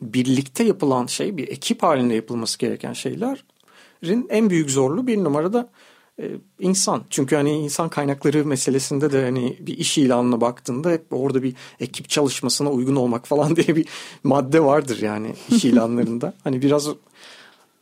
birlikte 0.00 0.64
yapılan 0.64 1.06
şey 1.06 1.36
bir 1.36 1.48
ekip 1.48 1.82
halinde 1.82 2.14
yapılması 2.14 2.58
gereken 2.58 2.92
şeylerin 2.92 4.26
en 4.28 4.50
büyük 4.50 4.70
zorluğu 4.70 5.06
bir 5.06 5.24
numarada 5.24 5.70
e, 6.20 6.30
insan. 6.60 7.02
Çünkü 7.10 7.36
hani 7.36 7.52
insan 7.52 7.88
kaynakları 7.88 8.44
meselesinde 8.44 9.12
de 9.12 9.24
hani 9.24 9.56
bir 9.60 9.78
iş 9.78 9.98
ilanına 9.98 10.40
baktığında 10.40 10.90
hep 10.90 11.04
orada 11.10 11.42
bir 11.42 11.54
ekip 11.80 12.08
çalışmasına 12.08 12.70
uygun 12.70 12.96
olmak 12.96 13.26
falan 13.26 13.56
diye 13.56 13.76
bir 13.76 13.88
madde 14.24 14.64
vardır 14.64 15.02
yani 15.02 15.34
iş 15.50 15.64
ilanlarında. 15.64 16.34
hani 16.44 16.62
biraz 16.62 16.88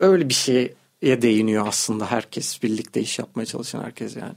öyle 0.01 0.29
bir 0.29 0.35
şeye 0.35 0.75
değiniyor 1.03 1.67
aslında 1.67 2.11
herkes 2.11 2.63
birlikte 2.63 3.01
iş 3.01 3.19
yapmaya 3.19 3.47
çalışan 3.47 3.83
herkes 3.83 4.17
yani. 4.17 4.35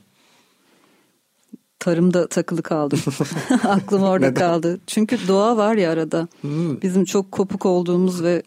Tarımda 1.79 2.27
takılı 2.27 2.63
kaldım. 2.63 2.99
Aklım 3.63 4.03
orada 4.03 4.33
kaldı. 4.33 4.79
Çünkü 4.87 5.27
doğa 5.27 5.57
var 5.57 5.75
ya 5.75 5.91
arada. 5.91 6.27
Hmm. 6.41 6.81
Bizim 6.81 7.05
çok 7.05 7.31
kopuk 7.31 7.65
olduğumuz 7.65 8.23
ve 8.23 8.43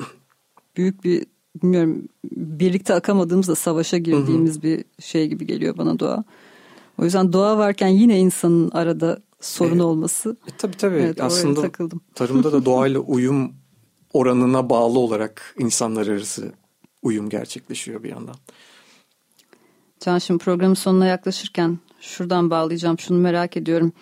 büyük 0.77 1.05
bir 1.05 1.27
bilmiyorum 1.63 2.09
birlikte 2.37 2.95
akamadığımızda 2.95 3.55
savaşa 3.55 3.99
girdiğimiz 3.99 4.63
bir 4.63 4.85
şey 5.01 5.29
gibi 5.29 5.47
geliyor 5.47 5.79
bana 5.79 5.99
doğa. 5.99 6.25
O 6.99 7.05
yüzden 7.05 7.33
doğa 7.33 7.59
varken 7.59 7.89
yine 7.89 8.19
insanın 8.19 8.71
arada 8.71 9.19
sorun 9.41 9.79
e, 9.79 9.83
olması. 9.83 10.37
E, 10.47 10.51
tabii 10.59 10.77
tabii 10.77 10.97
evet, 10.97 11.21
aslında 11.21 11.61
takıldım. 11.61 12.01
tarımda 12.15 12.53
da 12.53 12.65
doğayla 12.65 13.01
uyum 13.01 13.53
oranına 14.13 14.71
bağlı 14.71 14.99
olarak 14.99 15.55
insanlar 15.59 16.07
arası 16.07 16.53
uyum 17.03 17.29
gerçekleşiyor 17.29 18.03
bir 18.03 18.09
yandan. 18.09 18.35
Can 20.01 20.19
şimdi 20.19 20.45
programın 20.45 20.75
sonuna 20.75 21.07
yaklaşırken 21.07 21.79
şuradan 22.03 22.51
bağlayacağım 22.51 22.99
şunu 22.99 23.19
merak 23.19 23.57
ediyorum. 23.57 23.93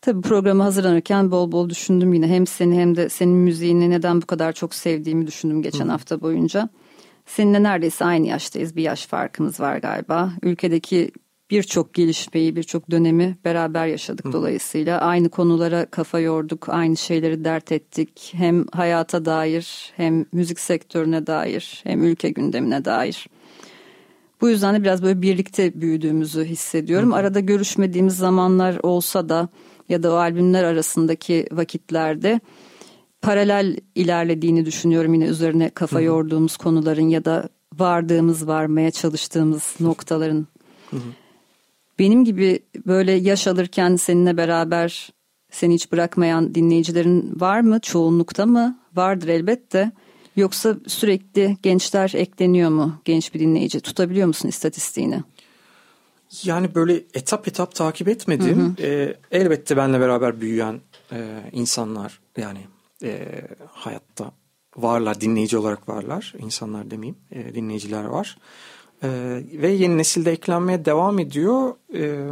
Tabii 0.00 0.20
programı 0.20 0.62
hazırlanırken 0.62 1.30
bol 1.30 1.52
bol 1.52 1.70
düşündüm 1.70 2.12
yine. 2.12 2.28
Hem 2.28 2.46
seni 2.46 2.80
hem 2.80 2.96
de 2.96 3.08
senin 3.08 3.34
müziğini 3.34 3.90
neden 3.90 4.22
bu 4.22 4.26
kadar 4.26 4.52
çok 4.52 4.74
sevdiğimi 4.74 5.26
düşündüm 5.26 5.62
geçen 5.62 5.86
Hı. 5.86 5.90
hafta 5.90 6.20
boyunca. 6.20 6.68
Seninle 7.26 7.62
neredeyse 7.62 8.04
aynı 8.04 8.26
yaştayız. 8.26 8.76
Bir 8.76 8.82
yaş 8.82 9.06
farkımız 9.06 9.60
var 9.60 9.76
galiba. 9.76 10.32
Ülkedeki 10.42 11.10
birçok 11.50 11.94
gelişmeyi, 11.94 12.56
birçok 12.56 12.90
dönemi 12.90 13.36
beraber 13.44 13.86
yaşadık 13.86 14.24
Hı. 14.24 14.32
dolayısıyla. 14.32 15.00
Aynı 15.00 15.28
konulara 15.28 15.86
kafa 15.86 16.20
yorduk, 16.20 16.68
aynı 16.68 16.96
şeyleri 16.96 17.44
dert 17.44 17.72
ettik. 17.72 18.32
Hem 18.36 18.66
hayata 18.72 19.24
dair, 19.24 19.92
hem 19.96 20.26
müzik 20.32 20.60
sektörüne 20.60 21.26
dair, 21.26 21.80
hem 21.84 22.02
ülke 22.02 22.30
gündemine 22.30 22.84
dair. 22.84 23.26
Bu 24.40 24.48
yüzden 24.48 24.74
de 24.74 24.82
biraz 24.82 25.02
böyle 25.02 25.22
birlikte 25.22 25.80
büyüdüğümüzü 25.80 26.44
hissediyorum. 26.44 27.12
Hı. 27.12 27.16
Arada 27.16 27.40
görüşmediğimiz 27.40 28.16
zamanlar 28.16 28.78
olsa 28.82 29.28
da 29.28 29.48
ya 29.88 30.02
da 30.02 30.12
o 30.12 30.16
albümler 30.16 30.64
arasındaki 30.64 31.46
vakitlerde 31.52 32.40
paralel 33.22 33.76
ilerlediğini 33.94 34.66
düşünüyorum 34.66 35.14
yine 35.14 35.24
üzerine 35.24 35.70
kafa 35.70 35.96
Hı-hı. 35.96 36.04
yorduğumuz 36.04 36.56
konuların 36.56 37.08
ya 37.08 37.24
da 37.24 37.48
vardığımız 37.78 38.46
varmaya 38.46 38.90
çalıştığımız 38.90 39.74
noktaların. 39.80 40.46
Hı-hı. 40.90 41.00
Benim 41.98 42.24
gibi 42.24 42.60
böyle 42.86 43.12
yaş 43.12 43.46
alırken 43.46 43.96
seninle 43.96 44.36
beraber 44.36 45.12
seni 45.50 45.74
hiç 45.74 45.92
bırakmayan 45.92 46.54
dinleyicilerin 46.54 47.40
var 47.40 47.60
mı? 47.60 47.80
Çoğunlukta 47.80 48.46
mı? 48.46 48.78
Vardır 48.94 49.28
elbette. 49.28 49.92
Yoksa 50.36 50.76
sürekli 50.86 51.56
gençler 51.62 52.12
ekleniyor 52.14 52.70
mu 52.70 53.00
genç 53.04 53.34
bir 53.34 53.40
dinleyici? 53.40 53.80
Tutabiliyor 53.80 54.26
musun 54.26 54.48
istatistiğini? 54.48 55.22
Yani 56.44 56.74
böyle 56.74 56.94
etap 57.14 57.48
etap 57.48 57.74
takip 57.74 58.08
etmedim. 58.08 58.76
Hı 58.78 58.82
hı. 58.82 58.86
E, 58.86 59.16
elbette 59.30 59.76
benle 59.76 60.00
beraber 60.00 60.40
büyüyen 60.40 60.80
e, 61.12 61.40
insanlar 61.52 62.20
yani 62.36 62.60
e, 63.02 63.42
hayatta 63.68 64.32
varlar, 64.76 65.20
dinleyici 65.20 65.58
olarak 65.58 65.88
varlar. 65.88 66.34
İnsanlar 66.38 66.90
demeyeyim, 66.90 67.18
e, 67.30 67.54
dinleyiciler 67.54 68.04
var. 68.04 68.38
E, 69.02 69.08
ve 69.52 69.68
yeni 69.68 69.98
nesilde 69.98 70.32
eklenmeye 70.32 70.84
devam 70.84 71.18
ediyor. 71.18 71.74
E, 71.94 72.28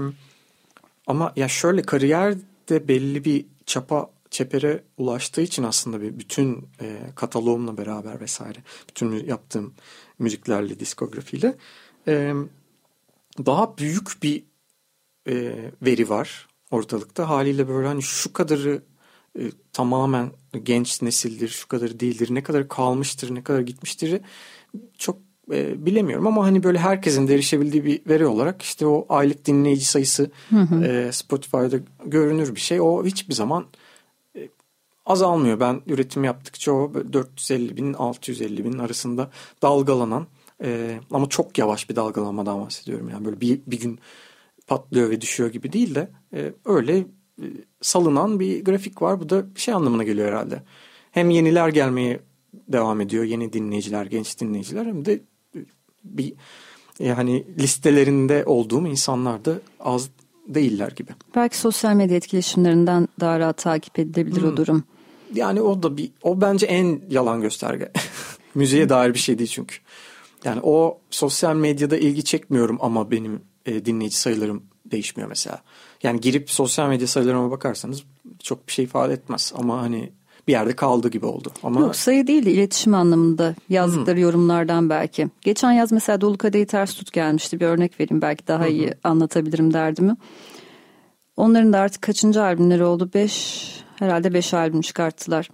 ama 1.06 1.32
ya 1.36 1.48
şöyle 1.48 1.82
kariyerde 1.82 2.88
belli 2.88 3.24
bir 3.24 3.46
çapa 3.66 4.10
çepere 4.32 4.84
ulaştığı 4.96 5.40
için 5.40 5.62
aslında 5.62 6.02
bir 6.02 6.18
bütün 6.18 6.68
e, 6.80 6.96
kataloğumla 7.16 7.78
beraber 7.78 8.20
vesaire 8.20 8.58
bütün 8.88 9.26
yaptığım 9.26 9.74
müziklerle 10.18 10.80
diskografiyle 10.80 11.56
e, 12.08 12.34
daha 13.46 13.78
büyük 13.78 14.22
bir 14.22 14.44
e, 15.28 15.54
veri 15.82 16.08
var 16.08 16.48
ortalıkta. 16.70 17.28
Haliyle 17.28 17.68
böyle 17.68 17.88
hani 17.88 18.02
şu 18.02 18.32
kadarı 18.32 18.82
e, 19.38 19.42
tamamen 19.72 20.30
genç 20.62 21.02
nesildir, 21.02 21.48
şu 21.48 21.68
kadarı 21.68 22.00
değildir, 22.00 22.28
ne 22.30 22.42
kadar 22.42 22.68
kalmıştır, 22.68 23.34
ne 23.34 23.44
kadar 23.44 23.60
gitmiştir 23.60 24.20
çok 24.98 25.18
e, 25.52 25.86
bilemiyorum 25.86 26.26
ama 26.26 26.44
hani 26.44 26.62
böyle 26.62 26.78
herkesin 26.78 27.28
de 27.28 27.34
erişebildiği 27.34 27.84
bir 27.84 28.00
veri 28.08 28.26
olarak 28.26 28.62
işte 28.62 28.86
o 28.86 29.06
aylık 29.08 29.46
dinleyici 29.46 29.84
sayısı 29.84 30.30
hı 30.50 30.60
hı. 30.60 30.84
E, 30.84 31.12
Spotify'da 31.12 31.76
görünür 32.06 32.54
bir 32.54 32.60
şey. 32.60 32.80
O 32.80 33.04
hiçbir 33.04 33.34
zaman 33.34 33.66
azalmıyor. 35.06 35.60
Ben 35.60 35.80
üretim 35.86 36.24
yaptıkça 36.24 36.72
o 36.72 36.94
450 37.12 37.76
bin 37.76 37.92
650 37.92 38.64
bin 38.64 38.78
arasında 38.78 39.30
dalgalanan 39.62 40.26
ee, 40.64 41.00
ama 41.10 41.28
çok 41.28 41.58
yavaş 41.58 41.90
bir 41.90 41.96
dalgalanmadan 41.96 42.60
bahsediyorum. 42.60 43.08
Yani 43.08 43.24
böyle 43.24 43.40
bir, 43.40 43.60
bir 43.66 43.80
gün 43.80 43.98
patlıyor 44.66 45.10
ve 45.10 45.20
düşüyor 45.20 45.50
gibi 45.52 45.72
değil 45.72 45.94
de 45.94 46.10
e, 46.34 46.52
öyle 46.64 46.98
e, 46.98 47.44
salınan 47.80 48.40
bir 48.40 48.64
grafik 48.64 49.02
var. 49.02 49.20
Bu 49.20 49.28
da 49.28 49.54
bir 49.54 49.60
şey 49.60 49.74
anlamına 49.74 50.04
geliyor 50.04 50.28
herhalde. 50.28 50.62
Hem 51.10 51.30
yeniler 51.30 51.68
gelmeye 51.68 52.20
devam 52.52 53.00
ediyor. 53.00 53.24
Yeni 53.24 53.52
dinleyiciler, 53.52 54.06
genç 54.06 54.40
dinleyiciler 54.40 54.86
hem 54.86 55.04
de 55.04 55.12
e, 55.56 55.58
bir 56.04 56.34
yani 56.98 57.46
listelerinde 57.58 58.44
olduğum 58.46 58.86
insanlar 58.86 59.44
da 59.44 59.60
az 59.80 60.10
değiller 60.48 60.92
gibi. 60.96 61.10
Belki 61.34 61.58
sosyal 61.58 61.94
medya 61.94 62.16
etkileşimlerinden 62.16 63.08
daha 63.20 63.38
rahat 63.38 63.58
takip 63.58 63.98
edilebilir 63.98 64.42
hmm. 64.42 64.52
o 64.52 64.56
durum. 64.56 64.84
Yani 65.34 65.60
o 65.60 65.82
da 65.82 65.96
bir 65.96 66.10
o 66.22 66.40
bence 66.40 66.66
en 66.66 67.00
yalan 67.10 67.40
gösterge. 67.40 67.92
Müziğe 68.54 68.88
dair 68.88 69.14
bir 69.14 69.18
şey 69.18 69.38
değil 69.38 69.50
çünkü. 69.50 69.76
Yani 70.44 70.60
o 70.62 71.00
sosyal 71.10 71.56
medyada 71.56 71.96
ilgi 71.96 72.24
çekmiyorum 72.24 72.78
ama 72.80 73.10
benim 73.10 73.40
e, 73.66 73.84
dinleyici 73.84 74.16
sayılarım 74.16 74.62
değişmiyor 74.86 75.28
mesela. 75.28 75.62
Yani 76.02 76.20
girip 76.20 76.50
sosyal 76.50 76.88
medya 76.88 77.06
sayılarıma 77.06 77.50
bakarsanız 77.50 78.02
çok 78.42 78.68
bir 78.68 78.72
şey 78.72 78.84
ifade 78.84 79.12
etmez 79.12 79.52
ama 79.56 79.82
hani 79.82 80.12
bir 80.48 80.52
yerde 80.52 80.76
kaldı 80.76 81.08
gibi 81.08 81.26
oldu. 81.26 81.52
Ama... 81.62 81.80
Yok 81.80 81.96
sayı 81.96 82.26
değil 82.26 82.46
de 82.46 82.52
iletişim 82.52 82.94
anlamında 82.94 83.54
yazdıkları 83.68 84.16
hmm. 84.16 84.22
yorumlardan 84.22 84.90
belki. 84.90 85.28
Geçen 85.40 85.72
yaz 85.72 85.92
mesela 85.92 86.20
Dolu 86.20 86.38
Kadehi 86.38 86.66
Ters 86.66 86.94
Tut 86.94 87.12
gelmişti 87.12 87.60
bir 87.60 87.66
örnek 87.66 88.00
vereyim 88.00 88.22
belki 88.22 88.46
daha 88.46 88.66
iyi 88.68 88.86
hmm. 88.86 88.94
anlatabilirim 89.04 89.72
derdimi. 89.72 90.16
Onların 91.36 91.72
da 91.72 91.78
artık 91.78 92.02
kaçıncı 92.02 92.42
albümleri 92.42 92.84
oldu? 92.84 93.10
Beş 93.14 93.66
herhalde 93.98 94.34
beş 94.34 94.54
albüm 94.54 94.80
çıkarttılar 94.80 95.48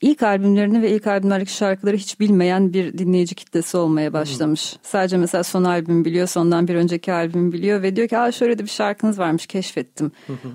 ilk 0.00 0.22
albümlerini 0.22 0.82
ve 0.82 0.90
ilk 0.90 1.06
albümlerdeki 1.06 1.52
şarkıları 1.52 1.96
hiç 1.96 2.20
bilmeyen 2.20 2.72
bir 2.72 2.98
dinleyici 2.98 3.34
kitlesi 3.34 3.76
olmaya 3.76 4.12
başlamış. 4.12 4.72
Hmm. 4.72 4.80
Sadece 4.82 5.16
mesela 5.16 5.44
son 5.44 5.64
albüm 5.64 6.04
biliyor, 6.04 6.26
sondan 6.26 6.68
bir 6.68 6.74
önceki 6.74 7.12
albüm 7.12 7.52
biliyor 7.52 7.82
ve 7.82 7.96
diyor 7.96 8.08
ki 8.08 8.18
Aa, 8.18 8.32
şöyle 8.32 8.58
de 8.58 8.62
bir 8.62 8.68
şarkınız 8.68 9.18
varmış 9.18 9.46
keşfettim. 9.46 10.12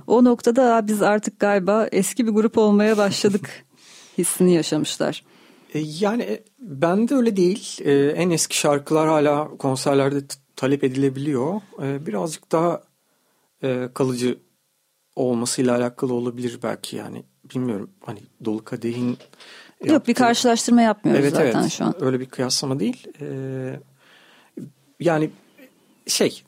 O 0.07 0.23
noktada 0.23 0.87
biz 0.87 1.01
artık 1.01 1.39
galiba 1.39 1.87
eski 1.91 2.27
bir 2.27 2.31
grup 2.31 2.57
olmaya 2.57 2.97
başladık 2.97 3.65
hissini 4.17 4.53
yaşamışlar. 4.53 5.23
E, 5.73 5.79
yani 5.79 6.23
e, 6.23 6.43
ben 6.59 7.09
de 7.09 7.15
öyle 7.15 7.37
değil. 7.37 7.77
E, 7.81 7.93
en 8.07 8.29
eski 8.29 8.57
şarkılar 8.57 9.07
hala 9.07 9.57
konserlerde 9.57 10.21
talep 10.55 10.83
edilebiliyor. 10.83 11.61
Birazcık 11.79 12.51
daha 12.51 12.83
kalıcı 13.93 14.37
olmasıyla 15.15 15.77
alakalı 15.77 16.13
olabilir 16.13 16.59
belki 16.63 16.95
yani 16.95 17.23
bilmiyorum 17.55 17.89
hani 18.05 18.19
Dolu 18.45 18.63
Kadeh'in 18.63 19.09
Yok 19.09 19.17
yaptığı... 19.81 20.07
bir 20.07 20.13
karşılaştırma 20.13 20.81
yapmıyoruz 20.81 21.23
evet, 21.23 21.35
zaten 21.35 21.61
evet. 21.61 21.71
şu 21.71 21.85
an. 21.85 22.03
Öyle 22.03 22.19
bir 22.19 22.25
kıyaslama 22.25 22.79
değil. 22.79 23.07
Ee, 23.21 23.79
yani 24.99 25.29
şey 26.07 26.43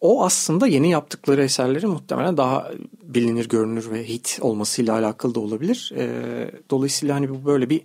o 0.00 0.24
aslında 0.24 0.66
yeni 0.66 0.90
yaptıkları 0.90 1.42
eserleri 1.44 1.86
muhtemelen 1.86 2.36
daha 2.36 2.70
bilinir, 3.02 3.48
görünür 3.48 3.90
ve 3.90 4.08
hit 4.08 4.38
olmasıyla 4.40 4.94
alakalı 4.94 5.34
da 5.34 5.40
olabilir. 5.40 5.92
Ee, 5.96 6.50
dolayısıyla 6.70 7.14
hani 7.14 7.30
bu 7.30 7.44
böyle 7.44 7.70
bir 7.70 7.82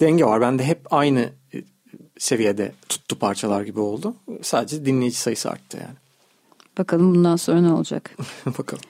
denge 0.00 0.24
var. 0.24 0.40
Ben 0.40 0.58
de 0.58 0.64
hep 0.64 0.92
aynı 0.92 1.30
e, 1.54 1.62
seviyede 2.18 2.72
tuttu 2.88 3.18
parçalar 3.18 3.62
gibi 3.62 3.80
oldu. 3.80 4.14
Sadece 4.42 4.84
dinleyici 4.84 5.16
sayısı 5.16 5.50
arttı 5.50 5.76
yani. 5.76 5.96
Bakalım 6.78 7.14
bundan 7.14 7.36
sonra 7.36 7.60
ne 7.60 7.72
olacak? 7.72 8.16
Bakalım. 8.46 8.82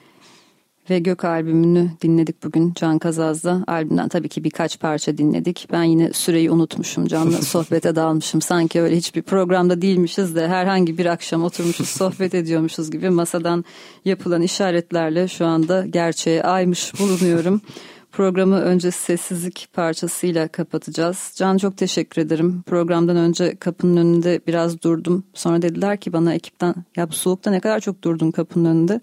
Ve 0.89 0.99
Gök 0.99 1.25
albümünü 1.25 1.89
dinledik 2.01 2.43
bugün 2.43 2.73
Can 2.75 2.99
Kazaz'da. 2.99 3.63
Albümden 3.67 4.09
tabii 4.09 4.29
ki 4.29 4.43
birkaç 4.43 4.79
parça 4.79 5.17
dinledik. 5.17 5.67
Ben 5.71 5.83
yine 5.83 6.13
süreyi 6.13 6.51
unutmuşum. 6.51 7.07
Can'la 7.07 7.37
sohbete 7.41 7.95
dalmışım. 7.95 8.41
Sanki 8.41 8.81
öyle 8.81 8.97
hiçbir 8.97 9.21
programda 9.21 9.81
değilmişiz 9.81 10.35
de 10.35 10.47
herhangi 10.47 10.97
bir 10.97 11.05
akşam 11.05 11.43
oturmuşuz 11.43 11.89
sohbet 11.97 12.33
ediyormuşuz 12.33 12.91
gibi 12.91 13.09
masadan 13.09 13.65
yapılan 14.05 14.41
işaretlerle 14.41 15.27
şu 15.27 15.45
anda 15.45 15.85
gerçeğe 15.85 16.43
aymış 16.43 16.99
bulunuyorum. 16.99 17.61
Programı 18.11 18.59
önce 18.59 18.91
sessizlik 18.91 19.67
parçasıyla 19.73 20.47
kapatacağız. 20.47 21.33
Can 21.35 21.57
çok 21.57 21.77
teşekkür 21.77 22.21
ederim. 22.21 22.63
Programdan 22.65 23.17
önce 23.17 23.55
kapının 23.55 23.97
önünde 23.97 24.41
biraz 24.47 24.81
durdum. 24.81 25.23
Sonra 25.33 25.61
dediler 25.61 25.97
ki 25.97 26.13
bana 26.13 26.33
ekipten 26.33 26.75
ya 26.95 27.09
bu 27.09 27.13
soğukta 27.13 27.51
ne 27.51 27.59
kadar 27.59 27.79
çok 27.79 28.03
durdun 28.03 28.31
kapının 28.31 28.65
önünde. 28.65 29.01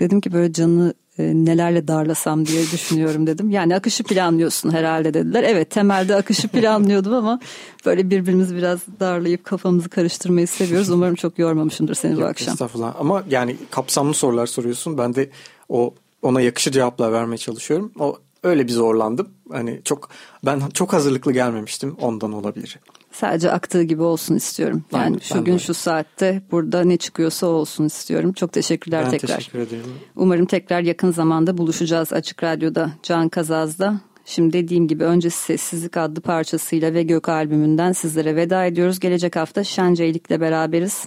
Dedim 0.00 0.20
ki 0.20 0.32
böyle 0.32 0.52
canı 0.52 0.94
nelerle 1.18 1.88
darlasam 1.88 2.46
diye 2.46 2.62
düşünüyorum 2.62 3.26
dedim. 3.26 3.50
Yani 3.50 3.76
akışı 3.76 4.04
planlıyorsun 4.04 4.70
herhalde 4.70 5.14
dediler. 5.14 5.42
Evet 5.42 5.70
temelde 5.70 6.16
akışı 6.16 6.48
planlıyordum 6.48 7.14
ama 7.14 7.40
böyle 7.86 8.10
birbirimizi 8.10 8.56
biraz 8.56 8.80
darlayıp 9.00 9.44
kafamızı 9.44 9.88
karıştırmayı 9.88 10.48
seviyoruz. 10.48 10.90
Umarım 10.90 11.14
çok 11.14 11.38
yormamışımdır 11.38 11.94
seni 11.94 12.12
Yok, 12.12 12.20
bu 12.22 12.26
akşam. 12.26 12.52
Estağfurullah 12.52 12.94
ama 12.98 13.24
yani 13.30 13.56
kapsamlı 13.70 14.14
sorular 14.14 14.46
soruyorsun. 14.46 14.98
Ben 14.98 15.14
de 15.14 15.30
o 15.68 15.94
ona 16.22 16.40
yakışı 16.40 16.70
cevaplar 16.70 17.12
vermeye 17.12 17.38
çalışıyorum. 17.38 17.92
O 17.98 18.18
öyle 18.42 18.66
bir 18.66 18.72
zorlandım. 18.72 19.28
Hani 19.52 19.80
çok 19.84 20.08
ben 20.44 20.62
çok 20.74 20.92
hazırlıklı 20.92 21.32
gelmemiştim 21.32 21.96
ondan 22.00 22.32
olabilir. 22.32 22.78
Sadece 23.16 23.50
aktığı 23.50 23.82
gibi 23.82 24.02
olsun 24.02 24.34
istiyorum. 24.34 24.84
Yani 24.92 25.14
ben, 25.14 25.20
şu 25.20 25.34
ben 25.34 25.44
gün 25.44 25.54
de. 25.54 25.58
şu 25.58 25.74
saatte 25.74 26.42
burada 26.50 26.84
ne 26.84 26.96
çıkıyorsa 26.96 27.46
olsun 27.46 27.84
istiyorum. 27.84 28.32
Çok 28.32 28.52
teşekkürler 28.52 29.04
ben 29.04 29.10
tekrar. 29.10 29.30
Ben 29.30 29.36
teşekkür 29.36 29.58
ederim. 29.58 29.84
Umarım 30.16 30.46
tekrar 30.46 30.80
yakın 30.80 31.10
zamanda 31.10 31.58
buluşacağız 31.58 32.12
Açık 32.12 32.42
Radyo'da 32.42 32.90
Can 33.02 33.28
Kazaz'da. 33.28 34.00
Şimdi 34.24 34.52
dediğim 34.52 34.88
gibi 34.88 35.04
önce 35.04 35.30
Sessizlik 35.30 35.96
adlı 35.96 36.20
parçasıyla 36.20 36.94
ve 36.94 37.02
Gök 37.02 37.28
albümünden 37.28 37.92
sizlere 37.92 38.36
veda 38.36 38.64
ediyoruz. 38.64 39.00
Gelecek 39.00 39.36
hafta 39.36 39.64
Şenceylik'le 39.64 40.40
beraberiz. 40.40 41.06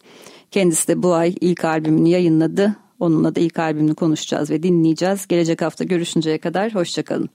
Kendisi 0.51 0.87
de 0.87 1.03
bu 1.03 1.13
ay 1.13 1.35
ilk 1.41 1.65
albümünü 1.65 2.09
yayınladı. 2.09 2.75
Onunla 2.99 3.35
da 3.35 3.39
ilk 3.39 3.59
albümünü 3.59 3.95
konuşacağız 3.95 4.49
ve 4.49 4.63
dinleyeceğiz. 4.63 5.27
Gelecek 5.27 5.61
hafta 5.61 5.83
görüşünceye 5.83 6.37
kadar 6.37 6.75
hoşçakalın. 6.75 7.29